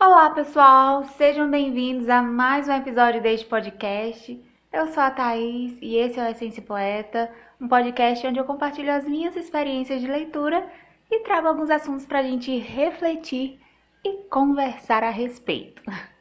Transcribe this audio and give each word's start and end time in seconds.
Olá, 0.00 0.30
pessoal! 0.30 1.04
Sejam 1.04 1.48
bem-vindos 1.48 2.08
a 2.08 2.20
mais 2.20 2.66
um 2.66 2.72
episódio 2.72 3.22
deste 3.22 3.46
podcast. 3.46 4.44
Eu 4.72 4.88
sou 4.88 5.00
a 5.00 5.12
Thaís 5.12 5.78
e 5.80 5.94
esse 5.98 6.18
é 6.18 6.24
o 6.24 6.28
Essência 6.28 6.60
Poeta, 6.60 7.30
um 7.60 7.68
podcast 7.68 8.26
onde 8.26 8.40
eu 8.40 8.44
compartilho 8.44 8.90
as 8.90 9.06
minhas 9.06 9.36
experiências 9.36 10.00
de 10.00 10.08
leitura 10.08 10.68
e 11.08 11.20
trago 11.20 11.46
alguns 11.46 11.70
assuntos 11.70 12.04
para 12.04 12.18
a 12.18 12.24
gente 12.24 12.58
refletir 12.58 13.60
e 14.04 14.24
conversar 14.24 15.04
a 15.04 15.10
respeito. 15.10 15.80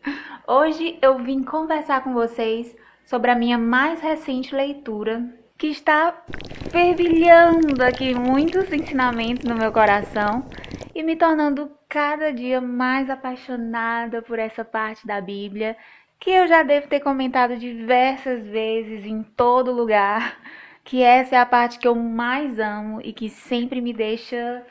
Hoje 0.47 0.97
eu 1.01 1.17
vim 1.19 1.43
conversar 1.43 2.03
com 2.03 2.13
vocês 2.13 2.75
sobre 3.05 3.31
a 3.31 3.35
minha 3.35 3.57
mais 3.57 4.01
recente 4.01 4.53
leitura, 4.53 5.23
que 5.57 5.67
está 5.67 6.23
fervilhando 6.69 7.83
aqui 7.83 8.13
muitos 8.13 8.71
ensinamentos 8.71 9.45
no 9.45 9.55
meu 9.55 9.71
coração 9.71 10.45
e 10.93 11.01
me 11.01 11.15
tornando 11.15 11.71
cada 11.89 12.31
dia 12.31 12.59
mais 12.61 13.09
apaixonada 13.09 14.21
por 14.21 14.37
essa 14.37 14.63
parte 14.65 15.07
da 15.07 15.21
Bíblia 15.21 15.77
que 16.19 16.31
eu 16.31 16.47
já 16.47 16.63
devo 16.63 16.87
ter 16.87 16.99
comentado 16.99 17.57
diversas 17.57 18.45
vezes 18.45 19.05
em 19.05 19.23
todo 19.23 19.71
lugar, 19.71 20.37
que 20.83 21.01
essa 21.01 21.35
é 21.35 21.39
a 21.39 21.45
parte 21.45 21.79
que 21.79 21.87
eu 21.87 21.95
mais 21.95 22.59
amo 22.59 23.01
e 23.01 23.13
que 23.13 23.29
sempre 23.29 23.81
me 23.81 23.93
deixa 23.93 24.65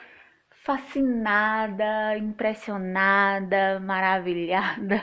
fascinada, 0.64 2.16
impressionada, 2.16 3.80
maravilhada. 3.80 5.02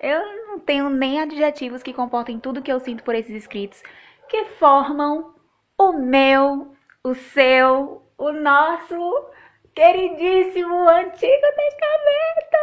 Eu 0.00 0.20
não 0.46 0.58
tenho 0.58 0.90
nem 0.90 1.20
adjetivos 1.20 1.82
que 1.82 1.92
comportem 1.92 2.38
tudo 2.38 2.62
que 2.62 2.72
eu 2.72 2.80
sinto 2.80 3.02
por 3.02 3.14
esses 3.14 3.34
escritos, 3.34 3.82
que 4.28 4.44
formam 4.58 5.34
o 5.78 5.92
meu, 5.92 6.74
o 7.02 7.14
seu, 7.14 8.02
o 8.18 8.32
nosso 8.32 9.30
queridíssimo 9.74 10.88
Antigo 10.88 11.46
Testamento! 11.56 12.56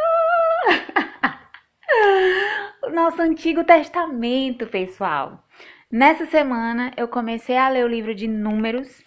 o 2.84 2.90
nosso 2.90 3.22
Antigo 3.22 3.64
Testamento, 3.64 4.68
pessoal. 4.68 5.44
Nessa 5.92 6.26
semana 6.26 6.92
eu 6.98 7.08
comecei 7.08 7.56
a 7.56 7.70
ler 7.70 7.86
o 7.86 7.88
livro 7.88 8.16
de 8.16 8.28
Números 8.28 9.04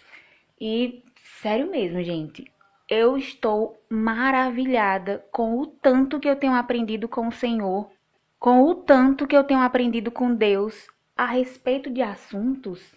e, 0.59 1.03
sério 1.41 1.69
mesmo, 1.69 2.01
gente, 2.01 2.49
eu 2.89 3.17
estou 3.17 3.77
maravilhada 3.89 5.25
com 5.31 5.59
o 5.59 5.67
tanto 5.67 6.19
que 6.19 6.27
eu 6.27 6.35
tenho 6.35 6.53
aprendido 6.53 7.07
com 7.07 7.27
o 7.27 7.31
Senhor, 7.31 7.91
com 8.39 8.63
o 8.63 8.75
tanto 8.75 9.27
que 9.27 9.35
eu 9.35 9.43
tenho 9.43 9.59
aprendido 9.59 10.09
com 10.09 10.33
Deus 10.33 10.87
a 11.15 11.25
respeito 11.25 11.89
de 11.89 12.01
assuntos, 12.01 12.95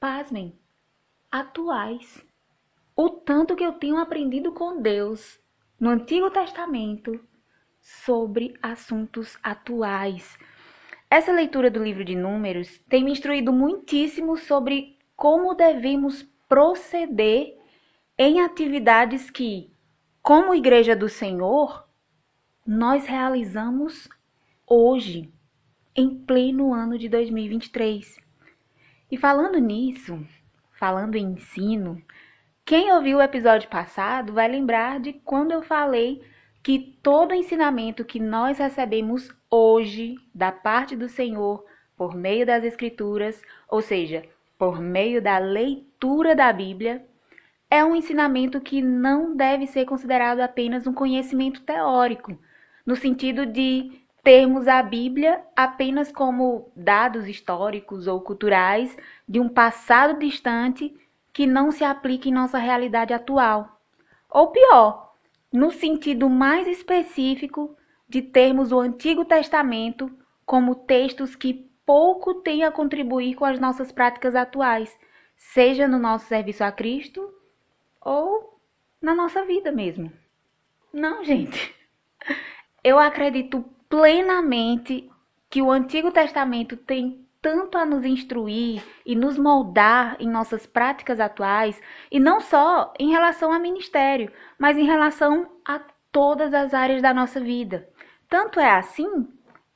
pasmem, 0.00 0.58
atuais. 1.30 2.24
O 2.96 3.10
tanto 3.10 3.54
que 3.54 3.64
eu 3.64 3.72
tenho 3.72 3.98
aprendido 3.98 4.52
com 4.52 4.80
Deus 4.80 5.38
no 5.78 5.90
Antigo 5.90 6.30
Testamento 6.30 7.20
sobre 7.80 8.54
assuntos 8.60 9.38
atuais. 9.42 10.36
Essa 11.08 11.30
leitura 11.30 11.70
do 11.70 11.82
livro 11.82 12.04
de 12.04 12.16
Números 12.16 12.78
tem 12.88 13.04
me 13.04 13.12
instruído 13.12 13.52
muitíssimo 13.52 14.36
sobre 14.36 14.98
como 15.14 15.54
devemos 15.54 16.22
proceder 16.48 17.57
em 18.18 18.40
atividades 18.40 19.30
que, 19.30 19.70
como 20.20 20.52
Igreja 20.52 20.96
do 20.96 21.08
Senhor, 21.08 21.88
nós 22.66 23.06
realizamos 23.06 24.08
hoje, 24.66 25.32
em 25.94 26.16
pleno 26.16 26.74
ano 26.74 26.98
de 26.98 27.08
2023. 27.08 28.18
E 29.08 29.16
falando 29.16 29.58
nisso, 29.58 30.26
falando 30.72 31.14
em 31.14 31.26
ensino, 31.32 32.02
quem 32.64 32.92
ouviu 32.92 33.18
o 33.18 33.22
episódio 33.22 33.70
passado 33.70 34.32
vai 34.32 34.48
lembrar 34.48 34.98
de 34.98 35.12
quando 35.12 35.52
eu 35.52 35.62
falei 35.62 36.20
que 36.60 36.98
todo 37.00 37.32
ensinamento 37.32 38.04
que 38.04 38.18
nós 38.18 38.58
recebemos 38.58 39.32
hoje 39.48 40.16
da 40.34 40.50
parte 40.50 40.96
do 40.96 41.08
Senhor 41.08 41.64
por 41.96 42.16
meio 42.16 42.44
das 42.44 42.64
Escrituras, 42.64 43.40
ou 43.68 43.80
seja, 43.80 44.24
por 44.58 44.80
meio 44.80 45.22
da 45.22 45.38
leitura 45.38 46.34
da 46.34 46.52
Bíblia, 46.52 47.06
é 47.70 47.84
um 47.84 47.94
ensinamento 47.94 48.60
que 48.60 48.80
não 48.80 49.36
deve 49.36 49.66
ser 49.66 49.84
considerado 49.84 50.40
apenas 50.40 50.86
um 50.86 50.92
conhecimento 50.92 51.60
teórico, 51.62 52.38
no 52.84 52.96
sentido 52.96 53.44
de 53.44 53.92
termos 54.22 54.66
a 54.66 54.82
Bíblia 54.82 55.42
apenas 55.54 56.10
como 56.10 56.72
dados 56.74 57.28
históricos 57.28 58.06
ou 58.06 58.20
culturais 58.20 58.96
de 59.28 59.38
um 59.38 59.48
passado 59.48 60.18
distante 60.18 60.94
que 61.32 61.46
não 61.46 61.70
se 61.70 61.84
aplica 61.84 62.28
em 62.28 62.32
nossa 62.32 62.58
realidade 62.58 63.12
atual. 63.12 63.80
Ou 64.30 64.48
pior, 64.48 65.12
no 65.52 65.70
sentido 65.70 66.28
mais 66.28 66.66
específico 66.66 67.76
de 68.08 68.22
termos 68.22 68.72
o 68.72 68.80
Antigo 68.80 69.24
Testamento 69.24 70.10
como 70.44 70.74
textos 70.74 71.36
que 71.36 71.70
pouco 71.84 72.34
têm 72.34 72.64
a 72.64 72.72
contribuir 72.72 73.34
com 73.34 73.44
as 73.44 73.60
nossas 73.60 73.92
práticas 73.92 74.34
atuais, 74.34 74.94
seja 75.36 75.86
no 75.86 75.98
nosso 75.98 76.26
serviço 76.26 76.64
a 76.64 76.72
Cristo 76.72 77.37
ou 78.00 78.60
na 79.00 79.14
nossa 79.14 79.44
vida 79.44 79.70
mesmo. 79.70 80.12
Não, 80.92 81.24
gente. 81.24 81.74
Eu 82.82 82.98
acredito 82.98 83.64
plenamente 83.88 85.10
que 85.50 85.62
o 85.62 85.70
Antigo 85.70 86.10
Testamento 86.10 86.76
tem 86.76 87.26
tanto 87.40 87.78
a 87.78 87.86
nos 87.86 88.04
instruir 88.04 88.82
e 89.06 89.14
nos 89.14 89.38
moldar 89.38 90.16
em 90.18 90.28
nossas 90.28 90.66
práticas 90.66 91.20
atuais, 91.20 91.80
e 92.10 92.18
não 92.18 92.40
só 92.40 92.92
em 92.98 93.10
relação 93.10 93.52
ao 93.52 93.60
ministério, 93.60 94.30
mas 94.58 94.76
em 94.76 94.84
relação 94.84 95.48
a 95.64 95.80
todas 96.10 96.52
as 96.52 96.74
áreas 96.74 97.00
da 97.00 97.14
nossa 97.14 97.40
vida. 97.40 97.88
Tanto 98.28 98.58
é 98.58 98.70
assim 98.70 99.28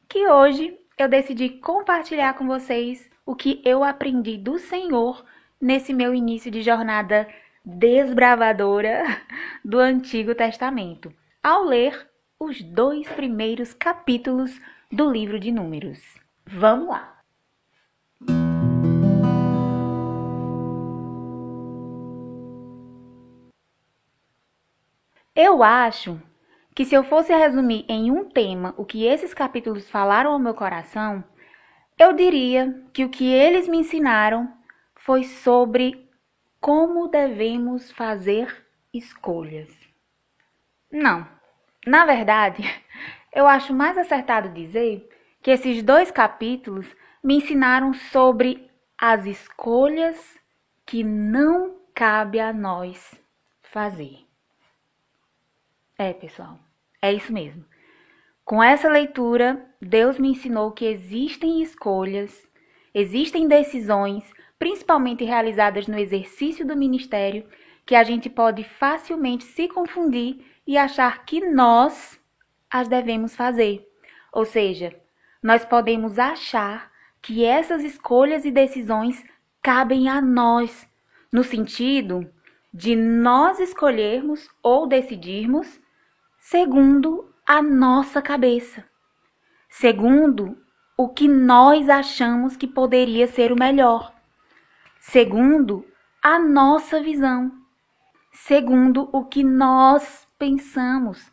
que 0.09 0.27
hoje 0.27 0.77
eu 0.99 1.09
decidi 1.09 1.49
compartilhar 1.49 2.35
com 2.35 2.47
vocês 2.47 3.09
o 3.25 3.35
que 3.35 3.63
eu 3.65 3.85
aprendi 3.85 4.37
do 4.37 4.59
Senhor 4.59 5.25
nesse 5.61 5.95
meu 5.95 6.15
início 6.15 6.51
de 6.51 6.63
jornada 6.63 7.29
desbravadora 7.65 9.03
do 9.65 9.79
Antigo 9.79 10.35
Testamento, 10.35 11.13
ao 11.43 11.65
ler 11.65 12.09
os 12.39 12.61
dois 12.63 13.09
primeiros 13.09 13.73
capítulos 13.73 14.61
do 14.91 15.11
livro 15.11 15.39
de 15.39 15.53
Números. 15.53 16.01
Vamos 16.47 16.89
lá! 16.89 17.13
Eu 25.35 25.63
acho 25.63 26.21
que 26.75 26.85
se 26.85 26.95
eu 26.95 27.05
fosse 27.05 27.35
resumir 27.35 27.87
em 27.89 28.11
um 28.11 28.29
tema 28.29 28.75
o 28.77 28.85
que 28.85 29.07
esses 29.07 29.33
capítulos 29.33 29.89
falaram 29.89 30.33
ao 30.33 30.39
meu 30.39 30.55
coração, 30.55 31.25
eu 31.99 32.13
diria 32.13 32.85
que 32.93 33.05
o 33.05 33.09
que 33.09 33.33
eles 33.33 33.67
me 33.69 33.79
ensinaram 33.79 34.53
foi 34.95 35.25
sobre 35.25 36.09
como 36.63 37.09
devemos 37.09 37.91
fazer 37.91 38.65
escolhas. 38.95 39.69
Não, 40.91 41.27
na 41.85 42.07
verdade, 42.07 42.63
eu 43.35 43.49
acho 43.49 43.75
mais 43.75 43.99
acertado 43.99 44.49
dizer 44.51 45.09
que 45.43 45.51
esses 45.51 45.83
dois 45.83 46.13
capítulos 46.13 46.87
me 47.23 47.39
ensinaram 47.39 47.93
sobre 47.93 48.71
as 48.97 49.27
escolhas 49.27 50.39
que 50.87 51.03
não 51.03 51.81
cabe 51.93 52.39
a 52.39 52.53
nós 52.53 53.13
fazer. 53.61 54.21
É, 55.99 56.13
pessoal, 56.13 56.61
é 57.01 57.13
isso 57.13 57.33
mesmo. 57.33 57.65
Com 58.45 58.63
essa 58.63 58.89
leitura, 58.89 59.69
Deus 59.81 60.17
me 60.17 60.31
ensinou 60.31 60.71
que 60.71 60.85
existem 60.85 61.61
escolhas, 61.61 62.49
existem 62.95 63.49
decisões 63.49 64.25
principalmente 64.63 65.25
realizadas 65.25 65.89
no 65.89 65.99
exercício 65.99 66.65
do 66.65 66.77
ministério, 66.77 67.45
que 67.85 67.97
a 67.97 68.05
gente 68.05 68.31
pode 68.31 68.63
facilmente 68.63 69.43
se 69.43 69.67
confundir 69.67 70.37
e 70.65 70.79
achar 70.79 71.25
que 71.25 71.45
nós 71.51 72.17
as 72.71 72.87
devemos 72.87 73.35
fazer. 73.35 73.85
Ou 74.33 74.45
seja, 74.45 74.95
nós 75.43 75.65
podemos 75.65 76.17
achar 76.17 76.93
que 77.21 77.45
essas 77.45 77.83
escolhas 77.83 78.45
e 78.45 78.53
decisões 78.53 79.25
cabem 79.61 80.09
a 80.09 80.21
nós, 80.21 80.89
no 81.33 81.43
sentido 81.43 82.33
de 82.73 82.95
nós 82.95 83.59
escolhermos 83.59 84.49
ou 84.63 84.87
decidirmos 84.87 85.81
segundo 86.39 87.35
a 87.45 87.61
nossa 87.61 88.23
cabeça, 88.23 88.85
segundo 89.69 90.57
o 90.97 91.09
que 91.09 91.27
nós 91.27 91.89
achamos 91.89 92.57
que 92.57 92.69
poderia 92.69 93.27
ser 93.27 93.51
o 93.51 93.59
melhor 93.59 94.12
segundo 95.03 95.85
a 96.23 96.39
nossa 96.39 97.03
visão, 97.03 97.53
segundo 98.33 99.11
o 99.13 99.25
que 99.25 99.43
nós 99.43 100.29
pensamos, 100.39 101.31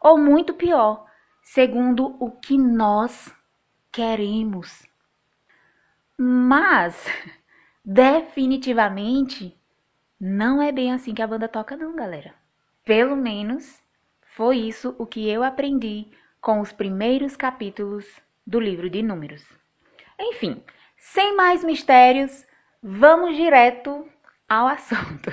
ou 0.00 0.18
muito 0.18 0.54
pior, 0.54 1.06
segundo 1.40 2.16
o 2.18 2.32
que 2.32 2.58
nós 2.58 3.32
queremos. 3.92 4.84
Mas, 6.18 7.06
definitivamente, 7.84 9.56
não 10.20 10.60
é 10.60 10.72
bem 10.72 10.92
assim 10.92 11.14
que 11.14 11.22
a 11.22 11.26
banda 11.26 11.46
toca, 11.46 11.76
não, 11.76 11.94
galera. 11.94 12.34
Pelo 12.84 13.16
menos 13.16 13.80
foi 14.34 14.56
isso 14.58 14.96
o 14.98 15.06
que 15.06 15.28
eu 15.30 15.44
aprendi 15.44 16.08
com 16.40 16.60
os 16.60 16.72
primeiros 16.72 17.36
capítulos 17.36 18.04
do 18.44 18.58
livro 18.58 18.90
de 18.90 19.00
Números. 19.00 19.44
Enfim, 20.18 20.60
sem 20.96 21.36
mais 21.36 21.62
mistérios, 21.62 22.44
vamos 22.82 23.36
direto 23.36 24.04
ao 24.48 24.66
assunto. 24.66 25.30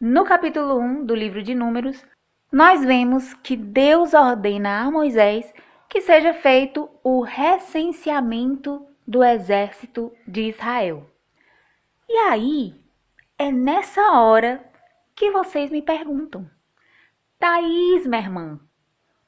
No 0.00 0.24
capítulo 0.24 0.78
1 0.80 1.06
do 1.06 1.14
livro 1.14 1.40
de 1.40 1.54
Números, 1.54 2.04
nós 2.50 2.84
vemos 2.84 3.32
que 3.34 3.56
Deus 3.56 4.12
ordena 4.12 4.80
a 4.80 4.90
Moisés 4.90 5.52
que 5.88 6.00
seja 6.00 6.34
feito 6.34 6.90
o 7.04 7.20
recenseamento 7.20 8.84
do 9.06 9.22
exército 9.22 10.12
de 10.26 10.48
Israel. 10.48 11.08
E 12.08 12.12
aí, 12.28 12.74
é 13.38 13.52
nessa 13.52 14.18
hora 14.18 14.64
que 15.14 15.30
vocês 15.30 15.70
me 15.70 15.80
perguntam: 15.80 16.50
Thaís, 17.38 18.04
minha 18.04 18.20
irmã, 18.20 18.60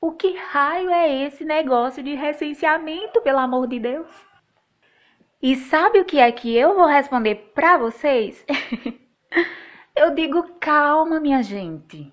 o 0.01 0.13
que 0.13 0.37
raio 0.37 0.91
é 0.91 1.25
esse 1.25 1.45
negócio 1.45 2.03
de 2.03 2.15
recenseamento, 2.15 3.21
pelo 3.23 3.39
amor 3.39 3.69
de 3.69 3.79
Deus? 3.79 4.11
E 5.47 5.55
sabe 5.55 6.01
o 6.01 6.05
que 6.05 6.19
é 6.19 6.33
que 6.33 6.57
eu 6.57 6.75
vou 6.75 6.87
responder 6.87 7.53
para 7.55 7.79
vocês? 7.79 8.45
eu 9.95 10.13
digo 10.13 10.43
calma, 10.59 11.21
minha 11.21 11.41
gente. 11.41 12.13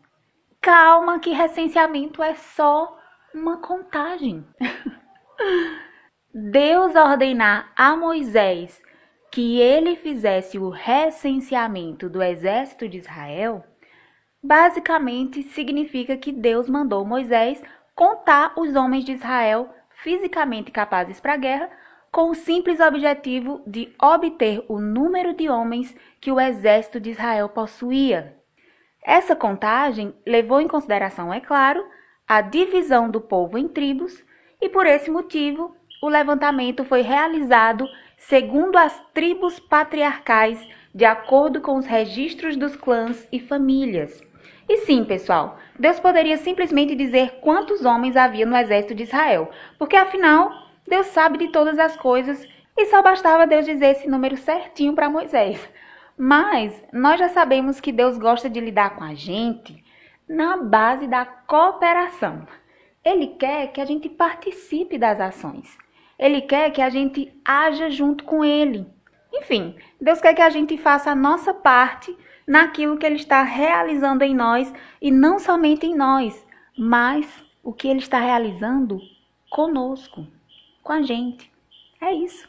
Calma 0.61 1.17
que 1.17 1.31
recenseamento 1.31 2.21
é 2.21 2.35
só 2.35 2.95
uma 3.33 3.57
contagem. 3.57 4.45
Deus 6.31 6.93
ordenar 6.93 7.71
a 7.75 7.97
Moisés 7.97 8.79
que 9.31 9.59
ele 9.59 9.95
fizesse 9.95 10.59
o 10.59 10.69
recenseamento 10.69 12.07
do 12.07 12.21
exército 12.21 12.87
de 12.87 12.99
Israel, 12.99 13.63
basicamente 14.43 15.41
significa 15.41 16.15
que 16.15 16.31
Deus 16.31 16.69
mandou 16.69 17.03
Moisés 17.03 17.59
contar 17.95 18.53
os 18.55 18.75
homens 18.75 19.03
de 19.03 19.13
Israel 19.13 19.73
fisicamente 20.03 20.69
capazes 20.69 21.19
para 21.19 21.33
a 21.33 21.37
guerra, 21.37 21.82
com 22.13 22.29
o 22.29 22.35
simples 22.35 22.79
objetivo 22.79 23.63
de 23.65 23.91
obter 23.99 24.63
o 24.69 24.79
número 24.79 25.33
de 25.33 25.49
homens 25.49 25.97
que 26.21 26.31
o 26.31 26.39
exército 26.39 26.99
de 26.99 27.09
Israel 27.09 27.49
possuía. 27.49 28.37
Essa 29.03 29.35
contagem 29.35 30.13
levou 30.23 30.61
em 30.61 30.67
consideração, 30.67 31.33
é 31.33 31.39
claro, 31.39 31.83
a 32.27 32.39
divisão 32.39 33.09
do 33.09 33.19
povo 33.19 33.57
em 33.57 33.67
tribos, 33.67 34.23
e 34.61 34.69
por 34.69 34.85
esse 34.85 35.09
motivo 35.09 35.75
o 36.03 36.07
levantamento 36.07 36.85
foi 36.85 37.01
realizado 37.01 37.87
segundo 38.15 38.77
as 38.77 39.03
tribos 39.11 39.59
patriarcais, 39.59 40.63
de 40.93 41.05
acordo 41.05 41.61
com 41.61 41.77
os 41.77 41.87
registros 41.87 42.55
dos 42.55 42.75
clãs 42.75 43.27
e 43.31 43.39
famílias. 43.39 44.21
E 44.69 44.85
sim, 44.85 45.03
pessoal, 45.03 45.57
Deus 45.79 45.99
poderia 45.99 46.37
simplesmente 46.37 46.93
dizer 46.93 47.39
quantos 47.41 47.83
homens 47.83 48.15
havia 48.15 48.45
no 48.45 48.55
exército 48.55 48.93
de 48.93 49.01
Israel, 49.01 49.49
porque 49.79 49.95
afinal, 49.95 50.63
Deus 50.87 51.07
sabe 51.07 51.37
de 51.37 51.49
todas 51.49 51.79
as 51.79 51.95
coisas 51.95 52.47
e 52.77 52.85
só 52.87 53.01
bastava 53.01 53.47
Deus 53.47 53.65
dizer 53.65 53.91
esse 53.91 54.07
número 54.07 54.37
certinho 54.37 54.93
para 54.93 55.09
Moisés. 55.09 55.69
Mas 56.17 56.83
nós 56.91 57.19
já 57.19 57.29
sabemos 57.29 57.79
que 57.79 57.91
Deus 57.91 58.17
gosta 58.17 58.49
de 58.49 58.59
lidar 58.59 58.95
com 58.95 59.03
a 59.03 59.13
gente 59.13 59.83
na 60.27 60.57
base 60.57 61.07
da 61.07 61.25
cooperação. 61.25 62.45
Ele 63.03 63.27
quer 63.27 63.67
que 63.71 63.81
a 63.81 63.85
gente 63.85 64.07
participe 64.07 64.97
das 64.97 65.19
ações. 65.19 65.77
Ele 66.17 66.41
quer 66.41 66.71
que 66.71 66.81
a 66.81 66.89
gente 66.89 67.33
haja 67.43 67.89
junto 67.89 68.23
com 68.23 68.45
ele. 68.45 68.87
Enfim, 69.33 69.75
Deus 69.99 70.21
quer 70.21 70.33
que 70.33 70.41
a 70.41 70.49
gente 70.49 70.77
faça 70.77 71.11
a 71.11 71.15
nossa 71.15 71.53
parte 71.53 72.15
naquilo 72.47 72.97
que 72.97 73.05
ele 73.05 73.15
está 73.15 73.41
realizando 73.41 74.23
em 74.23 74.35
nós 74.35 74.71
e 75.01 75.09
não 75.09 75.39
somente 75.39 75.85
em 75.85 75.95
nós, 75.95 76.45
mas 76.77 77.43
o 77.63 77.73
que 77.73 77.87
ele 77.87 77.99
está 77.99 78.19
realizando 78.19 78.99
conosco, 79.49 80.27
com 80.83 80.93
a 80.93 81.01
gente. 81.01 81.51
É 82.01 82.13
isso. 82.13 82.47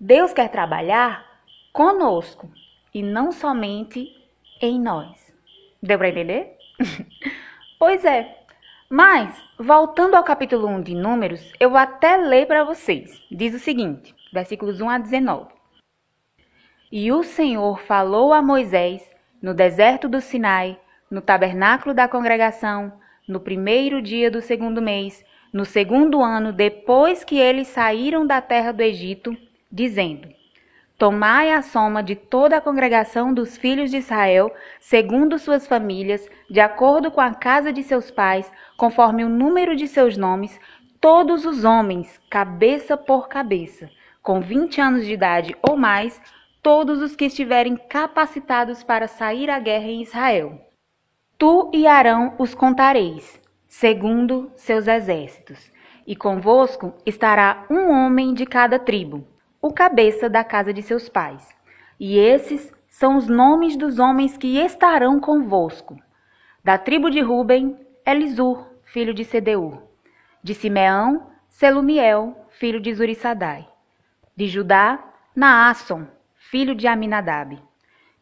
Deus 0.00 0.32
quer 0.32 0.48
trabalhar 0.48 1.24
conosco 1.72 2.50
e 2.92 3.02
não 3.02 3.30
somente 3.30 4.10
em 4.60 4.80
nós. 4.80 5.34
Deu 5.82 5.98
para 5.98 6.08
entender? 6.08 6.56
pois 7.78 8.04
é. 8.04 8.44
Mas, 8.88 9.42
voltando 9.58 10.14
ao 10.14 10.24
capítulo 10.24 10.66
1 10.68 10.82
de 10.82 10.94
Números, 10.94 11.52
eu 11.60 11.70
vou 11.70 11.78
até 11.78 12.16
ler 12.16 12.46
para 12.46 12.64
vocês. 12.64 13.20
Diz 13.30 13.54
o 13.54 13.58
seguinte, 13.58 14.14
versículos 14.32 14.80
1 14.80 14.88
a 14.88 14.98
19. 14.98 15.54
E 16.90 17.10
o 17.12 17.22
Senhor 17.22 17.80
falou 17.80 18.32
a 18.32 18.40
Moisés 18.40 19.02
no 19.42 19.52
deserto 19.52 20.08
do 20.08 20.20
Sinai, 20.20 20.78
no 21.10 21.20
tabernáculo 21.20 21.94
da 21.94 22.08
congregação, 22.08 22.92
no 23.28 23.40
primeiro 23.40 24.00
dia 24.00 24.30
do 24.30 24.40
segundo 24.40 24.80
mês, 24.80 25.24
no 25.52 25.64
segundo 25.64 26.22
ano 26.22 26.52
depois 26.52 27.24
que 27.24 27.38
eles 27.38 27.68
saíram 27.68 28.26
da 28.26 28.40
terra 28.40 28.72
do 28.72 28.82
Egito, 28.82 29.36
dizendo: 29.70 30.28
Tomai 30.98 31.52
a 31.52 31.60
soma 31.60 32.02
de 32.02 32.16
toda 32.16 32.56
a 32.56 32.60
congregação 32.60 33.34
dos 33.34 33.58
filhos 33.58 33.90
de 33.90 33.98
Israel, 33.98 34.50
segundo 34.80 35.38
suas 35.38 35.66
famílias, 35.66 36.26
de 36.48 36.58
acordo 36.58 37.10
com 37.10 37.20
a 37.20 37.34
casa 37.34 37.70
de 37.70 37.82
seus 37.82 38.10
pais, 38.10 38.50
conforme 38.78 39.22
o 39.22 39.28
número 39.28 39.76
de 39.76 39.86
seus 39.86 40.16
nomes, 40.16 40.58
todos 41.00 41.44
os 41.44 41.64
homens, 41.64 42.18
cabeça 42.30 42.96
por 42.96 43.28
cabeça, 43.28 43.90
com 44.22 44.40
vinte 44.40 44.80
anos 44.80 45.04
de 45.04 45.12
idade 45.12 45.54
ou 45.62 45.76
mais, 45.76 46.20
todos 46.62 47.02
os 47.02 47.14
que 47.14 47.26
estiverem 47.26 47.76
capacitados 47.76 48.82
para 48.82 49.06
sair 49.06 49.50
à 49.50 49.58
guerra 49.58 49.86
em 49.86 50.02
Israel. 50.02 50.60
Tu 51.38 51.70
e 51.74 51.86
Arão 51.86 52.34
os 52.38 52.54
contareis, 52.54 53.38
segundo 53.78 54.50
seus 54.54 54.88
exércitos, 54.88 55.70
e 56.06 56.16
convosco 56.16 56.94
estará 57.04 57.66
um 57.68 57.90
homem 57.90 58.32
de 58.32 58.46
cada 58.46 58.78
tribo 58.78 59.28
o 59.60 59.70
cabeça 59.70 60.30
da 60.30 60.42
casa 60.42 60.72
de 60.72 60.80
seus 60.80 61.10
pais. 61.10 61.54
E 62.00 62.18
esses 62.18 62.72
são 62.88 63.18
os 63.18 63.28
nomes 63.28 63.76
dos 63.76 63.98
homens 63.98 64.38
que 64.38 64.58
estarão 64.58 65.20
convosco. 65.20 65.94
Da 66.64 66.78
tribo 66.78 67.10
de 67.10 67.20
Ruben, 67.20 67.76
Elisur, 68.06 68.66
filho 68.84 69.12
de 69.12 69.24
Sedeur. 69.24 69.82
De 70.42 70.54
Simeão, 70.54 71.26
Selumiel, 71.46 72.48
filho 72.58 72.80
de 72.80 72.94
Zurissadai. 72.94 73.68
De 74.34 74.46
Judá, 74.46 75.04
Naasson, 75.34 76.06
filho 76.34 76.74
de 76.74 76.86
Aminadab. 76.86 77.60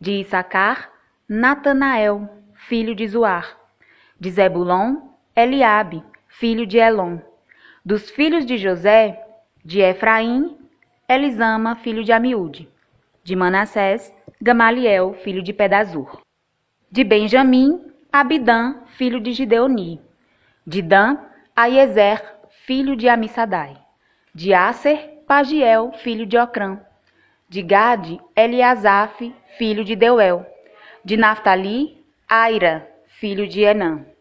De 0.01 0.21
Issacar, 0.21 0.91
Natanael, 1.29 2.29
filho 2.55 2.93
de 2.93 3.07
Zuar. 3.07 3.57
De 4.19 4.31
Zebulon, 4.31 5.14
Eliabe, 5.37 6.01
filho 6.29 6.65
de 6.65 6.79
Elon. 6.79 7.19
Dos 7.85 8.09
filhos 8.09 8.47
de 8.47 8.57
José, 8.57 9.19
de 9.65 9.81
Efraim, 9.81 10.57
Elisama, 11.09 11.75
filho 11.75 12.05
de 12.05 12.13
Amiúde. 12.13 12.69
De 13.25 13.35
Manassés, 13.35 14.15
Gamaliel, 14.41 15.15
filho 15.25 15.43
de 15.43 15.53
Pedazur. 15.53 16.21
De 16.89 17.03
Benjamim, 17.03 17.81
Abidã, 18.13 18.77
filho 18.97 19.19
de 19.19 19.33
Gideoni. 19.33 20.01
De 20.65 20.81
Dan, 20.81 21.19
Aiezer, 21.57 22.23
filho 22.65 22.95
de 22.95 23.09
Amissadai. 23.09 23.77
De 24.33 24.55
Aser, 24.55 25.25
Pagiel, 25.27 25.91
filho 26.05 26.27
de 26.27 26.39
Ocrã. 26.39 26.81
De 27.49 27.61
Gade, 27.61 28.21
Eliasaf, 28.37 29.35
filho 29.59 29.85
de 29.85 29.97
Deuel. 29.97 30.47
De 31.05 31.17
Naphtali, 31.17 32.05
Aira, 32.29 32.89
filho 33.19 33.49
de 33.49 33.63
Enã. 33.63 34.14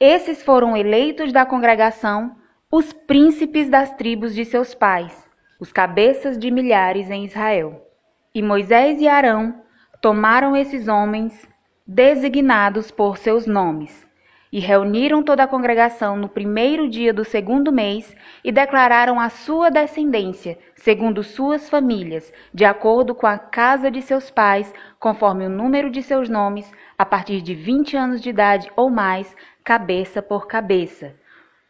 Esses 0.00 0.42
foram 0.42 0.76
eleitos 0.76 1.32
da 1.32 1.44
congregação 1.44 2.34
os 2.72 2.92
príncipes 2.92 3.68
das 3.68 3.94
tribos 3.94 4.34
de 4.34 4.44
seus 4.44 4.74
pais 4.74 5.30
os 5.60 5.70
cabeças 5.70 6.38
de 6.38 6.50
milhares 6.50 7.10
em 7.10 7.26
Israel. 7.26 7.86
E 8.34 8.42
Moisés 8.42 9.00
e 9.00 9.06
Arão 9.06 9.60
tomaram 10.00 10.56
esses 10.56 10.88
homens, 10.88 11.46
designados 11.86 12.90
por 12.90 13.18
seus 13.18 13.46
nomes, 13.46 14.08
e 14.50 14.58
reuniram 14.58 15.22
toda 15.22 15.42
a 15.42 15.46
congregação 15.46 16.16
no 16.16 16.28
primeiro 16.28 16.88
dia 16.88 17.12
do 17.12 17.24
segundo 17.24 17.70
mês 17.70 18.16
e 18.42 18.50
declararam 18.50 19.20
a 19.20 19.28
sua 19.28 19.70
descendência, 19.70 20.58
segundo 20.74 21.22
suas 21.22 21.68
famílias, 21.68 22.32
de 22.54 22.64
acordo 22.64 23.14
com 23.14 23.26
a 23.26 23.38
casa 23.38 23.90
de 23.90 24.00
seus 24.00 24.30
pais, 24.30 24.72
conforme 24.98 25.44
o 25.44 25.50
número 25.50 25.90
de 25.90 26.02
seus 26.02 26.28
nomes, 26.28 26.72
a 26.96 27.04
partir 27.04 27.42
de 27.42 27.54
vinte 27.54 27.96
anos 27.96 28.20
de 28.20 28.30
idade 28.30 28.70
ou 28.74 28.88
mais, 28.88 29.36
cabeça 29.64 30.20
por 30.20 30.46
cabeça. 30.46 31.14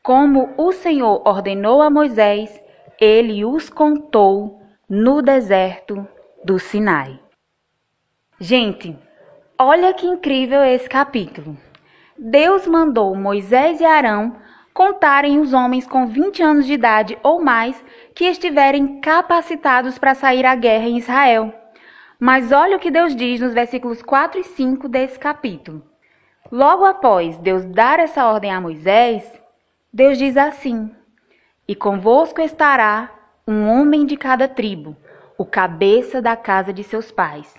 Como 0.02 0.54
o 0.56 0.73
Senhor 0.73 1.23
ordenou 1.26 1.82
a 1.82 1.90
Moisés, 1.90 2.61
ele 3.00 3.44
os 3.44 3.68
contou 3.68 4.61
no 4.88 5.23
deserto 5.23 6.06
do 6.44 6.59
Sinai. 6.59 7.20
Gente, 8.38 8.99
olha 9.59 9.92
que 9.92 10.06
incrível 10.06 10.62
esse 10.62 10.88
capítulo. 10.88 11.56
Deus 12.18 12.66
mandou 12.66 13.14
Moisés 13.14 13.80
e 13.80 13.85
Arão 13.85 14.37
contarem 14.73 15.38
os 15.40 15.52
homens 15.52 15.87
com 15.87 16.06
20 16.06 16.42
anos 16.42 16.66
de 16.66 16.73
idade 16.73 17.18
ou 17.23 17.42
mais 17.42 17.82
que 18.14 18.25
estiverem 18.25 19.00
capacitados 19.00 19.99
para 19.99 20.14
sair 20.14 20.47
à 20.47 20.54
guerra 20.54 20.87
em 20.87 20.99
Israel. 20.99 21.52
Mas 22.18 22.52
olha 22.52 22.76
o 22.76 22.80
que 22.80 22.90
Deus 22.90 23.16
diz 23.16 23.40
nos 23.40 23.54
versículos 23.54 24.02
4 24.02 24.40
e 24.40 24.44
5 24.44 24.88
desse 24.88 25.18
capítulo. 25.18 25.89
Logo 26.50 26.85
após 26.85 27.37
Deus 27.38 27.64
dar 27.64 27.99
essa 27.99 28.26
ordem 28.26 28.52
a 28.52 28.61
Moisés, 28.61 29.40
Deus 29.92 30.18
diz 30.18 30.37
assim: 30.37 30.94
E 31.66 31.75
convosco 31.75 32.40
estará 32.40 33.12
um 33.47 33.68
homem 33.68 34.06
de 34.06 34.16
cada 34.16 34.47
tribo, 34.47 34.97
o 35.37 35.44
cabeça 35.44 36.23
da 36.23 36.37
casa 36.37 36.73
de 36.73 36.85
seus 36.85 37.11
pais. 37.11 37.54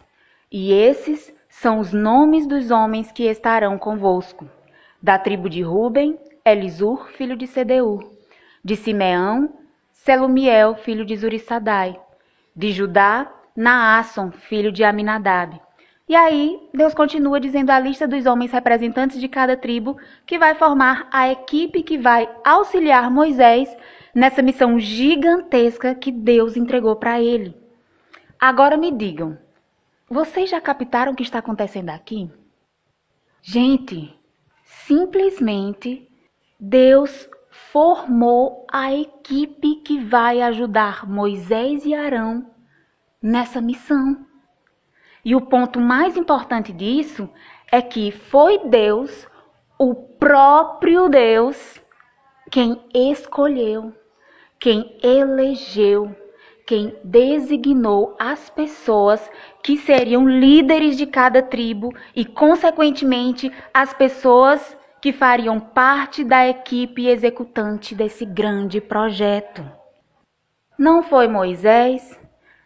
E 0.51 0.71
esses 0.73 1.33
são 1.49 1.79
os 1.79 1.91
nomes 1.91 2.47
dos 2.47 2.71
homens 2.71 3.11
que 3.11 3.23
estarão 3.23 3.77
convosco. 3.77 4.49
Da 5.01 5.17
tribo 5.17 5.49
de 5.49 5.61
Ruben, 5.61 6.17
Elisur, 6.45 7.07
filho 7.11 7.35
de 7.35 7.47
Sedeur. 7.47 8.09
De 8.63 8.75
Simeão, 8.75 9.53
Selumiel, 9.91 10.75
filho 10.75 11.05
de 11.05 11.15
Zurissadai. 11.15 11.99
De 12.55 12.71
Judá, 12.71 13.31
Naasson, 13.55 14.31
filho 14.31 14.71
de 14.71 14.83
Aminadab. 14.83 15.59
E 16.11 16.15
aí, 16.17 16.59
Deus 16.73 16.93
continua 16.93 17.39
dizendo 17.39 17.69
a 17.69 17.79
lista 17.79 18.05
dos 18.05 18.25
homens 18.25 18.51
representantes 18.51 19.17
de 19.17 19.29
cada 19.29 19.55
tribo 19.55 19.95
que 20.25 20.37
vai 20.37 20.53
formar 20.55 21.07
a 21.09 21.31
equipe 21.31 21.83
que 21.83 21.97
vai 21.97 22.29
auxiliar 22.43 23.09
Moisés 23.09 23.73
nessa 24.13 24.41
missão 24.41 24.77
gigantesca 24.77 25.95
que 25.95 26.11
Deus 26.11 26.57
entregou 26.57 26.97
para 26.97 27.21
ele. 27.21 27.55
Agora 28.37 28.75
me 28.75 28.91
digam, 28.91 29.37
vocês 30.09 30.49
já 30.49 30.59
captaram 30.59 31.13
o 31.13 31.15
que 31.15 31.23
está 31.23 31.39
acontecendo 31.39 31.91
aqui? 31.91 32.29
Gente, 33.41 34.13
simplesmente 34.65 36.09
Deus 36.59 37.29
formou 37.71 38.67
a 38.69 38.93
equipe 38.93 39.75
que 39.75 39.97
vai 39.97 40.41
ajudar 40.41 41.09
Moisés 41.09 41.85
e 41.85 41.93
Arão 41.93 42.51
nessa 43.23 43.61
missão. 43.61 44.29
E 45.23 45.35
o 45.35 45.41
ponto 45.41 45.79
mais 45.79 46.17
importante 46.17 46.73
disso 46.73 47.29
é 47.71 47.81
que 47.81 48.11
foi 48.11 48.59
Deus, 48.67 49.27
o 49.77 49.93
próprio 49.93 51.09
Deus, 51.09 51.79
quem 52.49 52.81
escolheu, 52.93 53.93
quem 54.59 54.97
elegeu, 55.01 56.15
quem 56.65 56.95
designou 57.03 58.15
as 58.19 58.49
pessoas 58.49 59.29
que 59.63 59.77
seriam 59.77 60.27
líderes 60.27 60.97
de 60.97 61.05
cada 61.05 61.41
tribo 61.41 61.93
e, 62.15 62.25
consequentemente, 62.25 63.51
as 63.73 63.93
pessoas 63.93 64.77
que 65.01 65.11
fariam 65.11 65.59
parte 65.59 66.23
da 66.23 66.47
equipe 66.47 67.07
executante 67.07 67.95
desse 67.95 68.23
grande 68.23 68.79
projeto. 68.79 69.65
Não 70.77 71.01
foi 71.01 71.27
Moisés, 71.27 72.19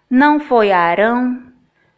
não 0.09 0.39
foi 0.39 0.71
Arão, 0.71 1.54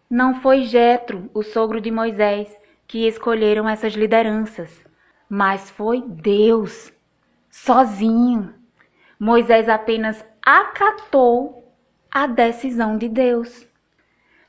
não 0.10 0.42
foi 0.42 0.64
Jetro, 0.64 1.30
o 1.34 1.44
sogro 1.44 1.82
de 1.82 1.92
Moisés, 1.92 2.56
que 2.88 3.06
escolheram 3.08 3.68
essas 3.68 3.94
lideranças, 3.94 4.82
mas 5.30 5.70
foi 5.70 6.02
Deus, 6.02 6.94
sozinho. 7.50 8.54
Moisés 9.20 9.68
apenas 9.68 10.24
acatou 10.42 11.74
a 12.10 12.26
decisão 12.26 12.98
de 12.98 13.10
Deus. 13.10 13.68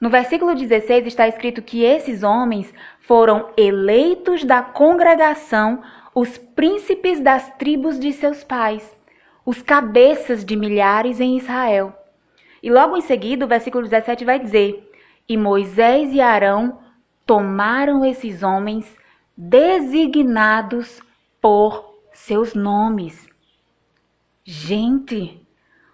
No 0.00 0.08
versículo 0.08 0.54
16 0.54 1.06
está 1.06 1.26
escrito 1.26 1.60
que 1.60 1.82
esses 1.82 2.22
homens 2.22 2.72
foram 3.00 3.50
eleitos 3.56 4.44
da 4.44 4.62
congregação, 4.62 5.82
os 6.14 6.38
príncipes 6.38 7.18
das 7.18 7.52
tribos 7.56 7.98
de 7.98 8.12
seus 8.12 8.44
pais, 8.44 8.96
os 9.44 9.60
cabeças 9.60 10.44
de 10.44 10.54
milhares 10.54 11.18
em 11.18 11.36
Israel. 11.36 11.92
E 12.62 12.70
logo 12.70 12.96
em 12.96 13.00
seguida, 13.00 13.44
o 13.44 13.48
versículo 13.48 13.82
17 13.82 14.24
vai 14.24 14.38
dizer: 14.38 14.87
e 15.28 15.36
Moisés 15.36 16.12
e 16.12 16.20
Arão 16.20 16.78
tomaram 17.26 18.04
esses 18.04 18.42
homens 18.42 18.96
designados 19.36 21.00
por 21.40 21.94
seus 22.12 22.54
nomes. 22.54 23.28
Gente, 24.44 25.46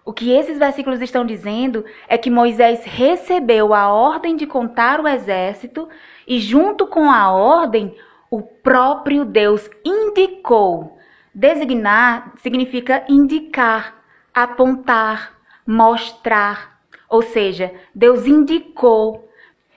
o 0.05 0.13
que 0.13 0.31
esses 0.31 0.57
versículos 0.57 1.01
estão 1.01 1.25
dizendo 1.25 1.83
é 2.07 2.17
que 2.17 2.29
Moisés 2.29 2.83
recebeu 2.85 3.73
a 3.73 3.89
ordem 3.89 4.35
de 4.35 4.45
contar 4.45 5.01
o 5.01 5.07
exército 5.07 5.89
e, 6.27 6.39
junto 6.39 6.87
com 6.87 7.11
a 7.11 7.31
ordem, 7.31 7.95
o 8.29 8.41
próprio 8.41 9.25
Deus 9.25 9.69
indicou. 9.83 10.97
Designar 11.33 12.33
significa 12.37 13.03
indicar, 13.09 13.95
apontar, 14.33 15.33
mostrar. 15.65 16.79
Ou 17.09 17.21
seja, 17.21 17.73
Deus 17.93 18.25
indicou, 18.25 19.24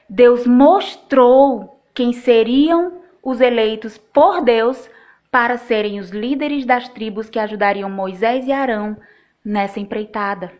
Deus 0.09 0.47
mostrou 0.47 1.83
quem 1.93 2.12
seriam 2.12 3.03
os 3.23 3.41
eleitos 3.41 3.99
por 3.99 4.41
Deus 4.41 4.88
para 5.31 5.59
serem 5.59 6.00
os 6.00 6.11
líderes 6.11 6.65
das 6.65 6.88
tribos 6.88 7.29
que 7.29 7.38
ajudariam 7.38 7.91
Moisés 7.91 8.47
e 8.47 8.53
Arão 8.53 8.97
nessa 9.45 9.79
empreitada. 9.79 10.53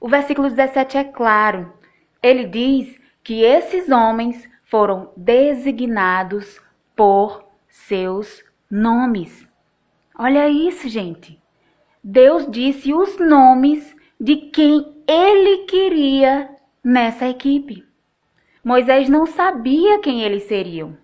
O 0.00 0.08
versículo 0.08 0.48
17 0.48 0.98
é 0.98 1.04
claro. 1.04 1.72
Ele 2.22 2.46
diz 2.46 3.00
que 3.22 3.42
esses 3.42 3.88
homens 3.90 4.48
foram 4.64 5.12
designados 5.16 6.60
por 6.96 7.44
seus 7.68 8.42
nomes. 8.70 9.46
Olha 10.18 10.48
isso, 10.48 10.88
gente. 10.88 11.40
Deus 12.02 12.50
disse 12.50 12.92
os 12.92 13.18
nomes 13.18 13.94
de 14.20 14.36
quem 14.36 15.02
ele 15.06 15.64
queria 15.64 16.50
nessa 16.82 17.28
equipe. 17.28 17.84
Moisés 18.64 19.10
não 19.10 19.26
sabia 19.26 19.98
quem 19.98 20.22
eles 20.22 20.44
seriam. 20.44 20.96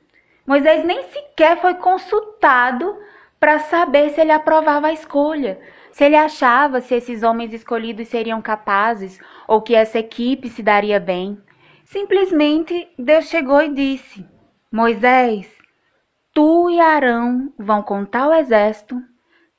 Moisés 0.46 0.82
nem 0.82 1.02
sequer 1.02 1.60
foi 1.60 1.74
consultado 1.74 2.98
para 3.38 3.58
saber 3.58 4.10
se 4.10 4.20
ele 4.20 4.32
aprovava 4.32 4.86
a 4.86 4.92
escolha, 4.92 5.60
se 5.92 6.04
ele 6.04 6.16
achava 6.16 6.80
se 6.80 6.94
esses 6.94 7.22
homens 7.22 7.52
escolhidos 7.52 8.08
seriam 8.08 8.40
capazes 8.40 9.20
ou 9.46 9.60
que 9.60 9.74
essa 9.74 9.98
equipe 9.98 10.48
se 10.48 10.62
daria 10.62 10.98
bem. 10.98 11.38
Simplesmente 11.84 12.88
Deus 12.98 13.26
chegou 13.26 13.60
e 13.60 13.74
disse: 13.74 14.26
Moisés, 14.72 15.46
tu 16.32 16.70
e 16.70 16.80
Arão 16.80 17.52
vão 17.58 17.82
contar 17.82 18.26
o 18.26 18.34
exército, 18.34 18.96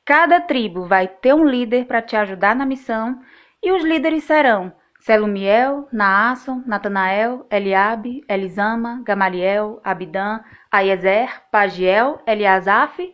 cada 0.04 0.42
tribo 0.42 0.86
vai 0.88 1.08
ter 1.08 1.36
um 1.36 1.46
líder 1.46 1.86
para 1.86 2.02
te 2.02 2.16
ajudar 2.16 2.56
na 2.56 2.66
missão 2.66 3.22
e 3.62 3.72
os 3.72 3.84
líderes 3.84 4.24
serão 4.24 4.74
Selumiel, 5.02 5.88
Naasson, 5.92 6.64
Natanael, 6.66 7.46
Eliabe, 7.50 8.24
Elisama, 8.30 9.02
Gamaliel, 9.04 9.82
Abidã, 9.84 10.42
Aiezer, 10.72 11.42
Pagiel, 11.52 12.22
Eliasaf 12.26 13.12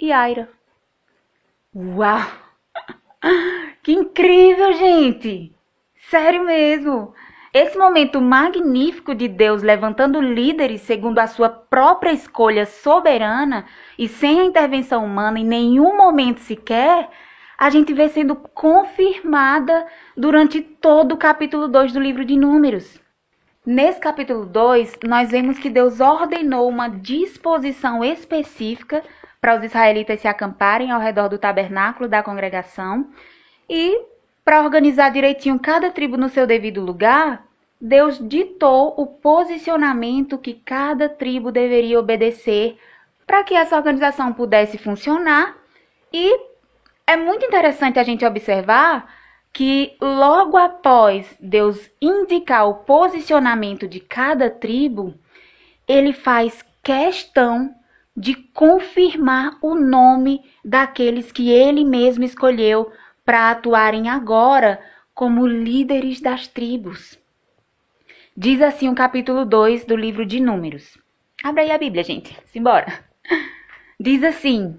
e 0.00 0.10
Aira. 0.10 0.48
Uau! 1.74 2.20
Que 3.82 3.92
incrível, 3.92 4.72
gente! 4.72 5.54
Sério 6.10 6.44
mesmo! 6.44 7.12
Esse 7.52 7.76
momento 7.76 8.20
magnífico 8.20 9.14
de 9.14 9.28
Deus 9.28 9.62
levantando 9.62 10.20
líderes 10.20 10.82
segundo 10.82 11.18
a 11.18 11.26
sua 11.26 11.48
própria 11.48 12.12
escolha 12.12 12.64
soberana 12.64 13.66
e 13.98 14.08
sem 14.08 14.40
a 14.40 14.44
intervenção 14.44 15.04
humana 15.04 15.38
em 15.38 15.44
nenhum 15.44 15.96
momento 15.96 16.40
sequer 16.40 17.10
a 17.58 17.70
gente 17.70 17.92
vê 17.92 18.08
sendo 18.08 18.36
confirmada 18.36 19.84
durante 20.16 20.62
todo 20.62 21.12
o 21.12 21.16
capítulo 21.16 21.66
2 21.66 21.92
do 21.92 21.98
livro 21.98 22.24
de 22.24 22.36
Números. 22.36 23.00
Nesse 23.66 23.98
capítulo 23.98 24.46
2, 24.46 25.00
nós 25.04 25.30
vemos 25.30 25.58
que 25.58 25.68
Deus 25.68 25.98
ordenou 25.98 26.68
uma 26.68 26.88
disposição 26.88 28.04
específica 28.04 29.02
para 29.40 29.56
os 29.56 29.64
israelitas 29.64 30.20
se 30.20 30.28
acamparem 30.28 30.92
ao 30.92 31.00
redor 31.00 31.28
do 31.28 31.36
tabernáculo 31.36 32.08
da 32.08 32.22
congregação 32.22 33.08
e 33.68 34.00
para 34.44 34.62
organizar 34.62 35.10
direitinho 35.10 35.58
cada 35.58 35.90
tribo 35.90 36.16
no 36.16 36.28
seu 36.28 36.46
devido 36.46 36.80
lugar, 36.80 37.44
Deus 37.80 38.18
ditou 38.18 38.94
o 38.96 39.06
posicionamento 39.06 40.38
que 40.38 40.54
cada 40.54 41.08
tribo 41.08 41.52
deveria 41.52 42.00
obedecer 42.00 42.78
para 43.26 43.44
que 43.44 43.54
essa 43.54 43.76
organização 43.76 44.32
pudesse 44.32 44.78
funcionar 44.78 45.56
e 46.12 46.47
é 47.08 47.16
muito 47.16 47.42
interessante 47.46 47.98
a 47.98 48.02
gente 48.02 48.22
observar 48.22 49.10
que 49.50 49.96
logo 49.98 50.58
após 50.58 51.34
Deus 51.40 51.90
indicar 52.02 52.68
o 52.68 52.84
posicionamento 52.84 53.88
de 53.88 53.98
cada 53.98 54.50
tribo, 54.50 55.14
ele 55.88 56.12
faz 56.12 56.62
questão 56.82 57.74
de 58.14 58.34
confirmar 58.34 59.56
o 59.62 59.74
nome 59.74 60.44
daqueles 60.62 61.32
que 61.32 61.50
ele 61.50 61.82
mesmo 61.82 62.24
escolheu 62.24 62.92
para 63.24 63.52
atuarem 63.52 64.10
agora 64.10 64.78
como 65.14 65.46
líderes 65.46 66.20
das 66.20 66.46
tribos. 66.46 67.18
Diz 68.36 68.60
assim 68.60 68.86
o 68.90 68.94
capítulo 68.94 69.46
2 69.46 69.86
do 69.86 69.96
livro 69.96 70.26
de 70.26 70.40
Números. 70.40 70.98
Abra 71.42 71.62
aí 71.62 71.70
a 71.70 71.78
Bíblia, 71.78 72.04
gente. 72.04 72.36
Simbora. 72.44 73.02
Diz 73.98 74.22
assim: 74.22 74.78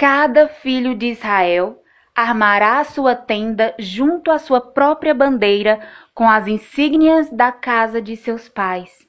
cada 0.00 0.48
filho 0.48 0.94
de 0.94 1.08
Israel 1.08 1.82
armará 2.16 2.82
sua 2.84 3.14
tenda 3.14 3.74
junto 3.78 4.30
à 4.30 4.38
sua 4.38 4.58
própria 4.58 5.12
bandeira 5.12 5.78
com 6.14 6.26
as 6.26 6.46
insígnias 6.46 7.28
da 7.30 7.52
casa 7.52 8.00
de 8.00 8.16
seus 8.16 8.48
pais. 8.48 9.06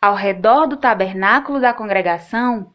Ao 0.00 0.14
redor 0.14 0.68
do 0.68 0.76
tabernáculo 0.76 1.58
da 1.58 1.74
congregação 1.74 2.72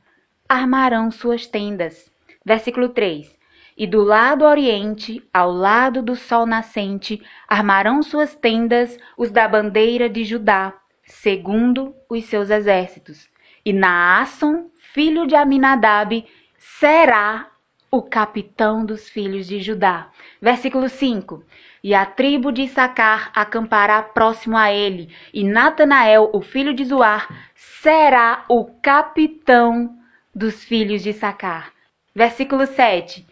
armarão 0.50 1.10
suas 1.10 1.48
tendas. 1.48 2.12
Versículo 2.46 2.89
3. 2.89 3.34
E 3.77 3.88
do 3.88 4.04
lado 4.04 4.44
oriente, 4.44 5.25
ao 5.34 5.50
lado 5.50 6.01
do 6.01 6.18
sol 6.18 6.46
nascente, 6.46 7.25
armarão 7.48 8.04
suas 8.04 8.36
tendas 8.36 8.98
os 9.18 9.32
da 9.32 9.48
bandeira 9.48 10.10
de 10.10 10.25
Judá, 10.25 10.74
segundo 11.06 11.96
os 12.10 12.25
seus 12.25 12.50
exércitos. 12.50 13.30
E 13.63 13.72
Naasson, 13.72 14.70
filho 14.75 15.25
de 15.25 15.36
Aminadab, 15.36 16.25
será 16.58 17.48
o 17.90 18.02
capitão 18.02 18.86
dos 18.86 19.08
filhos 19.08 19.48
de 19.48 19.62
Judá. 19.62 20.10
Versículo 20.42 20.90
5. 20.90 21.44
E 21.84 21.94
a 21.94 22.06
tribo 22.06 22.52
de 22.52 22.64
Issacar 22.64 23.32
acampará 23.34 24.02
próximo 24.02 24.58
a 24.58 24.72
ele, 24.72 25.10
e 25.34 25.44
Natanael, 25.44 26.30
o 26.34 26.42
filho 26.42 26.74
de 26.74 26.84
Zoar, 26.84 27.28
será 27.56 28.44
o 28.50 28.66
capitão 28.82 29.96
dos 30.36 30.64
filhos 30.64 31.02
de 31.02 31.12
Issacar. 31.12 31.72
Versículo 32.14 32.66
7. 32.66 33.26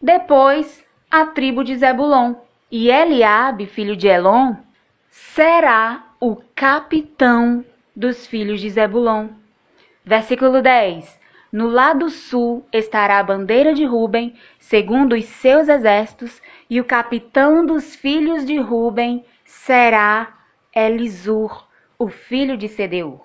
Depois, 0.00 0.84
a 1.10 1.26
tribo 1.26 1.62
de 1.62 1.76
Zebulon, 1.76 2.34
e 2.70 2.90
Eliabe, 2.90 3.66
filho 3.66 3.96
de 3.96 4.08
Elon, 4.08 4.54
será 5.10 6.04
o 6.20 6.36
capitão 6.54 7.64
dos 7.94 8.26
filhos 8.26 8.60
de 8.60 8.70
Zebulon. 8.70 9.28
Versículo 10.04 10.62
10. 10.62 11.18
No 11.50 11.68
lado 11.68 12.10
sul 12.10 12.66
estará 12.70 13.18
a 13.18 13.22
bandeira 13.22 13.72
de 13.72 13.84
Ruben, 13.84 14.34
segundo 14.58 15.14
os 15.14 15.24
seus 15.24 15.68
exércitos, 15.68 16.42
e 16.68 16.78
o 16.78 16.84
capitão 16.84 17.64
dos 17.64 17.96
filhos 17.96 18.44
de 18.44 18.58
Ruben 18.58 19.24
será 19.44 20.34
Elisur, 20.74 21.66
o 21.98 22.08
filho 22.08 22.56
de 22.56 22.68
Sedeur. 22.68 23.20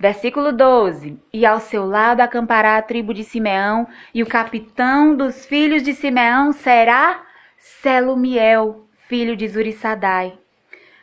Versículo 0.00 0.52
12: 0.52 1.18
E 1.32 1.44
ao 1.44 1.60
seu 1.60 1.84
lado 1.86 2.22
acampará 2.22 2.78
a 2.78 2.82
tribo 2.82 3.12
de 3.12 3.22
Simeão, 3.22 3.86
e 4.14 4.22
o 4.22 4.26
capitão 4.26 5.14
dos 5.14 5.44
filhos 5.44 5.82
de 5.82 5.92
Simeão 5.92 6.50
será 6.52 7.26
Selumiel, 7.58 8.86
filho 9.06 9.36
de 9.36 9.46
Zurissadai. 9.46 10.38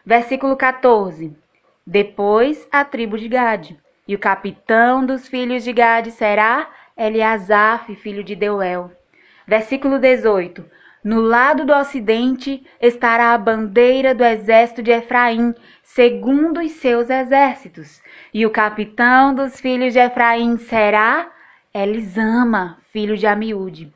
Versículo 0.04 0.58
14: 0.58 1.38
Depois 1.86 2.68
a 2.72 2.84
tribo 2.84 3.18
de 3.18 3.28
Gade, 3.28 3.80
e 4.12 4.16
o 4.16 4.20
capitão 4.20 5.06
dos 5.06 5.30
filhos 5.30 5.64
de 5.64 5.72
Gade 5.72 6.12
será 6.12 6.70
Eliasaf, 6.98 7.96
filho 7.96 8.26
de 8.26 8.36
Deuel. 8.36 8.92
Versículo 9.48 9.98
18: 9.98 10.66
No 11.02 11.22
lado 11.22 11.64
do 11.64 11.74
ocidente 11.74 12.62
estará 12.82 13.34
a 13.34 13.38
bandeira 13.38 14.14
do 14.14 14.22
exército 14.26 14.84
de 14.84 14.92
Efraim, 14.92 15.56
segundo 15.82 16.60
os 16.60 16.72
seus 16.74 17.10
exércitos, 17.10 18.02
e 18.34 18.46
o 18.46 18.50
capitão 18.50 19.34
dos 19.34 19.62
filhos 19.62 19.94
de 19.94 20.00
Efraim 20.00 20.58
será 20.58 21.32
Elisama, 21.74 22.80
filho 22.92 23.16
de 23.16 23.26
Amiúde. 23.26 23.94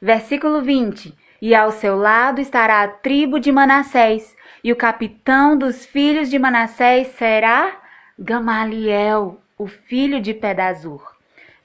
Versículo 0.00 0.60
20: 0.60 1.16
E 1.40 1.54
ao 1.54 1.70
seu 1.70 1.94
lado 1.94 2.40
estará 2.40 2.82
a 2.82 2.88
tribo 2.88 3.38
de 3.38 3.52
Manassés, 3.52 4.36
e 4.64 4.72
o 4.72 4.76
capitão 4.76 5.56
dos 5.56 5.86
filhos 5.86 6.28
de 6.28 6.36
Manassés 6.36 7.06
será 7.16 7.80
Gamaliel, 8.18 9.38
o 9.58 9.66
filho 9.66 10.20
de 10.20 10.34
Pedazur. 10.34 11.02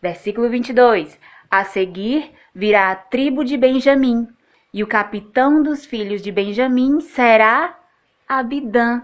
Versículo 0.02 0.50
22. 0.50 1.20
A 1.50 1.64
seguir 1.64 2.32
virá 2.54 2.92
a 2.92 2.96
tribo 2.96 3.44
de 3.44 3.56
Benjamim, 3.58 4.28
e 4.74 4.84
o 4.84 4.88
capitão 4.88 5.64
dos 5.64 5.86
filhos 5.86 6.22
de 6.22 6.32
Benjamim 6.32 7.00
será 7.00 7.80
Abidã, 8.28 9.04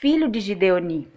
filho 0.00 0.28
de 0.28 0.40
Gideoni. 0.40 1.08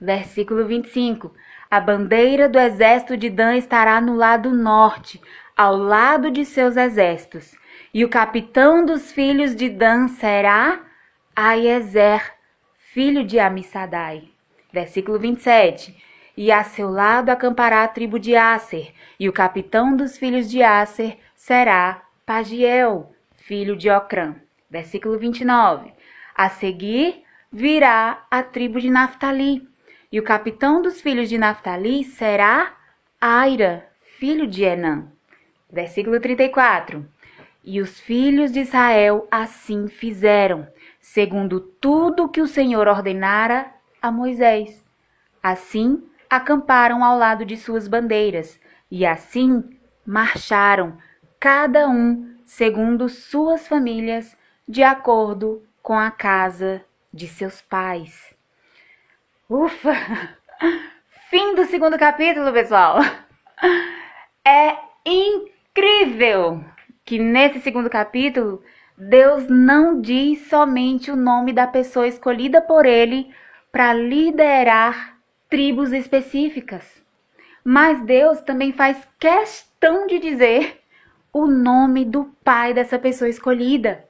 Versículo 0.00 0.66
25. 0.66 1.32
A 1.70 1.80
bandeira 1.80 2.48
do 2.48 2.58
exército 2.58 3.16
de 3.16 3.30
Dan 3.30 3.56
estará 3.56 4.00
no 4.00 4.14
lado 4.14 4.50
norte, 4.50 5.20
ao 5.56 5.76
lado 5.76 6.30
de 6.30 6.44
seus 6.44 6.76
exércitos. 6.76 7.56
E 7.92 8.04
o 8.04 8.08
capitão 8.08 8.84
dos 8.84 9.10
filhos 9.10 9.56
de 9.56 9.68
Dan 9.68 10.08
será 10.08 10.80
Aiezer, 11.34 12.34
filho 12.76 13.24
de 13.24 13.40
Amissadai. 13.40 14.28
Versículo 14.72 15.18
27. 15.18 16.03
E 16.36 16.50
a 16.50 16.64
seu 16.64 16.90
lado 16.90 17.30
acampará 17.30 17.84
a 17.84 17.88
tribo 17.88 18.18
de 18.18 18.34
Aser, 18.34 18.92
e 19.18 19.28
o 19.28 19.32
capitão 19.32 19.96
dos 19.96 20.18
filhos 20.18 20.50
de 20.50 20.62
Aser 20.62 21.18
será 21.34 22.02
Pagiel, 22.26 23.12
filho 23.36 23.76
de 23.76 23.88
Ocrã. 23.88 24.34
Versículo 24.68 25.18
29. 25.18 25.92
A 26.34 26.48
seguir 26.48 27.22
virá 27.52 28.24
a 28.30 28.42
tribo 28.42 28.80
de 28.80 28.90
Naphtali, 28.90 29.68
e 30.10 30.18
o 30.18 30.24
capitão 30.24 30.82
dos 30.82 31.00
filhos 31.00 31.28
de 31.28 31.38
Naphtali 31.38 32.02
será 32.02 32.74
Aira, 33.20 33.88
filho 34.18 34.46
de 34.46 34.64
Enã. 34.64 35.06
Versículo 35.70 36.18
34. 36.18 37.06
E 37.62 37.80
os 37.80 37.98
filhos 38.00 38.52
de 38.52 38.60
Israel 38.60 39.26
assim 39.30 39.88
fizeram 39.88 40.68
segundo 41.00 41.60
tudo 41.60 42.28
que 42.28 42.40
o 42.40 42.46
Senhor 42.46 42.88
ordenara 42.88 43.70
a 44.00 44.10
Moisés. 44.10 44.84
Assim 45.42 46.02
acamparam 46.36 47.04
ao 47.04 47.18
lado 47.18 47.44
de 47.44 47.56
suas 47.56 47.88
bandeiras, 47.88 48.60
e 48.90 49.04
assim 49.04 49.78
marcharam, 50.06 50.98
cada 51.40 51.88
um 51.88 52.36
segundo 52.44 53.08
suas 53.08 53.66
famílias, 53.66 54.36
de 54.66 54.82
acordo 54.82 55.62
com 55.82 55.98
a 55.98 56.10
casa 56.10 56.84
de 57.12 57.26
seus 57.26 57.60
pais. 57.60 58.34
Ufa! 59.48 59.94
Fim 61.30 61.54
do 61.54 61.64
segundo 61.66 61.98
capítulo, 61.98 62.52
pessoal! 62.52 62.98
É 64.46 64.76
incrível 65.06 66.62
que 67.02 67.18
nesse 67.18 67.60
segundo 67.60 67.88
capítulo 67.88 68.62
Deus 68.96 69.48
não 69.48 70.02
diz 70.02 70.48
somente 70.48 71.10
o 71.10 71.16
nome 71.16 71.50
da 71.50 71.66
pessoa 71.66 72.06
escolhida 72.06 72.60
por 72.60 72.84
ele 72.84 73.34
para 73.72 73.94
liderar 73.94 75.13
tribos 75.54 75.92
específicas, 75.92 76.84
mas 77.64 78.02
Deus 78.02 78.40
também 78.40 78.72
faz 78.72 79.06
questão 79.20 80.04
de 80.04 80.18
dizer 80.18 80.80
o 81.32 81.46
nome 81.46 82.04
do 82.04 82.24
pai 82.42 82.74
dessa 82.74 82.98
pessoa 82.98 83.28
escolhida. 83.28 84.04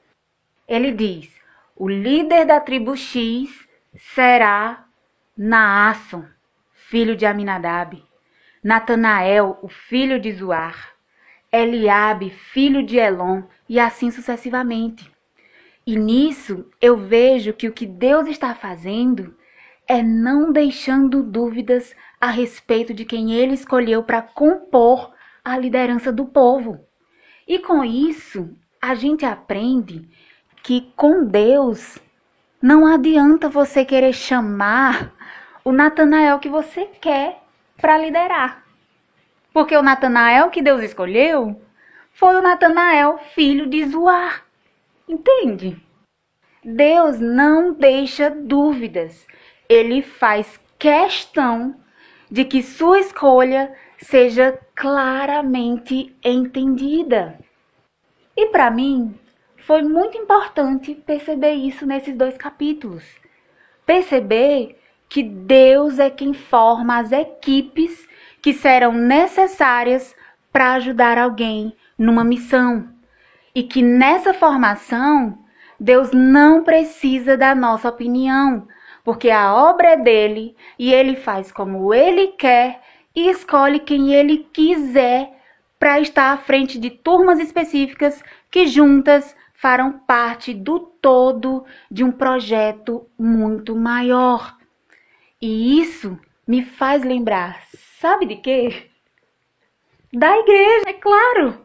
Ele 0.67 0.91
diz: 0.91 1.31
o 1.77 1.87
líder 1.87 2.47
da 2.47 2.61
tribo 2.61 2.97
X 2.97 3.51
será 3.95 4.87
Naasson, 5.37 6.25
filho 6.73 7.15
de 7.15 7.27
Aminadab, 7.27 8.03
Natanael, 8.63 9.59
o 9.61 9.69
filho 9.69 10.19
de 10.19 10.33
Zuar, 10.33 10.95
Eliabe, 11.53 12.31
filho 12.31 12.83
de 12.83 12.97
Elon, 12.97 13.43
e 13.69 13.79
assim 13.79 14.11
sucessivamente. 14.11 15.13
E 15.87 15.95
nisso 15.95 16.71
eu 16.81 16.97
vejo 16.97 17.53
que 17.53 17.69
o 17.69 17.73
que 17.73 17.85
Deus 17.85 18.29
está 18.29 18.55
fazendo 18.55 19.37
é 19.89 20.03
não 20.03 20.53
deixando 20.53 21.23
dúvidas 21.23 21.95
a 22.21 22.31
respeito 22.31 22.95
de 22.95 23.05
quem 23.05 23.33
ele 23.33 23.55
escolheu 23.55 24.03
para 24.03 24.23
compor 24.23 25.13
a 25.45 25.59
liderança 25.59 26.11
do 26.11 26.25
povo. 26.25 26.81
E 27.47 27.59
com 27.59 27.85
isso, 27.85 28.57
a 28.81 28.95
gente 28.95 29.27
aprende 29.27 30.09
que 30.63 30.93
com 30.97 31.25
Deus 31.25 31.99
não 32.61 32.87
adianta 32.87 33.49
você 33.49 33.85
querer 33.85 34.15
chamar 34.15 35.13
o 35.63 35.71
Natanael 35.71 36.39
que 36.39 36.49
você 36.49 36.87
quer 37.01 37.43
para 37.77 37.99
liderar. 37.99 38.65
Porque 39.53 39.77
o 39.77 39.83
Natanael 39.83 40.51
que 40.51 40.63
Deus 40.63 40.83
escolheu 40.83 41.61
foi 42.13 42.37
o 42.37 42.43
Natanael, 42.43 43.19
filho 43.35 43.67
de 43.67 43.85
Zoar. 43.85 44.45
Entende? 45.07 45.77
Deus 46.65 47.21
não 47.21 47.75
deixa 47.75 48.31
dúvidas. 48.31 49.27
Ele 49.69 50.03
faz 50.03 50.61
questão 50.79 51.75
de 52.31 52.45
que 52.45 52.63
sua 52.63 53.01
escolha 53.01 53.73
seja 53.99 54.59
claramente 54.75 56.15
entendida. 56.23 57.39
E 58.37 58.47
para 58.47 58.71
mim, 58.71 59.15
foi 59.59 59.83
muito 59.83 60.19
importante 60.19 60.95
perceber 60.95 61.55
isso 61.55 61.87
nesses 61.87 62.17
dois 62.17 62.37
capítulos. 62.37 63.05
Perceber 63.87 64.79
que 65.09 65.23
Deus 65.23 65.99
é 65.99 66.11
quem 66.11 66.35
forma 66.35 66.99
as 66.99 67.13
equipes 67.13 68.07
que 68.43 68.53
serão 68.53 68.93
necessárias 68.93 70.15
para 70.53 70.75
ajudar 70.75 71.17
alguém 71.17 71.75
numa 71.97 72.25
missão. 72.25 72.89
E 73.55 73.63
que 73.63 73.81
nessa 73.81 74.35
formação, 74.35 75.39
Deus 75.79 76.11
não 76.13 76.63
precisa 76.63 77.37
da 77.37 77.55
nossa 77.55 77.89
opinião, 77.89 78.67
porque 79.05 79.31
a 79.31 79.55
obra 79.55 79.91
é 79.91 79.97
dele 79.97 80.57
e 80.79 80.93
ele 80.93 81.15
faz 81.15 81.53
como 81.53 81.93
ele 81.93 82.29
quer 82.29 82.81
e 83.15 83.29
escolhe 83.29 83.79
quem 83.79 84.15
ele 84.15 84.39
quiser 84.53 85.31
para 85.79 86.01
estar 86.01 86.33
à 86.33 86.39
frente 86.39 86.79
de 86.79 86.89
turmas 86.89 87.39
específicas 87.39 88.25
que 88.51 88.67
juntas 88.67 89.37
farão 89.53 89.93
parte 89.93 90.55
do 90.55 90.81
todo 90.81 91.65
de 91.91 92.03
um 92.03 92.11
projeto 92.11 93.07
muito 93.19 93.77
maior. 93.77 94.57
E 95.41 95.79
isso 95.79 96.19
me 96.47 96.65
faz 96.65 97.05
lembrar, 97.05 97.63
sabe 97.99 98.25
de 98.27 98.37
quê? 98.37 98.91
Da 100.13 100.37
igreja, 100.39 100.89
é 100.89 100.93
claro. 100.95 101.65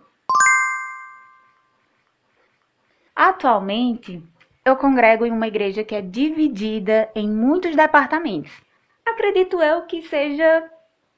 Atualmente, 3.15 4.23
eu 4.69 4.77
congrego 4.77 5.25
em 5.25 5.31
uma 5.31 5.47
igreja 5.47 5.83
que 5.83 5.95
é 5.95 6.01
dividida 6.01 7.09
em 7.15 7.29
muitos 7.29 7.75
departamentos. 7.75 8.51
Acredito 9.05 9.61
eu 9.61 9.83
que 9.83 10.01
seja 10.03 10.63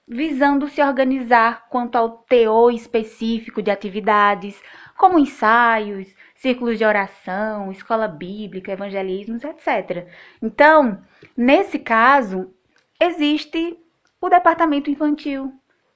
visando 0.08 0.68
se 0.68 0.82
organizar 0.82 1.68
quanto 1.70 1.96
ao 1.96 2.10
teor 2.10 2.72
específico 2.74 3.62
de 3.62 3.72
atividades, 3.72 4.62
como 4.98 5.20
ensaios, 5.20 6.14
círculos 6.36 6.78
de 6.78 6.86
oração, 6.86 7.72
escola 7.72 8.08
bíblica, 8.08 8.72
evangelismos, 8.72 9.44
etc. 9.44 10.08
Então, 10.42 11.02
nesse 11.38 11.80
caso, 11.80 12.54
existe 13.00 13.78
o 14.20 14.30
departamento 14.30 14.90
infantil, 14.90 15.54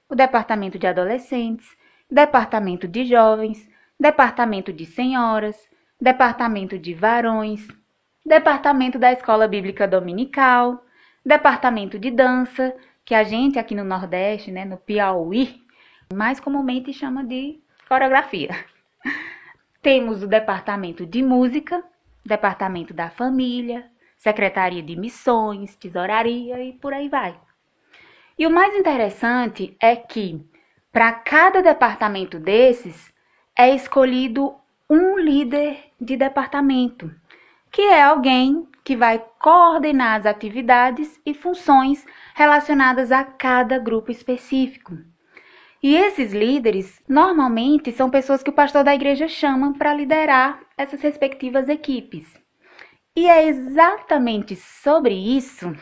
o 0.07 0.15
departamento 0.15 0.77
de 0.77 0.87
adolescentes, 0.87 1.67
departamento 2.09 2.87
de 2.87 3.05
jovens, 3.05 3.67
departamento 3.99 4.71
de 4.71 4.85
senhoras, 4.85 5.55
departamento 5.99 6.77
de 6.77 6.93
varões, 6.93 7.67
departamento 8.25 8.99
da 8.99 9.11
escola 9.11 9.47
bíblica 9.47 9.87
dominical, 9.87 10.83
departamento 11.25 11.97
de 11.97 12.11
dança, 12.11 12.75
que 13.03 13.13
a 13.13 13.23
gente 13.23 13.59
aqui 13.59 13.75
no 13.75 13.83
Nordeste, 13.83 14.51
né, 14.51 14.65
no 14.65 14.77
Piauí, 14.77 15.61
mais 16.13 16.39
comumente 16.39 16.91
chama 16.93 17.23
de 17.23 17.59
coreografia. 17.87 18.49
Temos 19.81 20.23
o 20.23 20.27
departamento 20.27 21.05
de 21.05 21.21
música, 21.21 21.83
departamento 22.25 22.93
da 22.93 23.09
família, 23.09 23.85
secretaria 24.17 24.81
de 24.81 24.95
missões, 24.95 25.75
tesouraria 25.75 26.63
e 26.63 26.73
por 26.73 26.93
aí 26.93 27.07
vai. 27.07 27.39
E 28.37 28.47
o 28.47 28.51
mais 28.51 28.75
interessante 28.75 29.77
é 29.79 29.95
que 29.95 30.43
para 30.91 31.11
cada 31.11 31.61
departamento 31.61 32.39
desses 32.39 33.13
é 33.55 33.73
escolhido 33.73 34.55
um 34.89 35.17
líder 35.17 35.84
de 36.05 36.15
departamento, 36.15 37.11
que 37.71 37.81
é 37.81 38.01
alguém 38.01 38.67
que 38.83 38.95
vai 38.95 39.21
coordenar 39.39 40.19
as 40.19 40.25
atividades 40.25 41.19
e 41.25 41.33
funções 41.33 42.05
relacionadas 42.35 43.11
a 43.11 43.23
cada 43.23 43.79
grupo 43.79 44.11
específico. 44.11 44.95
E 45.81 45.95
esses 45.95 46.33
líderes 46.33 47.01
normalmente 47.07 47.91
são 47.91 48.09
pessoas 48.09 48.41
que 48.41 48.49
o 48.49 48.53
pastor 48.53 48.83
da 48.83 48.95
igreja 48.95 49.27
chama 49.27 49.73
para 49.73 49.93
liderar 49.93 50.59
essas 50.77 51.01
respectivas 51.01 51.67
equipes. 51.67 52.25
E 53.15 53.27
é 53.27 53.47
exatamente 53.47 54.55
sobre 54.55 55.13
isso 55.13 55.75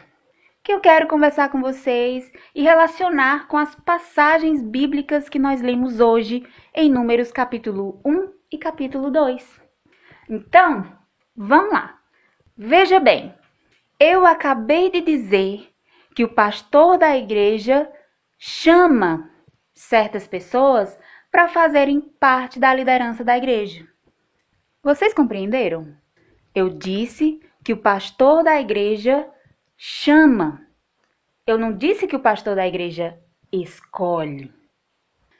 que 0.63 0.71
eu 0.71 0.79
quero 0.79 1.07
conversar 1.07 1.49
com 1.49 1.59
vocês 1.61 2.31
e 2.55 2.63
relacionar 2.63 3.47
com 3.47 3.57
as 3.57 3.75
passagens 3.75 4.61
bíblicas 4.61 5.27
que 5.27 5.39
nós 5.39 5.61
lemos 5.61 5.99
hoje 5.99 6.45
em 6.73 6.89
Números 6.89 7.31
capítulo 7.31 7.99
1 8.05 8.29
e 8.51 8.57
capítulo 8.57 9.11
2. 9.11 9.62
Então, 10.29 10.97
vamos 11.35 11.73
lá. 11.73 11.99
Veja 12.55 12.99
bem, 12.99 13.33
eu 13.99 14.25
acabei 14.25 14.89
de 14.91 15.01
dizer 15.01 15.69
que 16.15 16.23
o 16.23 16.33
pastor 16.33 16.97
da 16.97 17.17
igreja 17.17 17.91
chama 18.37 19.29
certas 19.73 20.27
pessoas 20.27 20.97
para 21.31 21.47
fazerem 21.47 21.99
parte 21.99 22.59
da 22.59 22.73
liderança 22.73 23.23
da 23.23 23.37
igreja. 23.37 23.87
Vocês 24.83 25.13
compreenderam? 25.13 25.95
Eu 26.53 26.69
disse 26.69 27.41
que 27.63 27.73
o 27.73 27.77
pastor 27.77 28.43
da 28.43 28.59
igreja 28.59 29.27
chama. 29.75 30.67
Eu 31.47 31.57
não 31.57 31.75
disse 31.75 32.05
que 32.05 32.15
o 32.15 32.19
pastor 32.19 32.55
da 32.55 32.67
igreja 32.67 33.19
escolhe. 33.51 34.53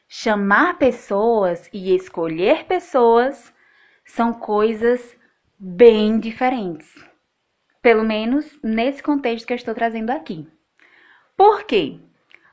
Chamar 0.08 0.78
pessoas 0.78 1.70
e 1.72 1.96
escolher 1.96 2.66
pessoas 2.66 3.53
são 4.06 4.34
coisas 4.34 5.18
bem 5.58 6.20
diferentes. 6.20 6.94
Pelo 7.82 8.04
menos 8.04 8.60
nesse 8.64 9.02
contexto 9.02 9.46
que 9.46 9.54
eu 9.54 9.58
estou 9.58 9.74
trazendo 9.74 10.10
aqui. 10.10 10.48
Por 11.36 11.64
quê? 11.64 12.00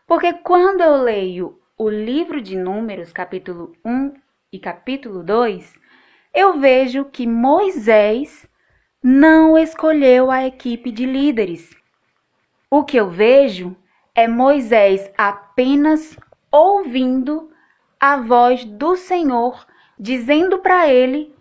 Porque 0.06 0.32
quando 0.32 0.80
eu 0.80 0.96
leio 1.02 1.60
o 1.76 1.88
livro 1.88 2.40
de 2.40 2.56
Números, 2.56 3.12
capítulo 3.12 3.72
1 3.84 4.12
e 4.52 4.58
capítulo 4.58 5.22
2, 5.22 5.78
eu 6.34 6.58
vejo 6.58 7.04
que 7.04 7.26
Moisés 7.26 8.48
não 9.02 9.56
escolheu 9.56 10.30
a 10.30 10.46
equipe 10.46 10.90
de 10.90 11.06
líderes. 11.06 11.70
O 12.70 12.84
que 12.84 12.96
eu 12.96 13.08
vejo 13.08 13.76
é 14.14 14.28
Moisés 14.28 15.10
apenas 15.16 16.16
ouvindo 16.50 17.50
a 17.98 18.16
voz 18.16 18.64
do 18.64 18.96
Senhor 18.96 19.66
dizendo 19.98 20.58
para 20.58 20.88
ele 20.88 21.34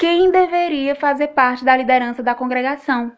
quem 0.00 0.30
deveria 0.30 0.94
fazer 0.94 1.28
parte 1.28 1.62
da 1.62 1.76
liderança 1.76 2.22
da 2.22 2.34
congregação. 2.34 3.12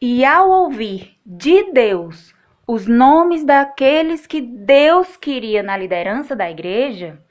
E 0.00 0.24
ao 0.24 0.48
ouvir 0.48 1.18
de 1.24 1.70
Deus 1.70 2.34
os 2.66 2.86
nomes 2.86 3.44
daqueles 3.44 4.26
que 4.26 4.40
Deus 4.40 5.18
queria 5.18 5.62
na 5.62 5.76
liderança 5.76 6.34
da 6.34 6.50
igreja, 6.50 7.22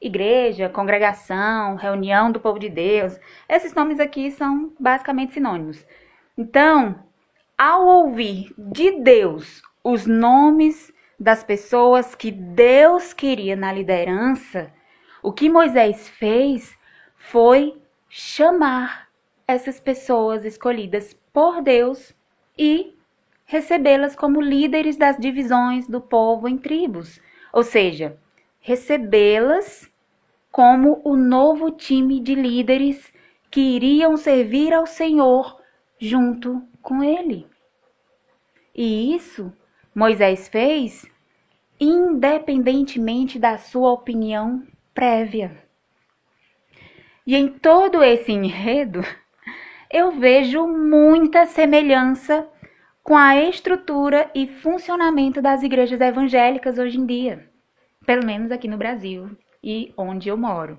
igreja, 0.00 0.68
congregação, 0.68 1.76
reunião 1.76 2.32
do 2.32 2.40
povo 2.40 2.58
de 2.58 2.68
Deus, 2.68 3.20
esses 3.48 3.72
nomes 3.72 4.00
aqui 4.00 4.32
são 4.32 4.72
basicamente 4.80 5.34
sinônimos. 5.34 5.86
Então, 6.36 7.04
ao 7.56 7.86
ouvir 7.86 8.52
de 8.58 8.98
Deus 9.00 9.62
os 9.84 10.06
nomes 10.06 10.92
das 11.20 11.44
pessoas 11.44 12.16
que 12.16 12.32
Deus 12.32 13.12
queria 13.12 13.54
na 13.54 13.72
liderança, 13.72 14.72
o 15.22 15.32
que 15.32 15.48
Moisés 15.48 16.08
fez 16.08 16.76
foi 17.16 17.79
chamar 18.10 19.08
essas 19.46 19.78
pessoas 19.78 20.44
escolhidas 20.44 21.16
por 21.32 21.62
Deus 21.62 22.12
e 22.58 22.94
recebê-las 23.46 24.16
como 24.16 24.40
líderes 24.40 24.96
das 24.96 25.16
divisões 25.16 25.86
do 25.86 26.00
povo 26.00 26.48
em 26.48 26.58
tribos, 26.58 27.20
ou 27.52 27.62
seja, 27.62 28.18
recebê-las 28.60 29.88
como 30.50 31.00
o 31.04 31.16
novo 31.16 31.70
time 31.70 32.20
de 32.20 32.34
líderes 32.34 33.12
que 33.50 33.60
iriam 33.60 34.16
servir 34.16 34.74
ao 34.74 34.86
Senhor 34.86 35.60
junto 35.98 36.62
com 36.82 37.02
ele. 37.02 37.46
E 38.74 39.14
isso 39.14 39.52
Moisés 39.94 40.48
fez 40.48 41.08
independentemente 41.78 43.38
da 43.38 43.56
sua 43.56 43.92
opinião 43.92 44.62
prévia. 44.92 45.69
E 47.30 47.36
em 47.36 47.46
todo 47.46 48.02
esse 48.02 48.32
enredo, 48.32 49.02
eu 49.88 50.10
vejo 50.10 50.66
muita 50.66 51.46
semelhança 51.46 52.44
com 53.04 53.16
a 53.16 53.36
estrutura 53.36 54.28
e 54.34 54.48
funcionamento 54.48 55.40
das 55.40 55.62
igrejas 55.62 56.00
evangélicas 56.00 56.76
hoje 56.76 56.98
em 56.98 57.06
dia, 57.06 57.48
pelo 58.04 58.26
menos 58.26 58.50
aqui 58.50 58.66
no 58.66 58.76
Brasil 58.76 59.30
e 59.62 59.94
onde 59.96 60.28
eu 60.28 60.36
moro. 60.36 60.76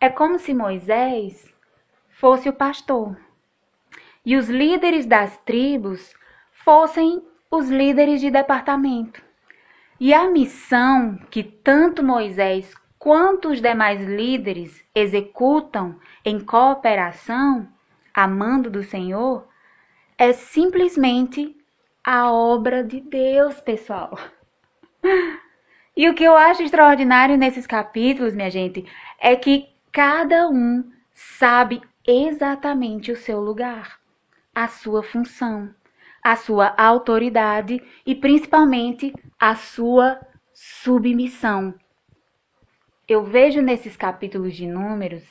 É 0.00 0.08
como 0.08 0.36
se 0.36 0.52
Moisés 0.52 1.48
fosse 2.10 2.48
o 2.48 2.52
pastor 2.52 3.16
e 4.24 4.34
os 4.34 4.48
líderes 4.48 5.06
das 5.06 5.38
tribos 5.44 6.12
fossem 6.64 7.22
os 7.48 7.70
líderes 7.70 8.20
de 8.20 8.32
departamento. 8.32 9.22
E 10.00 10.12
a 10.12 10.28
missão 10.28 11.16
que 11.30 11.44
tanto 11.44 12.02
Moisés 12.02 12.74
quanto 13.06 13.50
os 13.50 13.60
demais 13.60 14.00
líderes 14.04 14.84
executam 14.92 15.94
em 16.24 16.40
cooperação, 16.40 17.68
amando 18.12 18.68
do 18.68 18.82
Senhor, 18.82 19.46
é 20.18 20.32
simplesmente 20.32 21.56
a 22.02 22.32
obra 22.32 22.82
de 22.82 23.00
Deus, 23.00 23.60
pessoal. 23.60 24.18
E 25.96 26.08
o 26.08 26.14
que 26.14 26.24
eu 26.24 26.36
acho 26.36 26.64
extraordinário 26.64 27.36
nesses 27.36 27.64
capítulos, 27.64 28.34
minha 28.34 28.50
gente, 28.50 28.84
é 29.20 29.36
que 29.36 29.68
cada 29.92 30.48
um 30.48 30.90
sabe 31.14 31.80
exatamente 32.04 33.12
o 33.12 33.16
seu 33.16 33.40
lugar, 33.40 34.00
a 34.52 34.66
sua 34.66 35.04
função, 35.04 35.72
a 36.20 36.34
sua 36.34 36.74
autoridade 36.76 37.80
e 38.04 38.16
principalmente 38.16 39.14
a 39.38 39.54
sua 39.54 40.20
submissão. 40.52 41.72
Eu 43.08 43.22
vejo 43.22 43.62
nesses 43.62 43.96
capítulos 43.96 44.54
de 44.54 44.66
Números 44.66 45.22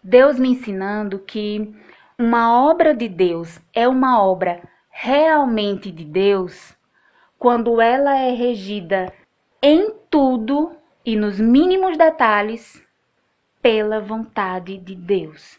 Deus 0.00 0.38
me 0.38 0.50
ensinando 0.50 1.18
que 1.18 1.74
uma 2.16 2.62
obra 2.62 2.94
de 2.94 3.08
Deus 3.08 3.58
é 3.74 3.88
uma 3.88 4.22
obra 4.22 4.62
realmente 4.88 5.90
de 5.90 6.04
Deus 6.04 6.76
quando 7.36 7.80
ela 7.80 8.16
é 8.16 8.30
regida 8.30 9.12
em 9.60 9.92
tudo 10.08 10.76
e 11.04 11.16
nos 11.16 11.40
mínimos 11.40 11.98
detalhes 11.98 12.80
pela 13.60 13.98
vontade 13.98 14.78
de 14.78 14.94
Deus. 14.94 15.58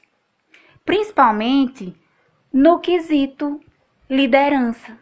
Principalmente 0.86 1.93
no 2.53 2.80
quesito 2.80 3.60
liderança. 4.10 4.97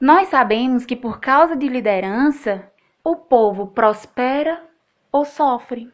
Nós 0.00 0.26
sabemos 0.26 0.84
que 0.84 0.96
por 0.96 1.20
causa 1.20 1.54
de 1.54 1.68
liderança, 1.68 2.68
o 3.04 3.14
povo 3.14 3.68
prospera 3.68 4.68
ou 5.12 5.24
sofre. 5.24 5.92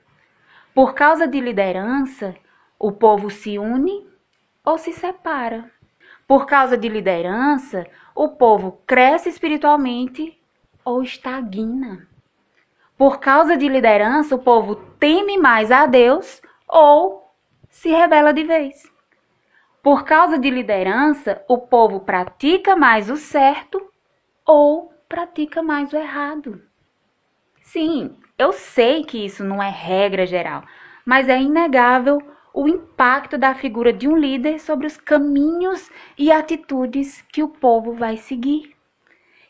Por 0.74 0.94
causa 0.94 1.26
de 1.26 1.40
liderança, 1.40 2.34
o 2.78 2.92
povo 2.92 3.30
se 3.30 3.58
une 3.58 4.06
ou 4.64 4.76
se 4.76 4.92
separa. 4.92 5.70
Por 6.26 6.44
causa 6.44 6.76
de 6.76 6.88
liderança, 6.88 7.86
o 8.14 8.30
povo 8.30 8.80
cresce 8.86 9.28
espiritualmente 9.28 10.38
ou 10.84 11.02
estagna. 11.02 12.06
Por 12.98 13.18
causa 13.18 13.56
de 13.56 13.68
liderança, 13.68 14.34
o 14.34 14.38
povo 14.38 14.76
teme 14.98 15.38
mais 15.38 15.70
a 15.70 15.86
Deus 15.86 16.40
ou 16.68 17.30
se 17.68 17.90
rebela 17.90 18.32
de 18.32 18.42
vez. 18.42 18.90
Por 19.82 20.04
causa 20.04 20.38
de 20.38 20.50
liderança, 20.50 21.44
o 21.48 21.58
povo 21.58 22.00
pratica 22.00 22.74
mais 22.74 23.08
o 23.08 23.16
certo 23.16 23.80
ou 24.44 24.92
pratica 25.08 25.62
mais 25.62 25.92
o 25.92 25.96
errado. 25.96 26.60
Sim, 27.62 28.16
eu 28.38 28.52
sei 28.52 29.04
que 29.04 29.24
isso 29.24 29.42
não 29.42 29.62
é 29.62 29.70
regra 29.70 30.26
geral, 30.26 30.62
mas 31.04 31.28
é 31.28 31.40
inegável 31.40 32.20
o 32.52 32.68
impacto 32.68 33.36
da 33.36 33.54
figura 33.54 33.92
de 33.92 34.08
um 34.08 34.16
líder 34.16 34.58
sobre 34.60 34.86
os 34.86 34.96
caminhos 34.96 35.90
e 36.18 36.32
atitudes 36.32 37.22
que 37.32 37.42
o 37.42 37.48
povo 37.48 37.92
vai 37.92 38.16
seguir. 38.16 38.74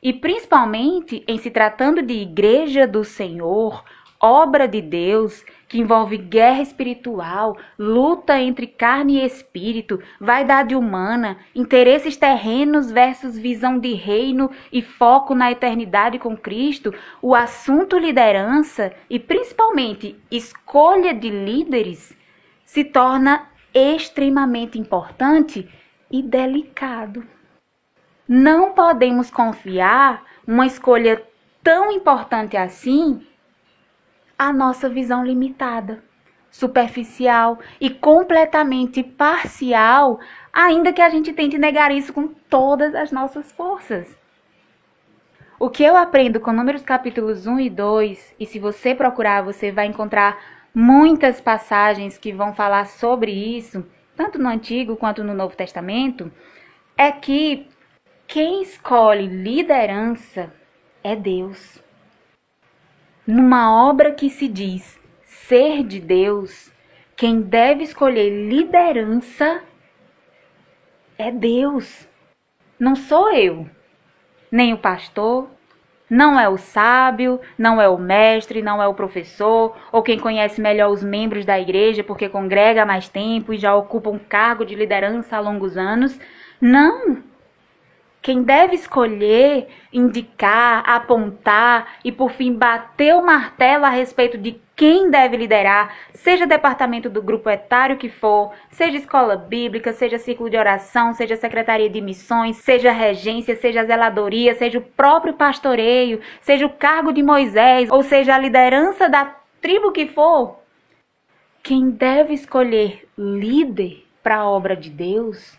E 0.02 0.12
principalmente 0.12 1.24
em 1.26 1.38
se 1.38 1.50
tratando 1.50 2.02
de 2.02 2.14
igreja 2.14 2.86
do 2.86 3.04
Senhor, 3.04 3.84
obra 4.20 4.66
de 4.66 4.80
Deus, 4.80 5.44
que 5.68 5.78
envolve 5.78 6.16
guerra 6.16 6.62
espiritual, 6.62 7.56
luta 7.78 8.40
entre 8.40 8.66
carne 8.66 9.18
e 9.18 9.26
espírito, 9.26 10.00
vaidade 10.20 10.74
humana, 10.74 11.38
interesses 11.54 12.16
terrenos 12.16 12.90
versus 12.90 13.36
visão 13.36 13.78
de 13.78 13.92
reino 13.94 14.50
e 14.72 14.80
foco 14.80 15.34
na 15.34 15.50
eternidade 15.50 16.18
com 16.18 16.36
Cristo, 16.36 16.94
o 17.20 17.34
assunto 17.34 17.98
liderança 17.98 18.92
e 19.10 19.18
principalmente 19.18 20.16
escolha 20.30 21.12
de 21.12 21.30
líderes 21.30 22.16
se 22.64 22.84
torna 22.84 23.48
extremamente 23.74 24.78
importante 24.78 25.68
e 26.10 26.22
delicado. 26.22 27.26
Não 28.28 28.72
podemos 28.72 29.30
confiar 29.30 30.24
uma 30.46 30.66
escolha 30.66 31.22
tão 31.62 31.90
importante 31.90 32.56
assim 32.56 33.20
à 34.38 34.52
nossa 34.52 34.88
visão 34.88 35.24
limitada, 35.24 36.02
superficial 36.50 37.58
e 37.80 37.90
completamente 37.90 39.02
parcial, 39.02 40.20
ainda 40.52 40.92
que 40.92 41.02
a 41.02 41.08
gente 41.08 41.32
tente 41.32 41.58
negar 41.58 41.90
isso 41.90 42.12
com 42.12 42.28
todas 42.28 42.94
as 42.94 43.12
nossas 43.12 43.52
forças. 43.52 44.16
O 45.58 45.70
que 45.70 45.82
eu 45.82 45.96
aprendo 45.96 46.38
com 46.38 46.52
Números 46.52 46.82
capítulos 46.82 47.46
1 47.46 47.60
e 47.60 47.70
2, 47.70 48.34
e 48.38 48.46
se 48.46 48.58
você 48.58 48.94
procurar, 48.94 49.42
você 49.42 49.72
vai 49.72 49.86
encontrar 49.86 50.38
muitas 50.74 51.40
passagens 51.40 52.18
que 52.18 52.32
vão 52.32 52.52
falar 52.52 52.86
sobre 52.86 53.32
isso, 53.32 53.82
tanto 54.14 54.38
no 54.38 54.50
Antigo 54.50 54.96
quanto 54.96 55.24
no 55.24 55.32
Novo 55.32 55.56
Testamento, 55.56 56.30
é 56.96 57.10
que 57.10 57.68
quem 58.26 58.62
escolhe 58.62 59.26
liderança 59.26 60.52
é 61.02 61.16
Deus. 61.16 61.85
Numa 63.26 63.88
obra 63.88 64.12
que 64.12 64.30
se 64.30 64.46
diz 64.46 65.00
ser 65.24 65.82
de 65.82 65.98
Deus, 65.98 66.72
quem 67.16 67.40
deve 67.40 67.82
escolher 67.82 68.48
liderança 68.48 69.62
é 71.18 71.32
Deus. 71.32 72.08
Não 72.78 72.94
sou 72.94 73.32
eu, 73.32 73.68
nem 74.48 74.72
o 74.72 74.78
pastor, 74.78 75.50
não 76.08 76.38
é 76.38 76.48
o 76.48 76.56
sábio, 76.56 77.40
não 77.58 77.82
é 77.82 77.88
o 77.88 77.98
mestre, 77.98 78.62
não 78.62 78.80
é 78.80 78.86
o 78.86 78.94
professor, 78.94 79.76
ou 79.90 80.04
quem 80.04 80.20
conhece 80.20 80.60
melhor 80.60 80.92
os 80.92 81.02
membros 81.02 81.44
da 81.44 81.58
igreja 81.58 82.04
porque 82.04 82.28
congrega 82.28 82.84
há 82.84 82.86
mais 82.86 83.08
tempo 83.08 83.52
e 83.52 83.58
já 83.58 83.74
ocupa 83.74 84.08
um 84.08 84.20
cargo 84.20 84.64
de 84.64 84.76
liderança 84.76 85.36
há 85.36 85.40
longos 85.40 85.76
anos. 85.76 86.16
Não! 86.60 87.24
Quem 88.26 88.42
deve 88.42 88.74
escolher, 88.74 89.68
indicar, 89.92 90.82
apontar 90.84 91.98
e, 92.04 92.10
por 92.10 92.32
fim, 92.32 92.52
bater 92.52 93.14
o 93.14 93.24
martelo 93.24 93.84
a 93.84 93.88
respeito 93.88 94.36
de 94.36 94.60
quem 94.74 95.08
deve 95.08 95.36
liderar, 95.36 95.94
seja 96.12 96.44
departamento 96.44 97.08
do 97.08 97.22
grupo 97.22 97.48
etário 97.48 97.96
que 97.96 98.08
for, 98.08 98.52
seja 98.68 98.96
escola 98.96 99.36
bíblica, 99.36 99.92
seja 99.92 100.18
círculo 100.18 100.50
de 100.50 100.56
oração, 100.56 101.12
seja 101.12 101.36
secretaria 101.36 101.88
de 101.88 102.00
missões, 102.00 102.56
seja 102.56 102.90
regência, 102.90 103.54
seja 103.54 103.84
zeladoria, 103.84 104.56
seja 104.56 104.80
o 104.80 104.82
próprio 104.82 105.34
pastoreio, 105.34 106.20
seja 106.40 106.66
o 106.66 106.70
cargo 106.70 107.12
de 107.12 107.22
Moisés, 107.22 107.88
ou 107.92 108.02
seja 108.02 108.34
a 108.34 108.38
liderança 108.38 109.08
da 109.08 109.36
tribo 109.60 109.92
que 109.92 110.08
for, 110.08 110.58
quem 111.62 111.90
deve 111.90 112.34
escolher 112.34 113.06
líder 113.16 114.04
para 114.20 114.38
a 114.38 114.50
obra 114.50 114.74
de 114.74 114.90
Deus 114.90 115.56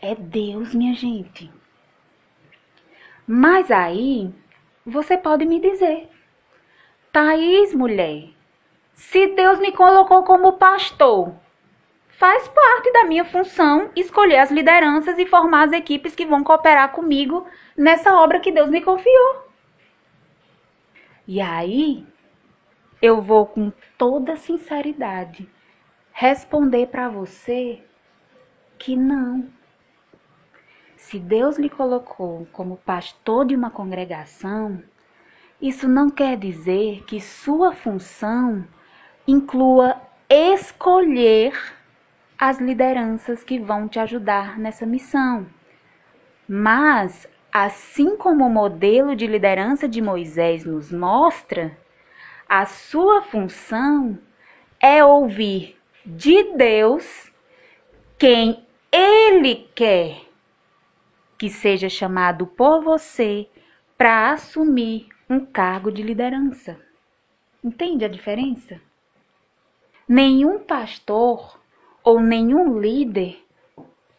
é 0.00 0.14
Deus, 0.14 0.74
minha 0.74 0.94
gente. 0.94 1.50
Mas 3.26 3.70
aí 3.70 4.32
você 4.84 5.16
pode 5.16 5.44
me 5.44 5.60
dizer, 5.60 6.08
Thaís, 7.12 7.74
mulher, 7.74 8.28
se 8.92 9.26
Deus 9.28 9.58
me 9.58 9.72
colocou 9.72 10.22
como 10.22 10.52
pastor, 10.52 11.34
faz 12.08 12.46
parte 12.48 12.92
da 12.92 13.04
minha 13.04 13.24
função 13.24 13.90
escolher 13.96 14.38
as 14.38 14.50
lideranças 14.50 15.18
e 15.18 15.26
formar 15.26 15.64
as 15.64 15.72
equipes 15.72 16.14
que 16.14 16.24
vão 16.24 16.44
cooperar 16.44 16.92
comigo 16.92 17.46
nessa 17.76 18.14
obra 18.14 18.40
que 18.40 18.52
Deus 18.52 18.70
me 18.70 18.80
confiou. 18.80 19.46
E 21.26 21.40
aí, 21.40 22.06
eu 23.02 23.20
vou 23.20 23.46
com 23.46 23.72
toda 23.98 24.36
sinceridade 24.36 25.48
responder 26.12 26.86
para 26.86 27.08
você 27.08 27.82
que 28.78 28.96
não. 28.96 29.55
Se 31.06 31.20
Deus 31.20 31.56
lhe 31.56 31.70
colocou 31.70 32.48
como 32.52 32.78
pastor 32.78 33.46
de 33.46 33.54
uma 33.54 33.70
congregação, 33.70 34.82
isso 35.62 35.86
não 35.86 36.10
quer 36.10 36.36
dizer 36.36 37.04
que 37.04 37.20
sua 37.20 37.72
função 37.72 38.66
inclua 39.24 40.02
escolher 40.28 41.54
as 42.36 42.58
lideranças 42.58 43.44
que 43.44 43.56
vão 43.56 43.86
te 43.86 44.00
ajudar 44.00 44.58
nessa 44.58 44.84
missão. 44.84 45.46
Mas, 46.48 47.28
assim 47.52 48.16
como 48.16 48.44
o 48.44 48.50
modelo 48.50 49.14
de 49.14 49.28
liderança 49.28 49.88
de 49.88 50.02
Moisés 50.02 50.64
nos 50.64 50.90
mostra, 50.90 51.78
a 52.48 52.66
sua 52.66 53.22
função 53.22 54.18
é 54.80 55.04
ouvir 55.04 55.78
de 56.04 56.56
Deus 56.56 57.30
quem 58.18 58.66
Ele 58.90 59.70
quer 59.72 60.25
que 61.38 61.48
seja 61.50 61.88
chamado 61.88 62.46
por 62.46 62.82
você 62.82 63.48
para 63.96 64.32
assumir 64.32 65.08
um 65.28 65.44
cargo 65.44 65.90
de 65.90 66.02
liderança. 66.02 66.78
Entende 67.62 68.04
a 68.04 68.08
diferença? 68.08 68.80
Nenhum 70.08 70.60
pastor 70.60 71.58
ou 72.04 72.20
nenhum 72.20 72.78
líder 72.78 73.44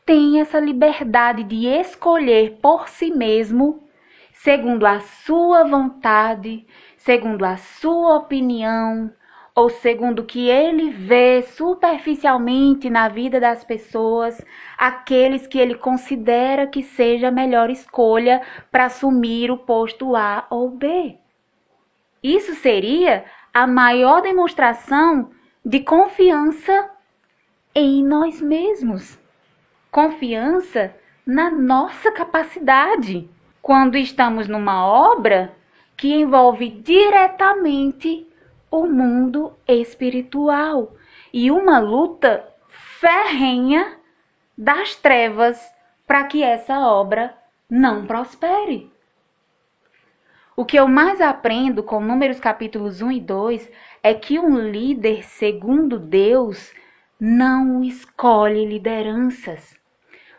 tem 0.06 0.40
essa 0.40 0.60
liberdade 0.60 1.44
de 1.44 1.66
escolher 1.66 2.60
por 2.62 2.88
si 2.88 3.12
mesmo, 3.12 3.84
segundo 4.34 4.86
a 4.86 5.00
sua 5.00 5.64
vontade, 5.66 6.66
segundo 6.98 7.44
a 7.44 7.58
sua 7.58 8.16
opinião, 8.18 9.12
ou 9.58 9.72
segundo 9.72 10.20
o 10.20 10.24
que 10.24 10.48
ele 10.48 10.92
vê 10.92 11.42
superficialmente 11.42 12.92
na 12.92 13.10
vida 13.10 13.40
das 13.40 13.64
pessoas, 13.64 14.40
aqueles 14.78 15.48
que 15.48 15.58
ele 15.58 15.74
considera 15.74 16.68
que 16.68 16.84
seja 16.84 17.30
a 17.30 17.32
melhor 17.32 17.72
escolha 17.72 18.40
para 18.72 18.86
assumir 18.86 19.50
o 19.50 19.58
posto 19.58 20.16
A 20.16 20.46
ou 20.52 20.70
B. 20.70 21.18
Isso 22.22 22.54
seria 22.54 23.26
a 23.52 23.66
maior 23.66 24.22
demonstração 24.22 25.32
de 25.66 25.80
confiança 25.80 26.92
em 27.74 28.04
nós 28.04 28.40
mesmos. 28.40 29.20
Confiança 29.90 30.96
na 31.26 31.50
nossa 31.50 32.12
capacidade. 32.12 33.28
Quando 33.60 33.98
estamos 33.98 34.48
numa 34.48 34.86
obra 34.86 35.52
que 35.98 36.14
envolve 36.14 36.70
diretamente 36.70 38.27
o 38.70 38.86
mundo 38.86 39.54
espiritual 39.68 40.96
e 41.34 41.52
uma 41.52 41.80
luta 41.80 42.48
ferrenha 43.00 43.98
das 44.58 44.96
trevas 44.96 45.60
para 46.06 46.24
que 46.24 46.42
essa 46.42 46.80
obra 46.80 47.38
não 47.70 48.06
prospere. 48.06 48.92
O 50.56 50.66
que 50.66 50.78
eu 50.78 50.88
mais 50.88 51.22
aprendo 51.22 51.84
com 51.84 52.00
Números 52.00 52.40
capítulos 52.40 53.02
1 53.02 53.12
e 53.12 53.22
2 53.22 53.72
é 54.02 54.14
que 54.14 54.40
um 54.40 54.58
líder, 54.58 55.24
segundo 55.24 56.00
Deus, 56.00 56.74
não 57.20 57.84
escolhe 57.84 58.66
lideranças, 58.66 59.76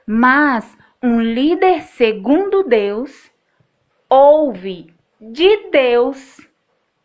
mas 0.04 0.76
um 1.00 1.20
líder 1.20 1.82
segundo 1.82 2.64
Deus 2.64 3.30
ouve 4.08 4.92
de 5.20 5.70
Deus 5.70 6.47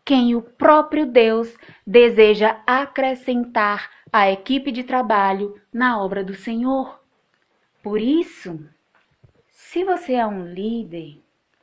quem 0.05 0.35
o 0.35 0.41
próprio 0.41 1.05
Deus 1.05 1.55
deseja 1.87 2.61
acrescentar 2.67 3.89
à 4.11 4.29
equipe 4.29 4.71
de 4.71 4.83
trabalho 4.83 5.59
na 5.71 6.01
obra 6.01 6.23
do 6.23 6.35
Senhor. 6.35 6.99
Por 7.81 8.01
isso, 8.01 8.59
se 9.49 9.83
você 9.83 10.13
é 10.13 10.25
um 10.25 10.45
líder, 10.45 11.21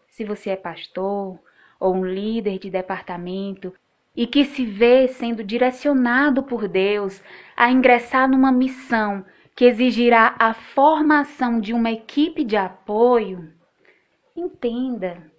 se 0.09 0.25
você 0.25 0.51
é 0.51 0.57
pastor 0.57 1.39
ou 1.79 1.95
um 1.95 2.05
líder 2.05 2.59
de 2.59 2.71
departamento 2.71 3.73
e 4.17 4.27
que 4.27 4.45
se 4.45 4.65
vê 4.65 5.07
sendo 5.07 5.45
direcionado 5.45 6.43
por 6.43 6.67
Deus 6.67 7.23
a 7.57 7.71
ingressar 7.71 8.29
numa 8.29 8.51
missão 8.51 9.25
que 9.55 9.67
exigirá 9.67 10.35
a 10.39 10.55
formação 10.55 11.61
de 11.61 11.73
uma 11.73 11.91
equipe 11.91 12.43
de 12.43 12.57
apoio, 12.57 13.53
entenda 14.35 15.30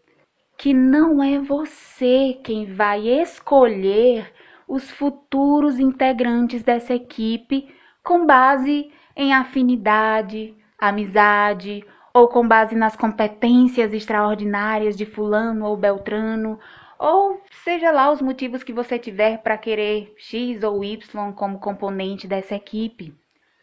que 0.61 0.75
não 0.75 1.23
é 1.23 1.39
você 1.39 2.39
quem 2.43 2.71
vai 2.71 3.07
escolher 3.07 4.31
os 4.67 4.91
futuros 4.91 5.79
integrantes 5.79 6.61
dessa 6.61 6.93
equipe 6.93 7.73
com 8.03 8.27
base 8.27 8.91
em 9.15 9.33
afinidade, 9.33 10.55
amizade 10.77 11.83
ou 12.13 12.27
com 12.27 12.47
base 12.47 12.75
nas 12.75 12.95
competências 12.95 13.91
extraordinárias 13.91 14.95
de 14.95 15.03
Fulano 15.03 15.65
ou 15.65 15.75
Beltrano, 15.75 16.59
ou 16.99 17.41
seja 17.63 17.89
lá 17.89 18.11
os 18.11 18.21
motivos 18.21 18.61
que 18.61 18.71
você 18.71 18.99
tiver 18.99 19.39
para 19.39 19.57
querer 19.57 20.13
X 20.15 20.61
ou 20.61 20.83
Y 20.83 21.33
como 21.33 21.57
componente 21.57 22.27
dessa 22.27 22.53
equipe. 22.53 23.15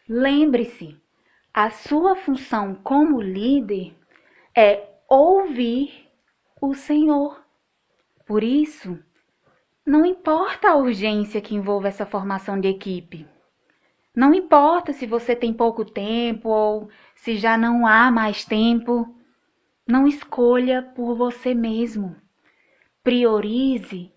Lembre-se, 0.05 0.97
a 1.53 1.69
sua 1.69 2.17
função 2.17 2.75
como 2.75 3.21
líder 3.21 3.95
é 4.53 4.83
ouvir 5.07 6.08
o 6.61 6.73
Senhor. 6.73 7.43
Por 8.25 8.43
isso, 8.43 8.99
não 9.85 10.05
importa 10.05 10.69
a 10.69 10.75
urgência 10.75 11.41
que 11.41 11.55
envolve 11.55 11.87
essa 11.87 12.05
formação 12.05 12.59
de 12.59 12.67
equipe. 12.67 13.27
Não 14.15 14.33
importa 14.33 14.91
se 14.91 15.05
você 15.05 15.35
tem 15.35 15.53
pouco 15.53 15.85
tempo 15.85 16.49
ou 16.49 16.89
se 17.15 17.37
já 17.37 17.57
não 17.57 17.87
há 17.87 18.11
mais 18.11 18.43
tempo. 18.43 19.15
Não 19.87 20.07
escolha 20.07 20.83
por 20.83 21.15
você 21.15 21.53
mesmo. 21.53 22.15
Priorize 23.03 24.11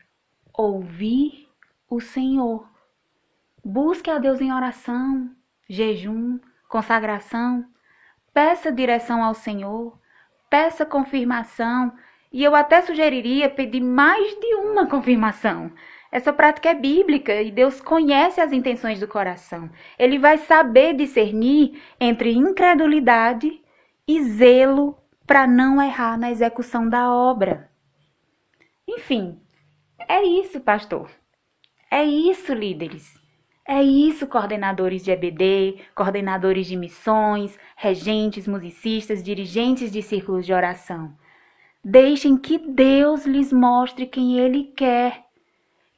ouvir 0.53 1.49
o 1.89 2.01
Senhor. 2.01 2.69
Busque 3.65 4.11
a 4.11 4.19
Deus 4.19 4.41
em 4.41 4.53
oração, 4.53 5.31
jejum, 5.69 6.41
consagração. 6.69 7.65
Peça 8.35 8.73
direção 8.73 9.23
ao 9.23 9.35
Senhor. 9.35 9.99
Peça 10.51 10.85
confirmação 10.85 11.93
e 12.33 12.43
eu 12.43 12.55
até 12.55 12.81
sugeriria 12.81 13.51
pedir 13.51 13.81
mais 13.81 14.35
de 14.41 14.55
uma 14.55 14.87
confirmação. 14.87 15.71
Essa 16.11 16.33
prática 16.33 16.71
é 16.71 16.75
bíblica 16.75 17.41
e 17.41 17.51
Deus 17.51 17.81
conhece 17.81 18.41
as 18.41 18.53
intenções 18.53 19.01
do 19.01 19.09
coração. 19.09 19.71
Ele 19.99 20.19
vai 20.19 20.39
saber 20.39 20.95
discernir 20.95 21.81
entre 22.01 22.33
incredulidade 22.33 23.61
e 24.07 24.23
zelo 24.23 24.99
para 25.27 25.47
não 25.47 25.81
errar 25.83 26.19
na 26.19 26.31
execução 26.31 26.89
da 26.89 27.11
obra. 27.11 27.71
Enfim, 28.87 29.41
é 30.09 30.23
isso, 30.23 30.61
pastor. 30.61 31.11
É 31.91 32.05
isso, 32.05 32.53
líderes. 32.53 33.21
É 33.67 33.83
isso, 33.83 34.27
coordenadores 34.27 35.05
de 35.05 35.11
EBD, 35.13 35.79
coordenadores 35.95 36.67
de 36.67 36.77
missões, 36.77 37.57
regentes, 37.77 38.49
musicistas, 38.49 39.23
dirigentes 39.23 39.91
de 39.91 40.03
círculos 40.03 40.45
de 40.45 40.53
oração. 40.53 41.17
Deixem 41.85 42.37
que 42.37 42.59
Deus 42.59 43.27
lhes 43.27 43.53
mostre 43.53 44.07
quem 44.07 44.39
Ele 44.39 44.73
quer, 44.77 45.25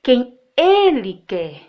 quem 0.03 0.39
Ele 0.57 1.23
quer. 1.27 1.61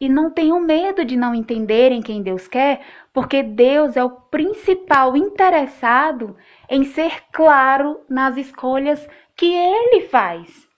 E 0.00 0.08
não 0.08 0.30
tenham 0.30 0.60
medo 0.60 1.04
de 1.04 1.16
não 1.16 1.34
entenderem 1.34 2.02
quem 2.02 2.20
Deus 2.20 2.48
quer, 2.48 2.80
porque 3.12 3.42
Deus 3.42 3.96
é 3.96 4.02
o 4.02 4.10
principal 4.10 5.16
interessado 5.16 6.36
em 6.68 6.84
ser 6.84 7.24
claro 7.32 8.00
nas 8.08 8.36
escolhas 8.36 9.08
que 9.36 9.46
Ele 9.46 10.08
faz. 10.08 10.68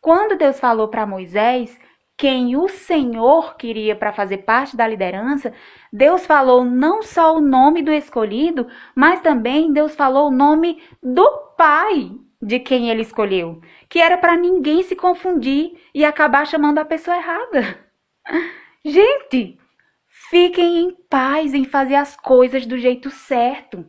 Quando 0.00 0.36
Deus 0.36 0.58
falou 0.58 0.88
para 0.88 1.06
Moisés 1.06 1.78
quem 2.22 2.54
o 2.54 2.68
Senhor 2.68 3.56
queria 3.56 3.96
para 3.96 4.12
fazer 4.12 4.44
parte 4.44 4.76
da 4.76 4.86
liderança, 4.86 5.52
Deus 5.92 6.24
falou 6.24 6.64
não 6.64 7.02
só 7.02 7.36
o 7.36 7.40
nome 7.40 7.82
do 7.82 7.92
escolhido, 7.92 8.68
mas 8.94 9.20
também 9.20 9.72
Deus 9.72 9.96
falou 9.96 10.28
o 10.28 10.30
nome 10.30 10.80
do 11.02 11.28
pai 11.58 12.12
de 12.40 12.60
quem 12.60 12.90
ele 12.90 13.02
escolheu, 13.02 13.60
que 13.88 13.98
era 13.98 14.16
para 14.16 14.36
ninguém 14.36 14.84
se 14.84 14.94
confundir 14.94 15.76
e 15.92 16.04
acabar 16.04 16.46
chamando 16.46 16.78
a 16.78 16.84
pessoa 16.84 17.16
errada. 17.16 17.90
Gente, 18.86 19.58
fiquem 20.30 20.78
em 20.78 20.96
paz 21.10 21.52
em 21.52 21.64
fazer 21.64 21.96
as 21.96 22.16
coisas 22.16 22.64
do 22.64 22.78
jeito 22.78 23.10
certo, 23.10 23.84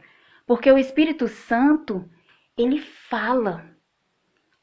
porque 0.47 0.71
o 0.71 0.77
Espírito 0.79 1.27
Santo, 1.27 2.03
ele 2.57 2.79
fala. 2.79 3.72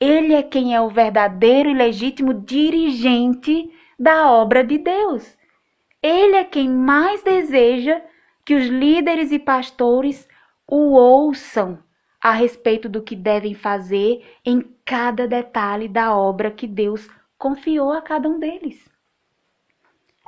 Ele 0.01 0.33
é 0.33 0.43
quem 0.43 0.75
é 0.75 0.81
o 0.81 0.89
verdadeiro 0.89 1.69
e 1.69 1.75
legítimo 1.75 2.33
dirigente 2.33 3.71
da 3.99 4.31
obra 4.31 4.65
de 4.65 4.79
Deus. 4.79 5.37
Ele 6.03 6.37
é 6.37 6.45
quem 6.45 6.71
mais 6.71 7.23
deseja 7.23 8.01
que 8.45 8.55
os 8.55 8.67
líderes 8.67 9.31
e 9.31 9.39
pastores 9.39 10.27
o 10.67 10.93
ouçam 10.93 11.79
a 12.23 12.33
respeito 12.33 12.89
do 12.89 13.03
que 13.03 13.15
devem 13.15 13.55
fazer 13.55 14.25
em 14.45 14.63
cada 14.85 15.29
detalhe 15.29 15.87
da 15.87 16.17
obra 16.17 16.51
que 16.51 16.67
Deus 16.67 17.09
confiou 17.37 17.93
a 17.93 18.01
cada 18.01 18.29
um 18.29 18.39
deles. 18.39 18.89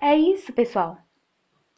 É 0.01 0.15
isso, 0.15 0.53
pessoal. 0.53 0.99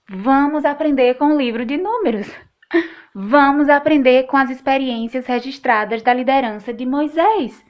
Vamos 0.09 0.65
aprender 0.65 1.15
com 1.15 1.35
o 1.35 1.39
livro 1.39 1.65
de 1.65 1.77
Números. 1.77 2.31
Vamos 3.15 3.69
aprender 3.69 4.25
com 4.25 4.37
as 4.37 4.51
experiências 4.51 5.27
registradas 5.27 6.03
da 6.03 6.13
liderança 6.13 6.73
de 6.73 6.85
Moisés. 6.85 7.65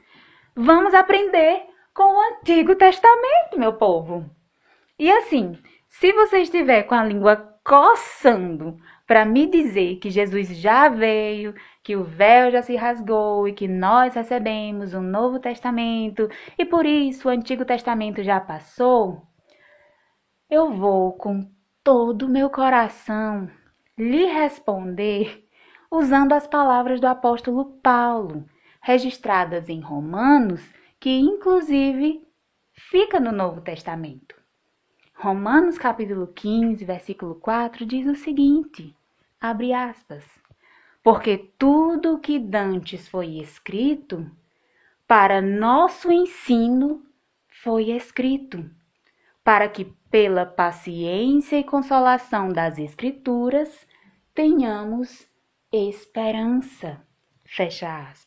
Vamos 0.57 0.93
aprender 0.93 1.63
com 1.93 2.03
o 2.03 2.21
Antigo 2.31 2.77
Testamento, 2.77 3.59
meu 3.59 3.73
povo. 3.73 4.29
E 4.97 5.11
assim, 5.11 5.59
se 5.89 6.13
você 6.13 6.43
estiver 6.43 6.83
com 6.83 6.95
a 6.95 7.03
língua 7.03 7.35
coçando 7.61 8.77
para 9.05 9.25
me 9.25 9.47
dizer 9.47 9.97
que 9.97 10.09
Jesus 10.09 10.47
já 10.47 10.87
veio, 10.87 11.53
que 11.83 11.97
o 11.97 12.05
véu 12.05 12.51
já 12.51 12.61
se 12.61 12.73
rasgou 12.77 13.49
e 13.49 13.51
que 13.51 13.67
nós 13.67 14.15
recebemos 14.15 14.93
um 14.93 15.01
Novo 15.01 15.39
Testamento 15.39 16.29
e 16.57 16.63
por 16.63 16.85
isso 16.85 17.27
o 17.27 17.31
Antigo 17.31 17.65
Testamento 17.65 18.23
já 18.23 18.39
passou, 18.39 19.23
eu 20.49 20.71
vou 20.71 21.11
com 21.17 21.51
todo 21.83 22.27
o 22.27 22.29
meu 22.29 22.49
coração 22.49 23.49
lhe 23.97 24.25
responder 24.27 25.45
usando 25.91 26.31
as 26.31 26.47
palavras 26.47 27.01
do 27.01 27.07
apóstolo 27.07 27.65
Paulo 27.83 28.45
registradas 28.85 29.67
em 29.67 29.79
Romanos, 29.79 30.61
que 30.99 31.09
inclusive 31.09 32.23
fica 32.71 33.19
no 33.19 33.31
Novo 33.31 33.59
Testamento. 33.59 34.35
Romanos 35.15 35.75
capítulo 35.75 36.27
15, 36.27 36.85
versículo 36.85 37.33
4 37.33 37.83
diz 37.83 38.05
o 38.05 38.13
seguinte: 38.13 38.95
abre 39.41 39.73
aspas. 39.73 40.23
Porque 41.01 41.51
tudo 41.57 42.13
o 42.13 42.19
que 42.19 42.37
dantes 42.37 43.09
foi 43.09 43.39
escrito, 43.39 44.29
para 45.07 45.41
nosso 45.41 46.11
ensino 46.11 47.03
foi 47.63 47.89
escrito, 47.89 48.69
para 49.43 49.67
que 49.67 49.85
pela 50.11 50.45
paciência 50.45 51.57
e 51.57 51.63
consolação 51.63 52.49
das 52.49 52.77
Escrituras 52.77 53.87
tenhamos 54.31 55.27
esperança. 55.71 57.01
Fecha 57.43 58.09
aspas. 58.09 58.24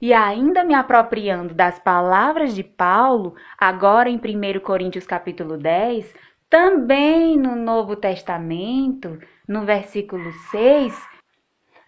E 0.00 0.14
ainda 0.14 0.64
me 0.64 0.74
apropriando 0.74 1.52
das 1.52 1.78
palavras 1.78 2.54
de 2.54 2.64
Paulo, 2.64 3.34
agora 3.58 4.08
em 4.08 4.16
1 4.16 4.60
Coríntios 4.60 5.06
capítulo 5.06 5.58
10, 5.58 6.14
também 6.48 7.36
no 7.36 7.54
Novo 7.54 7.94
Testamento, 7.94 9.18
no 9.46 9.66
versículo 9.66 10.32
6, 10.50 10.98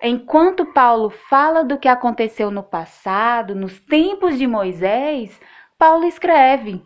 enquanto 0.03 0.67
Paulo 0.67 1.09
fala 1.09 1.65
do 1.65 1.79
que 1.79 1.89
aconteceu 1.89 2.51
no 2.51 2.63
passado, 2.63 3.55
nos 3.55 3.81
tempos 3.81 4.37
de 4.37 4.47
Moisés, 4.47 5.41
Paulo 5.79 6.05
escreve: 6.05 6.83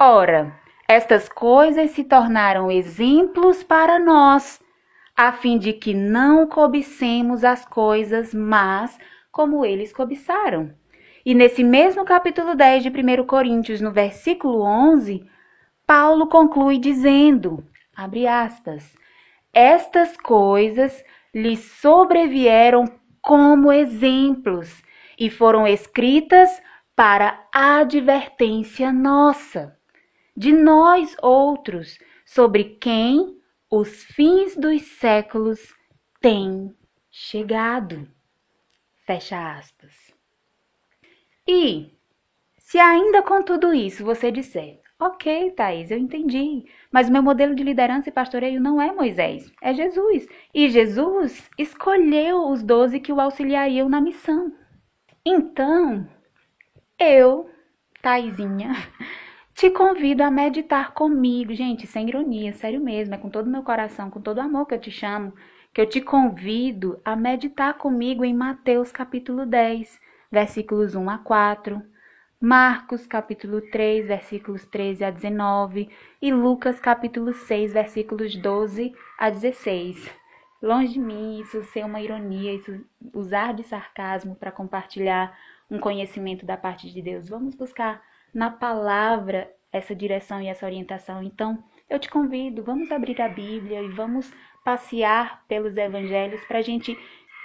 Ora, 0.00 0.54
estas 0.86 1.28
coisas 1.28 1.90
se 1.90 2.04
tornaram 2.04 2.70
exemplos 2.70 3.64
para 3.64 3.98
nós, 3.98 4.62
a 5.16 5.32
fim 5.32 5.58
de 5.58 5.72
que 5.72 5.92
não 5.92 6.46
cobicemos 6.46 7.42
as 7.42 7.66
coisas 7.66 8.32
más 8.32 8.96
como 9.38 9.64
eles 9.64 9.92
cobiçaram. 9.92 10.74
E 11.24 11.32
nesse 11.32 11.62
mesmo 11.62 12.04
capítulo 12.04 12.56
10 12.56 12.82
de 12.82 12.88
1 12.88 13.24
Coríntios, 13.24 13.80
no 13.80 13.92
versículo 13.92 14.62
11, 14.62 15.24
Paulo 15.86 16.26
conclui 16.26 16.76
dizendo, 16.76 17.64
abre 17.94 18.26
aspas, 18.26 18.96
estas 19.52 20.16
coisas 20.16 21.04
lhes 21.32 21.60
sobrevieram 21.80 22.86
como 23.22 23.70
exemplos 23.70 24.82
e 25.16 25.30
foram 25.30 25.68
escritas 25.68 26.60
para 26.96 27.46
advertência 27.54 28.90
nossa, 28.90 29.78
de 30.36 30.52
nós 30.52 31.14
outros, 31.22 31.96
sobre 32.26 32.76
quem 32.80 33.38
os 33.70 34.02
fins 34.02 34.56
dos 34.56 34.82
séculos 34.98 35.60
têm 36.20 36.74
chegado. 37.08 38.17
Fecha 39.08 39.56
aspas. 39.56 40.14
E 41.46 41.96
se 42.58 42.78
ainda 42.78 43.22
com 43.22 43.42
tudo 43.42 43.72
isso 43.72 44.04
você 44.04 44.30
disser, 44.30 44.82
ok, 45.00 45.50
Thaís, 45.52 45.90
eu 45.90 45.96
entendi, 45.96 46.66
mas 46.92 47.08
meu 47.08 47.22
modelo 47.22 47.54
de 47.54 47.64
liderança 47.64 48.10
e 48.10 48.12
pastoreio 48.12 48.60
não 48.60 48.82
é 48.82 48.92
Moisés, 48.92 49.50
é 49.62 49.72
Jesus. 49.72 50.28
E 50.52 50.68
Jesus 50.68 51.48
escolheu 51.56 52.50
os 52.50 52.62
doze 52.62 53.00
que 53.00 53.10
o 53.10 53.18
auxiliariam 53.18 53.88
na 53.88 53.98
missão. 53.98 54.52
Então, 55.24 56.06
eu, 56.98 57.48
Thaisinha, 58.02 58.74
te 59.54 59.70
convido 59.70 60.22
a 60.22 60.30
meditar 60.30 60.92
comigo, 60.92 61.54
gente, 61.54 61.86
sem 61.86 62.06
ironia, 62.06 62.52
sério 62.52 62.78
mesmo, 62.78 63.14
é 63.14 63.16
com 63.16 63.30
todo 63.30 63.46
o 63.46 63.50
meu 63.50 63.62
coração, 63.62 64.10
com 64.10 64.20
todo 64.20 64.36
o 64.36 64.42
amor 64.42 64.66
que 64.66 64.74
eu 64.74 64.80
te 64.80 64.90
chamo, 64.90 65.32
que 65.78 65.82
eu 65.82 65.86
te 65.86 66.00
convido 66.00 67.00
a 67.04 67.14
meditar 67.14 67.74
comigo 67.74 68.24
em 68.24 68.34
Mateus 68.34 68.90
capítulo 68.90 69.46
10 69.46 70.00
versículos 70.28 70.96
1 70.96 71.08
a 71.08 71.18
4, 71.18 71.80
Marcos 72.40 73.06
capítulo 73.06 73.60
3, 73.60 74.08
versículos 74.08 74.64
13 74.64 75.04
a 75.04 75.10
19 75.12 75.88
e 76.20 76.32
Lucas 76.32 76.80
capítulo 76.80 77.32
6, 77.32 77.74
versículos 77.74 78.34
12 78.34 78.92
a 79.16 79.30
16. 79.30 80.10
Longe 80.60 80.94
de 80.94 80.98
mim 80.98 81.38
isso 81.38 81.62
ser 81.62 81.84
uma 81.84 82.00
ironia, 82.00 82.54
isso 82.54 82.84
usar 83.14 83.54
de 83.54 83.62
sarcasmo 83.62 84.34
para 84.34 84.50
compartilhar 84.50 85.32
um 85.70 85.78
conhecimento 85.78 86.44
da 86.44 86.56
parte 86.56 86.92
de 86.92 87.00
Deus. 87.00 87.28
Vamos 87.28 87.54
buscar 87.54 88.02
na 88.34 88.50
palavra 88.50 89.48
essa 89.72 89.94
direção 89.94 90.42
e 90.42 90.48
essa 90.48 90.66
orientação. 90.66 91.22
Então, 91.22 91.62
eu 91.88 91.98
te 91.98 92.10
convido, 92.10 92.62
vamos 92.64 92.90
abrir 92.90 93.20
a 93.22 93.28
Bíblia 93.28 93.80
e 93.80 93.88
vamos 93.88 94.32
passear 94.68 95.46
pelos 95.48 95.78
evangelhos 95.78 96.44
para 96.44 96.58
a 96.58 96.62
gente 96.62 96.94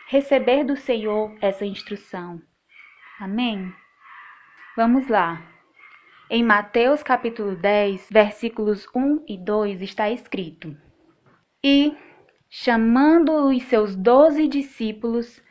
receber 0.09 0.65
do 0.65 0.76
Senhor 0.76 1.34
essa 1.39 1.65
instrução. 1.65 2.41
Amém? 3.17 3.74
Vamos 4.76 5.07
lá. 5.07 5.41
Em 6.30 6.43
Mateus 6.43 7.01
capítulo 7.01 7.55
10, 7.55 8.09
versículos 8.11 8.86
1 8.93 9.24
e 9.26 9.38
2 9.38 9.82
está 9.82 10.09
escrito: 10.09 10.76
E, 11.63 11.95
chamando 12.49 13.32
os 13.47 13.63
seus 13.63 13.95
doze 13.95 14.45
discípulos, 14.45 15.41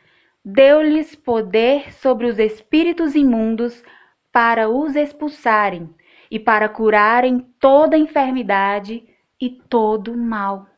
deu-lhes 0.44 1.14
poder 1.14 1.90
sobre 1.94 2.26
os 2.26 2.38
espíritos 2.38 3.14
imundos 3.14 3.82
para 4.30 4.68
os 4.68 4.94
expulsarem 4.94 5.88
e 6.30 6.38
para 6.38 6.68
curarem 6.68 7.40
toda 7.58 7.96
enfermidade 7.96 9.02
e 9.40 9.48
todo 9.48 10.14
mal. 10.14 10.70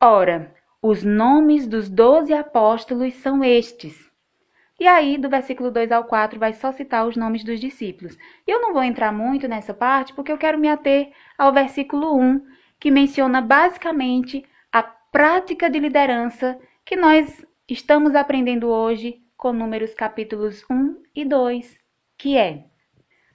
Ora, 0.00 0.54
os 0.82 1.02
nomes 1.02 1.66
dos 1.66 1.88
doze 1.88 2.32
apóstolos 2.32 3.14
são 3.14 3.42
estes 3.42 4.06
e 4.78 4.86
aí, 4.86 5.16
do 5.16 5.30
versículo 5.30 5.70
2 5.70 5.90
ao 5.90 6.04
4, 6.04 6.38
vai 6.38 6.52
só 6.52 6.70
citar 6.70 7.06
os 7.06 7.16
nomes 7.16 7.42
dos 7.42 7.58
discípulos. 7.58 8.16
Eu 8.46 8.60
não 8.60 8.74
vou 8.74 8.82
entrar 8.82 9.10
muito 9.10 9.48
nessa 9.48 9.72
parte, 9.72 10.12
porque 10.12 10.30
eu 10.30 10.36
quero 10.36 10.58
me 10.58 10.68
ater 10.68 11.12
ao 11.38 11.50
versículo 11.50 12.14
1, 12.14 12.46
que 12.78 12.90
menciona 12.90 13.40
basicamente 13.40 14.44
a 14.70 14.82
prática 14.82 15.70
de 15.70 15.78
liderança 15.78 16.58
que 16.84 16.94
nós 16.94 17.44
estamos 17.66 18.14
aprendendo 18.14 18.68
hoje 18.68 19.22
com 19.34 19.50
Números 19.50 19.94
capítulos 19.94 20.62
1 20.70 21.02
e 21.14 21.24
2, 21.24 21.78
que 22.18 22.36
é 22.36 22.64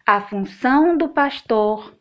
a 0.05 0.21
função 0.21 0.95
do 0.95 1.09
pastor, 1.09 1.97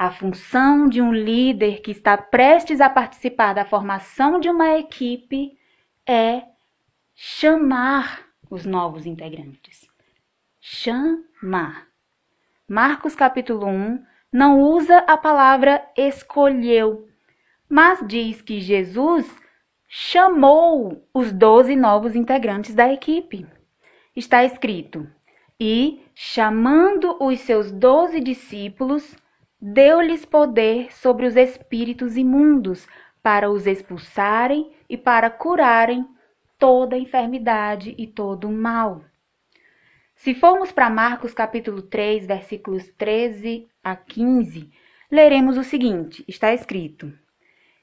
a 0.00 0.10
função 0.10 0.88
de 0.88 1.02
um 1.02 1.12
líder 1.12 1.82
que 1.82 1.90
está 1.90 2.16
prestes 2.16 2.80
a 2.80 2.88
participar 2.88 3.52
da 3.52 3.66
formação 3.66 4.40
de 4.40 4.48
uma 4.48 4.78
equipe 4.78 5.58
é 6.06 6.44
chamar 7.14 8.26
os 8.48 8.64
novos 8.64 9.04
integrantes. 9.04 9.90
Chamar. 10.58 11.86
Marcos 12.66 13.14
capítulo 13.14 13.66
1 13.66 14.02
não 14.32 14.62
usa 14.62 15.00
a 15.00 15.18
palavra 15.18 15.86
escolheu, 15.94 17.06
mas 17.68 18.02
diz 18.08 18.40
que 18.40 18.58
Jesus 18.58 19.30
chamou 19.86 21.06
os 21.12 21.30
doze 21.30 21.76
novos 21.76 22.16
integrantes 22.16 22.74
da 22.74 22.90
equipe. 22.90 23.46
Está 24.16 24.46
escrito: 24.46 25.06
E, 25.60 26.02
chamando 26.14 27.22
os 27.22 27.38
seus 27.40 27.70
doze 27.70 28.18
discípulos, 28.18 29.14
deu-lhes 29.60 30.24
poder 30.24 30.92
sobre 30.92 31.26
os 31.26 31.36
espíritos 31.36 32.16
imundos, 32.16 32.88
para 33.22 33.50
os 33.50 33.66
expulsarem 33.66 34.72
e 34.88 34.96
para 34.96 35.28
curarem 35.28 36.06
toda 36.58 36.96
enfermidade 36.96 37.94
e 37.98 38.06
todo 38.06 38.48
o 38.48 38.52
mal. 38.52 39.04
Se 40.14 40.34
formos 40.34 40.72
para 40.72 40.88
Marcos 40.88 41.34
capítulo 41.34 41.82
3, 41.82 42.26
versículos 42.26 42.88
13 42.96 43.68
a 43.84 43.94
15, 43.94 44.70
leremos 45.10 45.56
o 45.58 45.64
seguinte: 45.64 46.24
está 46.26 46.52
escrito: 46.52 47.12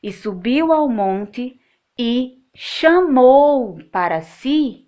E 0.02 0.12
subiu 0.12 0.72
ao 0.72 0.90
monte 0.90 1.60
e 1.98 2.44
chamou 2.54 3.80
para 3.92 4.22
si 4.22 4.88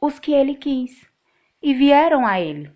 os 0.00 0.18
que 0.18 0.32
ele 0.32 0.54
quis, 0.54 1.06
e 1.62 1.74
vieram 1.74 2.26
a 2.26 2.40
ele, 2.40 2.70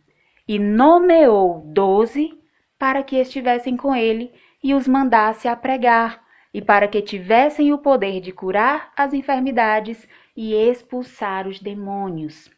e 0.49 0.59
nomeou 0.59 1.63
doze 1.67 2.40
para 2.81 3.03
que 3.03 3.17
estivessem 3.17 3.77
com 3.77 3.95
ele 3.95 4.33
e 4.65 4.73
os 4.73 4.89
mandasse 4.89 5.47
a 5.47 5.55
pregar, 5.55 6.25
e 6.53 6.63
para 6.63 6.89
que 6.89 7.03
tivessem 7.03 7.75
o 7.75 7.79
poder 7.79 8.23
de 8.23 8.33
curar 8.33 8.91
as 8.97 9.13
enfermidades 9.13 10.09
e 10.35 10.55
expulsar 10.55 11.47
os 11.47 11.61
demônios. 11.61 12.51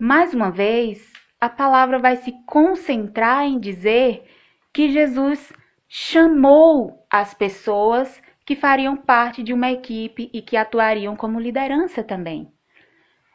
Mais 0.00 0.32
uma 0.32 0.50
vez, 0.50 1.12
a 1.38 1.50
palavra 1.50 1.98
vai 1.98 2.16
se 2.16 2.32
concentrar 2.46 3.44
em 3.44 3.60
dizer 3.60 4.24
que 4.72 4.88
Jesus 4.88 5.52
chamou 5.86 7.06
as 7.10 7.34
pessoas 7.34 8.22
que 8.46 8.56
fariam 8.56 8.96
parte 8.96 9.42
de 9.42 9.52
uma 9.52 9.70
equipe 9.70 10.30
e 10.32 10.40
que 10.40 10.56
atuariam 10.56 11.14
como 11.14 11.38
liderança 11.38 12.02
também. 12.02 12.50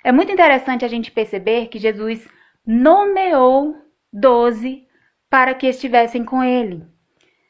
É 0.04 0.12
muito 0.12 0.32
interessante 0.32 0.84
a 0.84 0.88
gente 0.88 1.12
perceber 1.12 1.68
que 1.68 1.78
Jesus 1.78 2.28
nomeou 2.66 3.76
doze 4.12 4.85
para 5.30 5.54
que 5.54 5.68
estivessem 5.68 6.24
com 6.24 6.44
ele. 6.44 6.86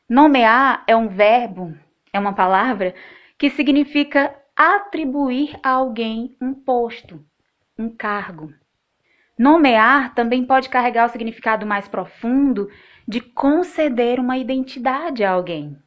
Nomear 0.10 0.84
é 0.88 0.96
um 0.96 1.08
verbo, 1.08 1.76
é 2.14 2.20
uma 2.20 2.34
palavra 2.34 2.94
que 3.38 3.50
significa 3.50 4.36
atribuir 4.56 5.60
a 5.62 5.72
alguém 5.72 6.38
um 6.40 6.54
posto, 6.54 7.24
um 7.78 7.90
cargo. 7.90 8.54
Nomear 9.38 10.14
também 10.14 10.46
pode 10.46 10.70
carregar 10.70 11.06
o 11.06 11.10
significado 11.10 11.66
mais 11.66 11.88
profundo 11.88 12.70
de 13.08 13.20
conceder 13.20 14.20
uma 14.20 14.38
identidade 14.38 15.24
a 15.24 15.32
alguém. 15.32 15.78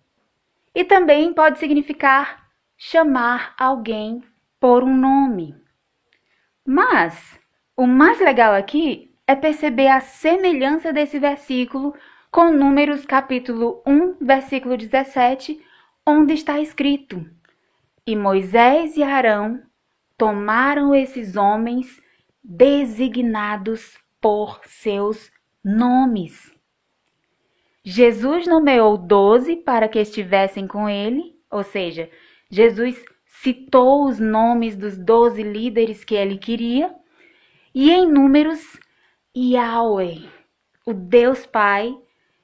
E 0.74 0.84
também 0.84 1.32
pode 1.32 1.58
significar 1.58 2.46
chamar 2.76 3.54
alguém 3.58 4.22
por 4.60 4.84
um 4.84 4.96
nome. 4.96 5.54
Mas 6.64 7.40
o 7.76 7.86
mais 7.86 8.20
legal 8.20 8.54
aqui 8.54 9.07
é 9.28 9.36
perceber 9.36 9.88
a 9.88 10.00
semelhança 10.00 10.90
desse 10.90 11.18
versículo 11.18 11.94
com 12.30 12.50
Números 12.50 13.04
capítulo 13.04 13.82
1, 13.86 14.24
versículo 14.24 14.74
17, 14.74 15.60
onde 16.06 16.32
está 16.32 16.58
escrito: 16.58 17.24
e 18.06 18.16
Moisés 18.16 18.96
e 18.96 19.02
Arão 19.02 19.62
tomaram 20.16 20.94
esses 20.94 21.36
homens 21.36 22.00
designados 22.42 23.98
por 24.18 24.62
seus 24.64 25.30
nomes. 25.62 26.50
Jesus 27.84 28.46
nomeou 28.46 28.96
doze 28.96 29.56
para 29.56 29.88
que 29.88 29.98
estivessem 29.98 30.66
com 30.66 30.88
ele, 30.88 31.38
ou 31.50 31.62
seja, 31.62 32.08
Jesus 32.50 33.04
citou 33.26 34.06
os 34.06 34.18
nomes 34.18 34.74
dos 34.74 34.96
doze 34.96 35.42
líderes 35.42 36.02
que 36.02 36.14
ele 36.14 36.38
queria, 36.38 36.94
e 37.74 37.90
em 37.90 38.10
números, 38.10 38.80
Yahweh, 39.40 40.28
o 40.84 40.92
Deus 40.92 41.46
Pai, 41.46 41.96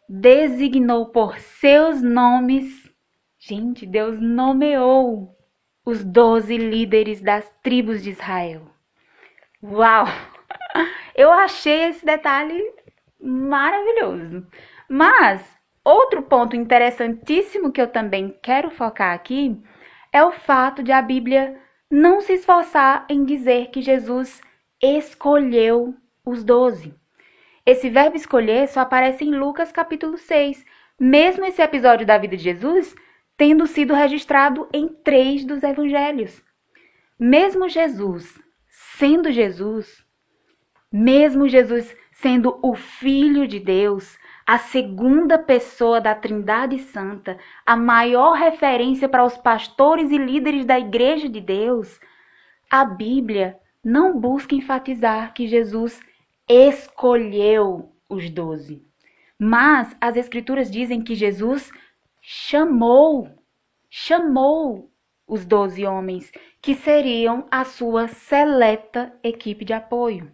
designou 0.09 1.07
por 1.07 1.37
seus 1.41 2.01
nomes. 2.01 2.89
Gente, 3.37 3.85
Deus 3.85 4.21
nomeou 4.21 5.37
os 5.85 6.05
doze 6.05 6.57
líderes 6.57 7.21
das 7.21 7.51
tribos 7.65 8.01
de 8.01 8.11
Israel. 8.11 8.63
Uau! 9.61 10.07
Eu 11.17 11.33
achei 11.33 11.89
esse 11.89 12.07
detalhe 12.07 12.63
maravilhoso. 13.21 14.47
Mas 14.89 15.45
outro 15.85 16.23
ponto 16.23 16.55
interessantíssimo 16.55 17.73
que 17.73 17.81
eu 17.81 17.89
também 17.89 18.39
quero 18.41 18.71
focar 18.71 19.13
aqui 19.15 19.61
é 20.13 20.23
o 20.25 20.31
fato 20.31 20.81
de 20.81 20.93
a 20.93 21.03
Bíblia 21.03 21.61
não 21.91 22.21
se 22.21 22.35
esforçar 22.35 23.05
em 23.09 23.25
dizer 23.25 23.71
que 23.71 23.83
Jesus 23.83 24.41
escolheu 24.81 25.95
os 26.25 26.43
doze. 26.43 26.95
Esse 27.67 27.89
verbo 27.89 28.17
escolher 28.17 28.69
só 28.69 28.81
aparece 28.81 29.25
em 29.25 29.35
Lucas 29.35 29.73
capítulo 29.73 30.17
6, 30.17 30.65
mesmo 30.99 31.45
esse 31.45 31.63
episódio 31.63 32.07
da 32.07 32.19
vida 32.19 32.37
de 32.37 32.43
Jesus 32.43 32.95
tendo 33.37 33.67
sido 33.67 33.95
registrado 33.95 34.69
em 34.73 34.89
três 34.89 35.45
dos 35.45 35.63
evangelhos. 35.63 36.43
Mesmo 37.19 37.69
Jesus 37.69 38.41
sendo 38.69 39.31
Jesus, 39.31 40.05
mesmo 40.91 41.49
Jesus 41.49 41.95
sendo 42.13 42.59
o 42.63 42.75
Filho 42.75 43.47
de 43.47 43.59
Deus, 43.59 44.17
a 44.47 44.59
segunda 44.59 45.39
pessoa 45.39 46.01
da 46.01 46.15
Trindade 46.15 46.79
Santa, 46.79 47.39
a 47.67 47.77
maior 47.77 48.33
referência 48.33 49.09
para 49.09 49.25
os 49.25 49.37
pastores 49.37 50.11
e 50.11 50.19
líderes 50.19 50.65
da 50.65 50.79
Igreja 50.79 51.29
de 51.29 51.41
Deus, 51.41 51.99
a 52.71 52.85
Bíblia 52.85 53.59
não 53.83 54.19
busca 54.19 54.55
enfatizar 54.55 55.35
que 55.35 55.47
Jesus 55.47 56.01
escolheu 56.49 57.93
os 58.09 58.31
doze. 58.31 58.83
Mas 59.39 59.97
as 60.01 60.17
Escrituras 60.17 60.71
dizem 60.71 61.03
que 61.03 61.15
Jesus 61.15 61.71
chamou, 62.21 63.29
chamou 63.91 64.91
os 65.27 65.45
doze 65.45 65.85
homens, 65.85 66.31
que 66.61 66.75
seriam 66.75 67.47
a 67.51 67.65
sua 67.65 68.09
seleta 68.09 69.13
equipe 69.23 69.65
de 69.65 69.73
apoio. 69.73 70.31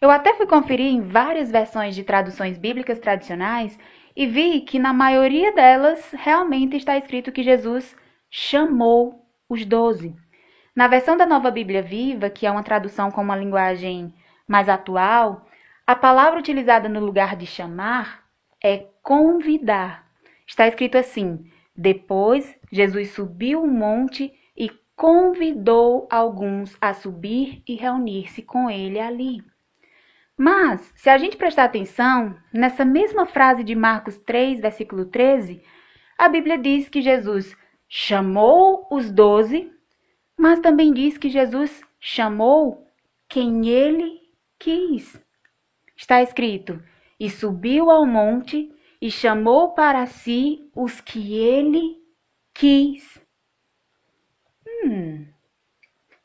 Eu 0.00 0.10
até 0.10 0.34
fui 0.34 0.46
conferir 0.46 0.86
em 0.86 1.02
várias 1.02 1.50
versões 1.50 1.94
de 1.94 2.02
traduções 2.02 2.56
bíblicas 2.56 2.98
tradicionais 2.98 3.78
e 4.16 4.26
vi 4.26 4.60
que 4.62 4.78
na 4.78 4.92
maioria 4.92 5.52
delas 5.52 6.10
realmente 6.12 6.76
está 6.76 6.96
escrito 6.96 7.32
que 7.32 7.42
Jesus 7.42 7.94
chamou 8.30 9.26
os 9.48 9.64
doze. 9.64 10.14
Na 10.74 10.88
versão 10.88 11.16
da 11.16 11.26
Nova 11.26 11.50
Bíblia 11.50 11.82
Viva, 11.82 12.30
que 12.30 12.46
é 12.46 12.50
uma 12.50 12.62
tradução 12.62 13.10
com 13.10 13.20
uma 13.20 13.36
linguagem 13.36 14.14
mais 14.50 14.68
atual, 14.68 15.46
a 15.86 15.94
palavra 15.94 16.40
utilizada 16.40 16.88
no 16.88 16.98
lugar 16.98 17.36
de 17.36 17.46
chamar 17.46 18.24
é 18.60 18.88
convidar. 19.00 20.04
Está 20.44 20.66
escrito 20.66 20.98
assim: 20.98 21.48
Depois 21.76 22.52
Jesus 22.72 23.12
subiu 23.12 23.62
um 23.62 23.70
monte 23.70 24.32
e 24.56 24.68
convidou 24.96 26.08
alguns 26.10 26.76
a 26.80 26.92
subir 26.92 27.62
e 27.64 27.76
reunir-se 27.76 28.42
com 28.42 28.68
ele 28.68 28.98
ali. 28.98 29.40
Mas, 30.36 30.92
se 30.96 31.08
a 31.08 31.16
gente 31.16 31.36
prestar 31.36 31.64
atenção, 31.64 32.36
nessa 32.52 32.84
mesma 32.84 33.26
frase 33.26 33.62
de 33.62 33.76
Marcos 33.76 34.18
3, 34.18 34.60
versículo 34.60 35.04
13, 35.04 35.62
a 36.18 36.28
Bíblia 36.28 36.58
diz 36.58 36.88
que 36.88 37.00
Jesus 37.00 37.56
chamou 37.88 38.88
os 38.90 39.12
doze, 39.12 39.70
mas 40.36 40.58
também 40.58 40.92
diz 40.92 41.16
que 41.16 41.28
Jesus 41.28 41.82
chamou 42.00 42.84
quem 43.28 43.68
ele 43.68 44.20
quis. 44.60 45.20
Está 45.96 46.22
escrito: 46.22 46.80
e 47.18 47.28
subiu 47.28 47.90
ao 47.90 48.06
monte 48.06 48.72
e 49.02 49.10
chamou 49.10 49.74
para 49.74 50.06
si 50.06 50.70
os 50.76 51.00
que 51.00 51.36
ele 51.36 51.98
quis. 52.54 53.20
Hum. 54.84 55.26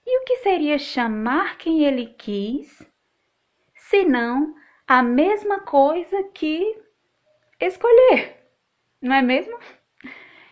E 0.05 0.19
o 0.19 0.23
que 0.23 0.37
seria 0.37 0.77
chamar 0.77 1.57
quem 1.57 1.83
ele 1.83 2.05
quis? 2.05 2.85
senão 3.89 4.55
a 4.87 5.01
mesma 5.03 5.59
coisa 5.61 6.23
que 6.33 6.77
escolher, 7.59 8.35
não 9.01 9.15
é 9.15 9.21
mesmo? 9.21 9.57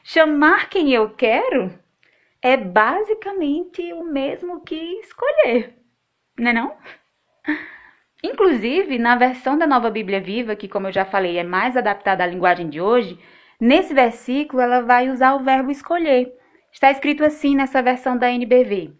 Chamar 0.03 0.69
quem 0.69 0.93
eu 0.93 1.15
quero 1.15 1.77
é 2.41 2.55
basicamente 2.57 3.93
o 3.93 4.03
mesmo 4.03 4.61
que 4.61 4.75
escolher, 4.99 5.77
não 6.37 6.49
é 6.49 6.53
não? 6.53 6.77
Inclusive, 8.23 8.97
na 8.97 9.15
versão 9.15 9.57
da 9.57 9.67
Nova 9.67 9.89
Bíblia 9.89 10.21
Viva, 10.21 10.55
que 10.55 10.67
como 10.67 10.87
eu 10.87 10.91
já 10.91 11.03
falei, 11.03 11.37
é 11.37 11.43
mais 11.43 11.75
adaptada 11.75 12.23
à 12.23 12.27
linguagem 12.27 12.69
de 12.69 12.79
hoje, 12.79 13.19
nesse 13.59 13.93
versículo 13.93 14.61
ela 14.61 14.81
vai 14.81 15.09
usar 15.09 15.35
o 15.35 15.43
verbo 15.43 15.69
escolher. 15.69 16.33
Está 16.71 16.89
escrito 16.89 17.23
assim 17.23 17.55
nessa 17.55 17.81
versão 17.81 18.17
da 18.17 18.31
NBV. 18.31 18.93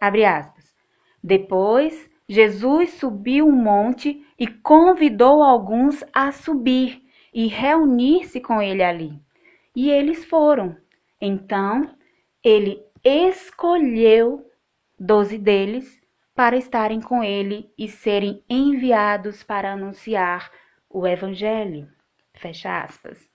Abre 0.00 0.24
aspas. 0.24 0.74
Depois 1.22 2.08
Jesus 2.26 2.94
subiu 2.94 3.46
um 3.46 3.52
monte 3.52 4.24
e 4.38 4.46
convidou 4.46 5.42
alguns 5.42 6.02
a 6.12 6.32
subir 6.32 7.02
e 7.34 7.46
reunir-se 7.46 8.40
com 8.40 8.62
ele 8.62 8.82
ali. 8.82 9.12
E 9.76 9.90
eles 9.90 10.24
foram. 10.24 10.76
Então, 11.20 11.94
ele 12.42 12.82
escolheu 13.04 14.46
doze 14.98 15.36
deles 15.36 15.99
para 16.40 16.56
estarem 16.56 17.02
com 17.02 17.22
ele 17.22 17.70
e 17.76 17.86
serem 17.86 18.42
enviados 18.48 19.42
para 19.42 19.72
anunciar 19.72 20.50
o 20.88 21.06
Evangelho. 21.06 21.86
Fecha 22.32 22.80
aspas. 22.80 23.28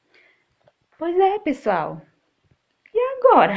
Pois 0.97 1.15
é, 1.15 1.37
pessoal. 1.37 2.01
E 2.91 2.99
agora? 3.19 3.53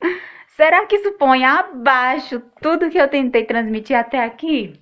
Será 0.56 0.84
que 0.86 0.96
isso 0.96 1.12
põe 1.12 1.44
abaixo 1.44 2.40
tudo 2.60 2.90
que 2.90 2.98
eu 2.98 3.06
tentei 3.06 3.44
transmitir 3.44 3.96
até 3.96 4.24
aqui? 4.24 4.72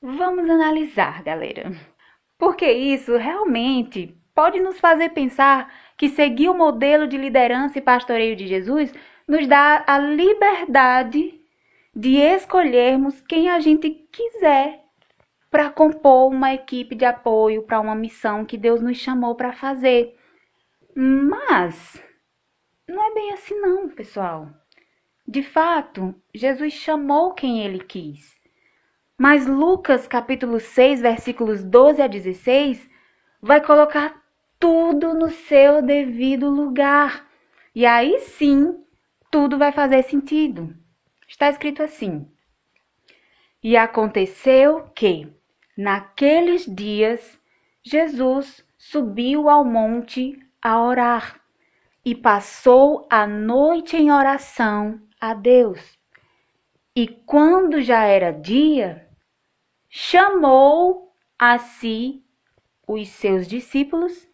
Vamos 0.00 0.48
analisar, 0.48 1.22
galera. 1.22 1.70
Porque 2.38 2.72
isso 2.72 3.18
realmente 3.18 4.16
pode 4.34 4.58
nos 4.60 4.80
fazer 4.80 5.10
pensar 5.10 5.70
que 5.94 6.08
seguir 6.08 6.48
o 6.48 6.56
modelo 6.56 7.06
de 7.06 7.18
liderança 7.18 7.78
e 7.78 7.82
pastoreio 7.82 8.34
de 8.34 8.46
Jesus 8.46 8.94
nos 9.28 9.46
dá 9.46 9.84
a 9.86 9.98
liberdade 9.98 11.38
de 11.94 12.16
escolhermos 12.16 13.20
quem 13.22 13.48
a 13.48 13.58
gente 13.60 13.90
quiser 14.12 14.84
para 15.50 15.70
compor 15.70 16.30
uma 16.30 16.54
equipe 16.54 16.94
de 16.94 17.04
apoio 17.04 17.62
para 17.62 17.80
uma 17.80 17.94
missão 17.94 18.44
que 18.44 18.56
Deus 18.56 18.80
nos 18.80 18.98
chamou 18.98 19.34
para 19.34 19.52
fazer. 19.52 20.16
Mas 20.94 22.02
não 22.88 23.02
é 23.04 23.14
bem 23.14 23.32
assim 23.32 23.58
não, 23.60 23.88
pessoal. 23.88 24.48
De 25.26 25.42
fato, 25.42 26.14
Jesus 26.34 26.72
chamou 26.72 27.32
quem 27.32 27.64
ele 27.64 27.80
quis. 27.80 28.36
Mas 29.18 29.46
Lucas 29.46 30.06
capítulo 30.06 30.58
6, 30.58 31.00
versículos 31.00 31.62
12 31.62 32.00
a 32.00 32.06
16, 32.06 32.88
vai 33.40 33.60
colocar 33.60 34.20
tudo 34.58 35.14
no 35.14 35.30
seu 35.30 35.82
devido 35.82 36.48
lugar. 36.48 37.28
E 37.74 37.84
aí 37.84 38.18
sim, 38.20 38.82
tudo 39.30 39.58
vai 39.58 39.72
fazer 39.72 40.02
sentido. 40.04 40.74
Está 41.30 41.48
escrito 41.48 41.80
assim: 41.80 42.28
E 43.62 43.76
aconteceu 43.76 44.90
que, 44.96 45.32
naqueles 45.78 46.66
dias, 46.66 47.38
Jesus 47.84 48.66
subiu 48.76 49.48
ao 49.48 49.64
monte 49.64 50.36
a 50.60 50.82
orar 50.82 51.40
e 52.04 52.16
passou 52.16 53.06
a 53.08 53.28
noite 53.28 53.96
em 53.96 54.10
oração 54.10 55.00
a 55.20 55.32
Deus. 55.32 55.96
E 56.96 57.06
quando 57.06 57.80
já 57.80 58.02
era 58.04 58.32
dia, 58.32 59.08
chamou 59.88 61.14
a 61.38 61.58
si 61.58 62.24
os 62.86 63.08
seus 63.08 63.46
discípulos 63.46 64.28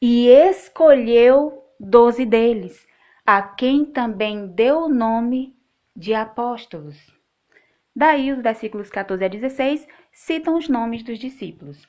e 0.00 0.28
escolheu 0.28 1.64
doze 1.80 2.26
deles, 2.26 2.86
a 3.24 3.40
quem 3.40 3.86
também 3.86 4.46
deu 4.48 4.82
o 4.82 4.88
nome 4.88 5.57
de 5.98 6.14
apóstolos. 6.14 6.96
Daí 7.94 8.30
os 8.30 8.40
versículos 8.40 8.88
14 8.88 9.24
a 9.24 9.28
16 9.28 9.88
citam 10.12 10.56
os 10.56 10.68
nomes 10.68 11.02
dos 11.02 11.18
discípulos. 11.18 11.88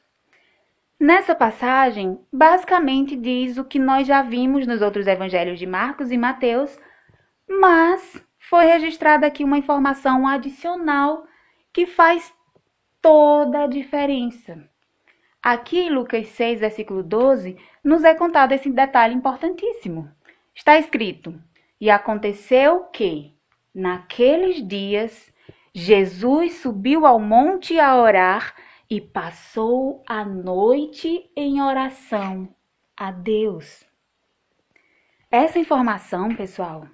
Nessa 0.99 1.35
passagem, 1.35 2.19
basicamente 2.33 3.15
diz 3.15 3.57
o 3.57 3.63
que 3.63 3.77
nós 3.77 4.07
já 4.07 4.23
vimos 4.23 4.65
nos 4.65 4.81
outros 4.81 5.05
evangelhos 5.05 5.59
de 5.59 5.67
Marcos 5.67 6.11
e 6.11 6.17
Mateus, 6.17 6.77
mas 7.47 8.25
foi 8.39 8.65
registrada 8.65 9.27
aqui 9.27 9.43
uma 9.43 9.59
informação 9.59 10.27
adicional 10.27 11.27
que 11.71 11.85
faz 11.85 12.33
toda 12.99 13.63
a 13.63 13.67
diferença. 13.67 14.67
Aqui 15.41 15.81
em 15.81 15.89
Lucas 15.91 16.27
6, 16.29 16.61
versículo 16.61 17.03
12, 17.03 17.55
nos 17.83 18.03
é 18.03 18.15
contado 18.15 18.53
esse 18.53 18.71
detalhe 18.71 19.13
importantíssimo. 19.13 20.09
Está 20.53 20.77
escrito: 20.79 21.39
E 21.79 21.89
aconteceu 21.89 22.85
que, 22.85 23.38
naqueles 23.79 24.65
dias, 24.67 25.33
Jesus 25.73 26.55
subiu 26.55 27.05
ao 27.05 27.19
monte 27.19 27.79
a 27.79 27.95
orar 27.95 28.53
e 28.89 28.99
passou 28.99 30.03
a 30.05 30.25
noite 30.25 31.29
em 31.35 31.61
oração 31.61 32.53
a 32.97 33.11
Deus. 33.11 33.85
Essa 35.31 35.59
informação, 35.59 36.35
pessoal, 36.35 36.87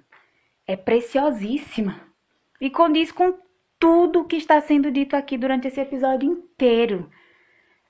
é 0.66 0.76
preciosíssima 0.76 2.00
e 2.60 2.70
condiz 2.70 3.10
com 3.10 3.34
tudo 3.78 4.20
o 4.20 4.24
que 4.24 4.36
está 4.36 4.60
sendo 4.60 4.90
dito 4.90 5.16
aqui 5.16 5.36
durante 5.36 5.68
esse 5.68 5.80
episódio 5.80 6.30
inteiro. 6.30 7.10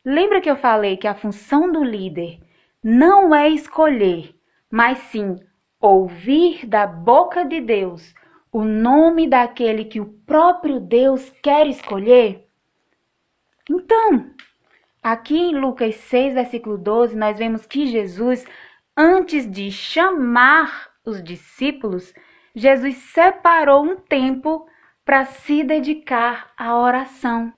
Lembra 0.04 0.40
que 0.40 0.50
eu 0.50 0.56
falei 0.56 0.96
que 0.96 1.08
a 1.08 1.14
função 1.14 1.70
do 1.70 1.84
líder 1.84 2.40
não 2.82 3.34
é 3.34 3.48
escolher, 3.48 4.34
mas 4.70 4.98
sim 4.98 5.36
ouvir 5.80 6.64
da 6.64 6.86
boca 6.86 7.44
de 7.44 7.60
Deus 7.60 8.14
o 8.56 8.64
nome 8.64 9.28
daquele 9.28 9.84
que 9.84 10.00
o 10.00 10.06
próprio 10.06 10.80
Deus 10.80 11.30
quer 11.42 11.66
escolher? 11.66 12.48
Então, 13.68 14.30
aqui 15.02 15.36
em 15.36 15.60
Lucas 15.60 15.94
6, 15.96 16.32
versículo 16.32 16.78
12, 16.78 17.14
nós 17.16 17.36
vemos 17.36 17.66
que 17.66 17.86
Jesus, 17.86 18.46
antes 18.96 19.46
de 19.46 19.70
chamar 19.70 20.88
os 21.04 21.22
discípulos, 21.22 22.14
Jesus 22.54 22.96
separou 22.96 23.84
um 23.84 23.96
tempo 23.96 24.66
para 25.04 25.26
se 25.26 25.62
dedicar 25.62 26.50
à 26.56 26.78
oração. 26.78 27.52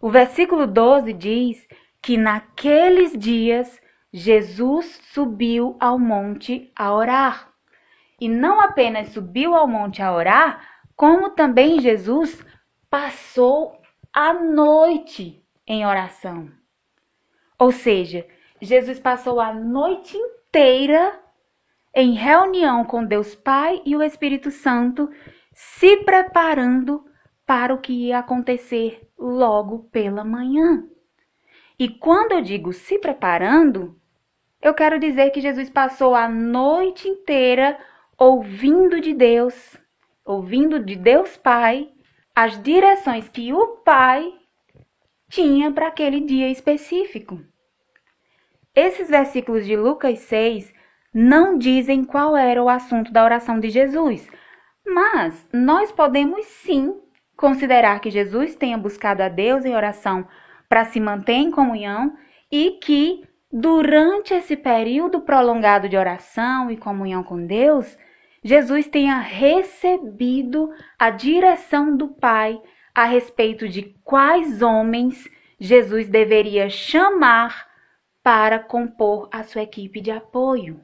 O 0.00 0.08
versículo 0.08 0.68
12 0.68 1.12
diz 1.14 1.66
que 2.00 2.16
naqueles 2.16 3.10
dias 3.18 3.80
Jesus 4.12 5.00
subiu 5.12 5.76
ao 5.80 5.98
monte 5.98 6.70
a 6.76 6.94
orar. 6.94 7.55
E 8.20 8.28
não 8.28 8.60
apenas 8.60 9.08
subiu 9.08 9.54
ao 9.54 9.68
monte 9.68 10.02
a 10.02 10.12
orar, 10.14 10.66
como 10.94 11.30
também 11.30 11.80
Jesus 11.80 12.44
passou 12.88 13.80
a 14.12 14.32
noite 14.32 15.44
em 15.66 15.84
oração. 15.84 16.50
Ou 17.58 17.70
seja, 17.70 18.26
Jesus 18.60 18.98
passou 18.98 19.40
a 19.40 19.52
noite 19.52 20.16
inteira 20.16 21.20
em 21.94 22.12
reunião 22.12 22.84
com 22.84 23.04
Deus 23.04 23.34
Pai 23.34 23.82
e 23.84 23.96
o 23.96 24.02
Espírito 24.02 24.50
Santo, 24.50 25.10
se 25.52 25.98
preparando 25.98 27.04
para 27.46 27.74
o 27.74 27.78
que 27.78 28.08
ia 28.08 28.18
acontecer 28.18 29.08
logo 29.18 29.88
pela 29.90 30.24
manhã. 30.24 30.84
E 31.78 31.88
quando 31.88 32.32
eu 32.32 32.42
digo 32.42 32.72
se 32.72 32.98
preparando, 32.98 33.98
eu 34.60 34.74
quero 34.74 34.98
dizer 34.98 35.30
que 35.30 35.40
Jesus 35.40 35.70
passou 35.70 36.14
a 36.14 36.28
noite 36.28 37.08
inteira 37.08 37.78
ouvindo 38.18 39.00
de 39.00 39.12
Deus, 39.12 39.76
ouvindo 40.24 40.78
de 40.82 40.96
Deus 40.96 41.36
Pai, 41.36 41.88
as 42.34 42.60
direções 42.62 43.28
que 43.28 43.52
o 43.52 43.78
Pai 43.78 44.32
tinha 45.28 45.70
para 45.70 45.88
aquele 45.88 46.20
dia 46.20 46.48
específico. 46.50 47.40
Esses 48.74 49.08
versículos 49.08 49.66
de 49.66 49.76
Lucas 49.76 50.18
6 50.20 50.72
não 51.12 51.56
dizem 51.56 52.04
qual 52.04 52.36
era 52.36 52.62
o 52.62 52.68
assunto 52.68 53.10
da 53.10 53.24
oração 53.24 53.58
de 53.58 53.70
Jesus, 53.70 54.28
mas 54.86 55.48
nós 55.52 55.90
podemos 55.90 56.44
sim 56.46 56.94
considerar 57.36 58.00
que 58.00 58.10
Jesus 58.10 58.54
tenha 58.54 58.78
buscado 58.78 59.22
a 59.22 59.28
Deus 59.28 59.64
em 59.64 59.74
oração 59.74 60.26
para 60.68 60.84
se 60.84 61.00
manter 61.00 61.34
em 61.34 61.50
comunhão 61.50 62.16
e 62.50 62.72
que 62.82 63.24
durante 63.52 64.34
esse 64.34 64.56
período 64.56 65.20
prolongado 65.20 65.88
de 65.88 65.96
oração 65.96 66.70
e 66.70 66.76
comunhão 66.76 67.22
com 67.22 67.46
Deus, 67.46 67.96
Jesus 68.42 68.86
tenha 68.86 69.18
recebido 69.18 70.70
a 70.98 71.10
direção 71.10 71.96
do 71.96 72.08
Pai 72.08 72.60
a 72.94 73.04
respeito 73.04 73.68
de 73.68 73.94
quais 74.04 74.62
homens 74.62 75.28
Jesus 75.58 76.08
deveria 76.08 76.68
chamar 76.68 77.66
para 78.22 78.58
compor 78.58 79.28
a 79.32 79.42
sua 79.42 79.62
equipe 79.62 80.00
de 80.00 80.10
apoio. 80.10 80.80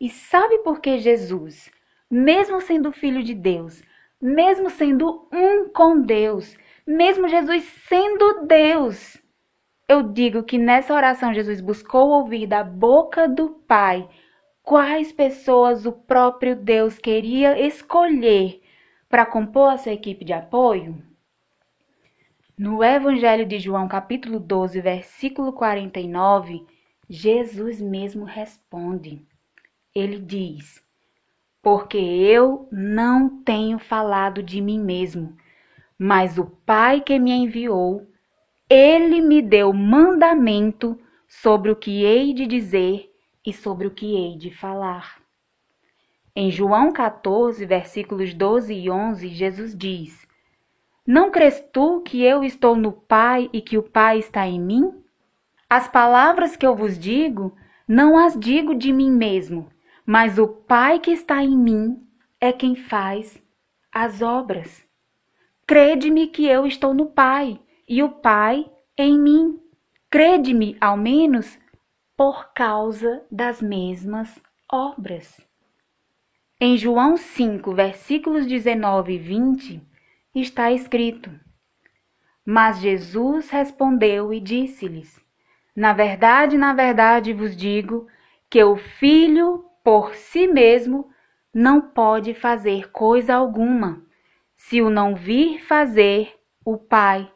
E 0.00 0.08
sabe 0.08 0.58
por 0.58 0.80
que 0.80 0.98
Jesus, 0.98 1.70
mesmo 2.10 2.60
sendo 2.60 2.92
filho 2.92 3.22
de 3.22 3.34
Deus, 3.34 3.82
mesmo 4.20 4.70
sendo 4.70 5.28
um 5.32 5.68
com 5.68 6.00
Deus, 6.00 6.56
mesmo 6.86 7.28
Jesus 7.28 7.64
sendo 7.88 8.46
Deus, 8.46 9.16
eu 9.88 10.02
digo 10.02 10.42
que 10.42 10.58
nessa 10.58 10.94
oração 10.94 11.34
Jesus 11.34 11.60
buscou 11.60 12.08
ouvir 12.10 12.46
da 12.46 12.64
boca 12.64 13.28
do 13.28 13.50
Pai 13.50 14.08
quais 14.62 15.12
pessoas 15.12 15.84
o 15.84 15.92
próprio 15.92 16.56
Deus 16.56 16.98
queria 16.98 17.60
escolher 17.60 18.62
para 19.08 19.26
compor 19.26 19.72
a 19.72 19.76
sua 19.76 19.92
equipe 19.92 20.24
de 20.24 20.32
apoio? 20.32 21.02
No 22.56 22.82
Evangelho 22.82 23.44
de 23.44 23.58
João, 23.58 23.86
capítulo 23.86 24.40
12, 24.40 24.80
versículo 24.80 25.52
49, 25.52 26.64
Jesus 27.08 27.80
mesmo 27.80 28.24
responde. 28.24 29.20
Ele 29.94 30.18
diz: 30.18 30.82
Porque 31.60 31.98
eu 31.98 32.68
não 32.72 33.42
tenho 33.42 33.78
falado 33.78 34.42
de 34.42 34.60
mim 34.60 34.78
mesmo, 34.78 35.36
mas 35.98 36.38
o 36.38 36.46
Pai 36.46 37.00
que 37.00 37.18
me 37.18 37.32
enviou, 37.32 38.06
ele 38.68 39.20
me 39.20 39.42
deu 39.42 39.72
mandamento 39.72 40.98
sobre 41.28 41.70
o 41.70 41.76
que 41.76 42.02
hei 42.02 42.32
de 42.32 42.46
dizer 42.46 43.12
e 43.44 43.52
sobre 43.52 43.86
o 43.86 43.90
que 43.90 44.14
hei 44.14 44.38
de 44.38 44.50
falar. 44.50 45.22
Em 46.34 46.50
João 46.50 46.90
14, 46.90 47.64
versículos 47.66 48.32
12 48.32 48.74
e 48.74 48.90
11, 48.90 49.28
Jesus 49.28 49.76
diz: 49.76 50.26
Não 51.06 51.30
crês 51.30 51.62
tu 51.72 52.00
que 52.00 52.22
eu 52.24 52.42
estou 52.42 52.74
no 52.74 52.90
Pai 52.90 53.50
e 53.52 53.60
que 53.60 53.76
o 53.76 53.82
Pai 53.82 54.18
está 54.18 54.46
em 54.46 54.60
mim? 54.60 55.04
As 55.68 55.86
palavras 55.86 56.56
que 56.56 56.66
eu 56.66 56.74
vos 56.74 56.98
digo, 56.98 57.54
não 57.86 58.18
as 58.18 58.38
digo 58.38 58.74
de 58.74 58.92
mim 58.92 59.10
mesmo, 59.10 59.68
mas 60.06 60.38
o 60.38 60.48
Pai 60.48 60.98
que 60.98 61.10
está 61.10 61.42
em 61.42 61.56
mim 61.56 62.02
é 62.40 62.52
quem 62.52 62.74
faz 62.74 63.40
as 63.92 64.22
obras. 64.22 64.84
Crede-me 65.66 66.26
que 66.26 66.46
eu 66.46 66.66
estou 66.66 66.92
no 66.92 67.06
Pai 67.06 67.60
e 67.88 68.02
o 68.02 68.08
Pai 68.08 68.70
em 68.96 69.18
mim. 69.18 69.60
Crede-me, 70.10 70.76
ao 70.80 70.96
menos, 70.96 71.58
por 72.16 72.52
causa 72.52 73.24
das 73.30 73.60
mesmas 73.60 74.40
obras. 74.70 75.40
Em 76.60 76.76
João 76.76 77.16
5, 77.16 77.74
versículos 77.74 78.46
19 78.46 79.14
e 79.14 79.18
20, 79.18 79.82
está 80.34 80.70
escrito: 80.70 81.30
Mas 82.46 82.78
Jesus 82.78 83.50
respondeu 83.50 84.32
e 84.32 84.40
disse-lhes: 84.40 85.20
Na 85.74 85.92
verdade, 85.92 86.56
na 86.56 86.72
verdade 86.72 87.32
vos 87.32 87.56
digo 87.56 88.06
que 88.48 88.62
o 88.62 88.76
filho 88.76 89.64
por 89.82 90.14
si 90.14 90.46
mesmo 90.46 91.10
não 91.52 91.80
pode 91.80 92.34
fazer 92.34 92.90
coisa 92.90 93.34
alguma, 93.34 94.02
se 94.56 94.80
o 94.80 94.88
não 94.88 95.14
vir 95.14 95.60
fazer 95.64 96.34
o 96.64 96.78
Pai, 96.78 97.30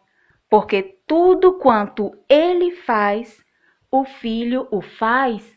porque 0.49 0.83
tudo 1.07 1.59
quanto 1.59 2.17
ele 2.29 2.71
faz, 2.73 3.45
o 3.91 4.05
filho 4.05 4.67
o 4.71 4.81
faz 4.81 5.57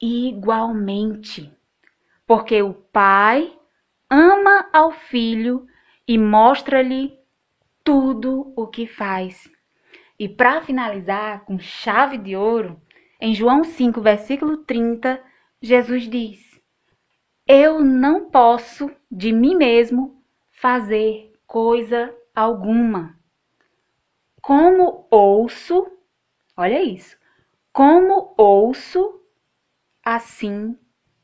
igualmente. 0.00 1.52
Porque 2.26 2.60
o 2.62 2.74
pai 2.74 3.56
ama 4.10 4.68
ao 4.72 4.92
filho 4.92 5.66
e 6.06 6.18
mostra-lhe 6.18 7.18
tudo 7.82 8.52
o 8.56 8.66
que 8.66 8.86
faz. 8.86 9.48
E 10.18 10.28
para 10.28 10.62
finalizar 10.62 11.44
com 11.44 11.58
chave 11.58 12.18
de 12.18 12.36
ouro, 12.36 12.80
em 13.20 13.34
João 13.34 13.64
5, 13.64 14.00
versículo 14.00 14.58
30, 14.58 15.22
Jesus 15.60 16.08
diz: 16.08 16.60
Eu 17.46 17.82
não 17.82 18.30
posso 18.30 18.90
de 19.10 19.32
mim 19.32 19.54
mesmo 19.54 20.22
fazer 20.50 21.32
coisa 21.46 22.14
alguma. 22.34 23.15
Como 24.46 25.08
ouço, 25.10 25.90
olha 26.56 26.80
isso, 26.80 27.16
como 27.72 28.32
ouço, 28.38 29.20
assim 30.04 30.78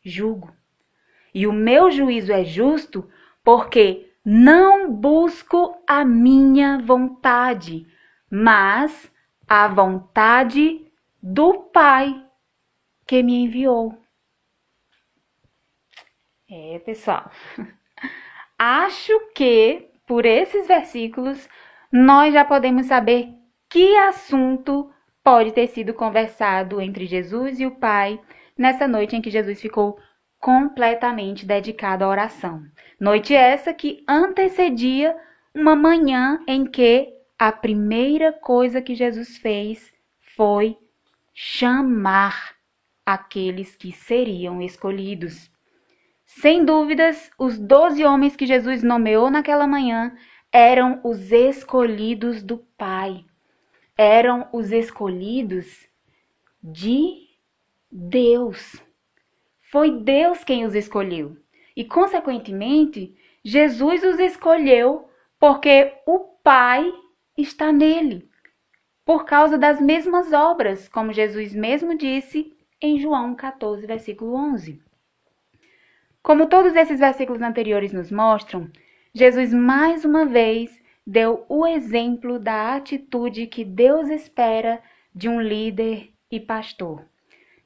julgo. 0.05 0.53
E 1.33 1.47
o 1.47 1.53
meu 1.53 1.89
juízo 1.89 2.33
é 2.33 2.43
justo 2.43 3.09
porque 3.45 4.13
não 4.25 4.93
busco 4.93 5.81
a 5.87 6.05
minha 6.05 6.79
vontade, 6.79 7.87
mas 8.29 9.09
a 9.47 9.69
vontade 9.69 10.85
do 11.23 11.61
Pai 11.73 12.27
que 13.07 13.23
me 13.23 13.45
enviou. 13.45 13.97
É, 16.51 16.81
pessoal. 16.81 17.31
Acho 18.59 19.17
que 19.33 19.93
por 20.09 20.27
esses 20.27 20.67
versículos 20.67 21.49
nós 21.93 22.33
já 22.33 22.43
podemos 22.43 22.87
saber 22.87 23.29
que 23.69 23.97
assunto 23.99 24.91
pode 25.23 25.53
ter 25.53 25.67
sido 25.67 25.93
conversado 25.93 26.81
entre 26.81 27.05
Jesus 27.05 27.61
e 27.61 27.67
o 27.67 27.71
Pai 27.71 28.19
nessa 28.57 28.89
noite 28.89 29.15
em 29.15 29.21
que 29.21 29.31
Jesus 29.31 29.61
ficou 29.61 29.99
completamente 30.41 31.45
dedicado 31.45 32.03
à 32.03 32.09
oração. 32.09 32.65
Noite 32.99 33.35
essa 33.35 33.75
que 33.75 34.03
antecedia 34.09 35.15
uma 35.55 35.77
manhã 35.77 36.43
em 36.49 36.65
que 36.65 37.13
a 37.39 37.53
primeira 37.53 38.33
coisa 38.33 38.81
que 38.81 38.95
Jesus 38.95 39.37
fez 39.37 39.93
foi 40.35 40.79
chamar 41.35 42.55
aqueles 43.05 43.77
que 43.77 43.93
seriam 43.93 44.63
escolhidos. 44.63 45.51
Sem 46.25 46.65
dúvidas, 46.65 47.31
os 47.39 47.59
doze 47.59 48.05
homens 48.05 48.35
que 48.35 48.47
Jesus 48.47 48.83
nomeou 48.83 49.31
naquela 49.31 49.67
manhã 49.67 50.17
eram 50.53 51.01
os 51.03 51.33
escolhidos 51.33 52.43
do 52.43 52.59
Pai, 52.77 53.25
eram 53.97 54.47
os 54.53 54.71
escolhidos 54.71 55.89
de 56.63 57.31
Deus. 57.91 58.77
Foi 59.71 59.91
Deus 59.91 60.45
quem 60.45 60.67
os 60.67 60.75
escolheu. 60.75 61.39
E, 61.75 61.85
consequentemente, 61.85 63.17
Jesus 63.43 64.05
os 64.05 64.21
escolheu 64.21 65.09
porque 65.39 65.95
o 66.07 66.19
Pai 66.19 66.93
está 67.37 67.73
nele, 67.73 68.29
por 69.05 69.25
causa 69.25 69.57
das 69.57 69.81
mesmas 69.81 70.33
obras, 70.33 70.87
como 70.89 71.13
Jesus 71.13 71.55
mesmo 71.55 71.97
disse 71.97 72.55
em 72.81 72.99
João 72.99 73.35
14, 73.35 73.87
versículo 73.87 74.35
11. 74.35 74.83
Como 76.23 76.49
todos 76.49 76.77
esses 76.77 77.01
versículos 77.01 77.41
anteriores 77.41 77.93
nos 77.93 78.13
mostram, 78.13 78.71
Jesus 79.15 79.53
mais 79.53 80.05
uma 80.07 80.25
vez 80.25 80.81
deu 81.07 81.45
o 81.49 81.67
exemplo 81.67 82.39
da 82.39 82.75
atitude 82.75 83.47
que 83.47 83.65
Deus 83.65 84.09
espera 84.09 84.83
de 85.15 85.29
um 85.29 85.41
líder 85.41 86.11
e 86.31 86.41
pastor. 86.41 87.05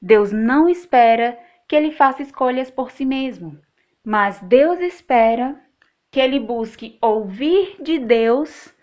Deus 0.01 0.33
não 0.33 0.67
espera 0.67 1.39
que 1.65 1.75
ele 1.75 1.91
faça 1.91 2.21
escolhas 2.21 2.69
por 2.69 2.91
si 2.91 3.05
mesmo, 3.05 3.57
mas 4.03 4.41
Deus 4.41 4.79
espera 4.79 5.57
que 6.11 6.19
ele 6.19 6.39
busque 6.39 6.97
ouvir 7.01 7.81
de 7.81 7.97
Deus 7.97 8.73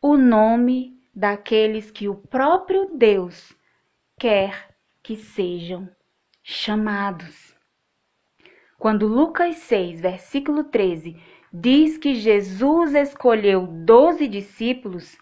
o 0.00 0.16
nome 0.16 0.98
daqueles 1.14 1.90
que 1.90 2.08
o 2.08 2.14
próprio 2.14 2.90
Deus 2.94 3.54
quer 4.18 4.74
que 5.02 5.16
sejam 5.16 5.88
chamados. 6.42 7.54
Quando 8.78 9.06
Lucas 9.06 9.56
6, 9.56 10.00
versículo 10.00 10.64
13, 10.64 11.16
diz 11.56 11.96
que 11.96 12.16
Jesus 12.16 12.94
escolheu 12.94 13.64
doze 13.68 14.26
discípulos, 14.26 15.16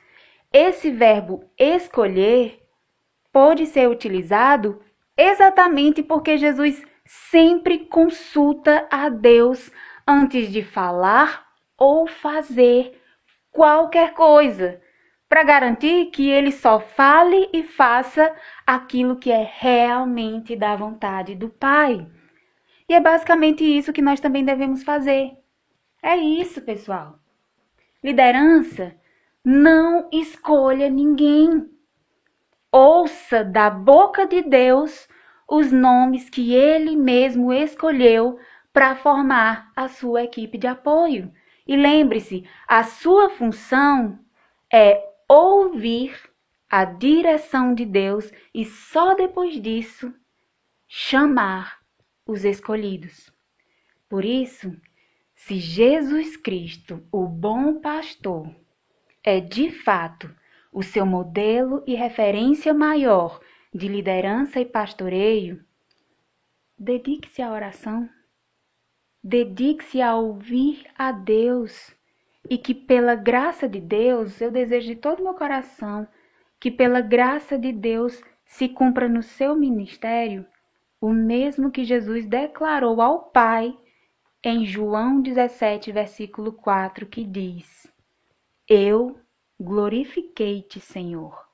esse 0.51 0.91
verbo 0.91 1.45
escolher 1.59 2.59
pode 3.31 3.67
ser 3.67 3.87
utilizado 3.91 4.81
exatamente 5.15 6.03
porque 6.03 6.39
Jesus 6.39 6.83
sempre 7.05 7.81
consulta 7.81 8.89
a 8.91 9.11
Deus 9.11 9.71
antes 10.09 10.51
de 10.51 10.63
falar 10.63 11.47
ou 11.77 12.07
fazer 12.07 12.99
qualquer 13.51 14.15
coisa, 14.15 14.81
para 15.29 15.43
garantir 15.43 16.07
que 16.07 16.31
ele 16.31 16.51
só 16.51 16.81
fale 16.81 17.51
e 17.53 17.63
faça 17.63 18.35
aquilo 18.67 19.17
que 19.17 19.31
é 19.31 19.51
realmente 19.59 20.57
da 20.57 20.75
vontade 20.77 21.35
do 21.35 21.51
Pai. 21.51 22.07
E 22.89 22.95
é 22.95 23.01
basicamente 23.01 23.65
isso 23.65 23.93
que 23.93 24.01
nós 24.01 24.19
também 24.19 24.45
devemos 24.45 24.83
fazer. 24.83 25.42
É 26.03 26.17
isso, 26.17 26.61
pessoal. 26.61 27.19
Liderança 28.03 28.95
não 29.45 30.09
escolha 30.13 30.91
ninguém. 30.91 31.71
Ouça 32.73 33.45
da 33.45 33.71
boca 33.71 34.27
de 34.27 34.43
Deus 34.43 35.09
os 35.49 35.71
nomes 35.71 36.29
que 36.29 36.55
ele 36.55 36.97
mesmo 36.97 37.53
escolheu 37.53 38.39
para 38.73 38.97
formar 38.97 39.71
a 39.77 39.87
sua 39.87 40.25
equipe 40.25 40.59
de 40.59 40.67
apoio. 40.67 41.33
E 41.67 41.77
lembre-se, 41.77 42.45
a 42.67 42.83
sua 42.83 43.31
função 43.31 44.19
é 44.73 45.01
ouvir 45.29 46.19
a 46.69 46.85
direção 46.85 47.75
de 47.75 47.85
Deus 47.85 48.33
e 48.53 48.65
só 48.65 49.15
depois 49.15 49.61
disso 49.61 50.13
chamar 50.89 51.81
os 52.27 52.45
escolhidos. 52.45 53.31
Por 54.09 54.25
isso, 54.25 54.75
se 55.47 55.59
Jesus 55.59 56.37
Cristo, 56.37 57.03
o 57.11 57.27
bom 57.27 57.81
pastor, 57.81 58.49
é 59.25 59.41
de 59.41 59.73
fato 59.73 60.33
o 60.73 60.85
seu 60.85 61.05
modelo 61.05 61.83
e 61.85 61.97
referência 61.97 62.73
maior 62.73 63.41
de 63.75 63.89
liderança 63.89 64.61
e 64.61 64.65
pastoreio, 64.65 65.65
dedique-se 66.79 67.43
à 67.43 67.51
oração, 67.51 68.09
dedique-se 69.23 70.01
a 70.01 70.15
ouvir 70.15 70.87
a 70.97 71.11
Deus. 71.11 71.93
E 72.49 72.57
que 72.57 72.75
pela 72.75 73.15
graça 73.15 73.69
de 73.69 73.81
Deus, 73.81 74.41
eu 74.41 74.51
desejo 74.51 74.89
de 74.89 74.97
todo 74.97 75.23
meu 75.23 75.35
coração 75.35 76.07
que 76.61 76.71
pela 76.71 77.01
graça 77.01 77.59
de 77.59 77.73
Deus 77.73 78.23
se 78.45 78.69
cumpra 78.69 79.09
no 79.09 79.23
seu 79.23 79.57
ministério 79.57 80.47
o 81.01 81.13
mesmo 81.13 81.69
que 81.69 81.83
Jesus 81.83 82.27
declarou 82.27 83.01
ao 83.03 83.25
Pai 83.25 83.77
em 84.45 84.67
João 84.67 85.21
17, 85.21 85.93
versículo 85.93 86.53
4, 86.53 87.07
que 87.07 87.25
diz: 87.25 87.87
Eu 88.69 89.19
glorifiquei-te, 89.61 90.81
Senhor, 90.81 91.47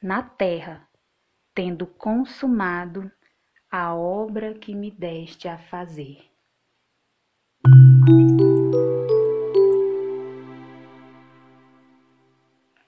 na 0.00 0.22
terra 0.22 0.88
tendo 1.54 1.86
consumado 1.86 3.10
a 3.70 3.94
obra 3.94 4.54
que 4.54 4.74
me 4.74 4.90
deste 4.90 5.48
a 5.48 5.58
fazer. 5.58 6.30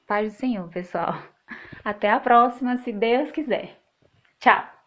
Paz 0.07 0.32
do 0.32 0.38
Senhor, 0.38 0.68
pessoal. 0.68 1.14
Até 1.84 2.11
a 2.11 2.20
próxima, 2.20 2.76
se 2.78 2.93
Deus 2.93 3.30
quiser. 3.32 3.80
Tchau! 4.38 4.81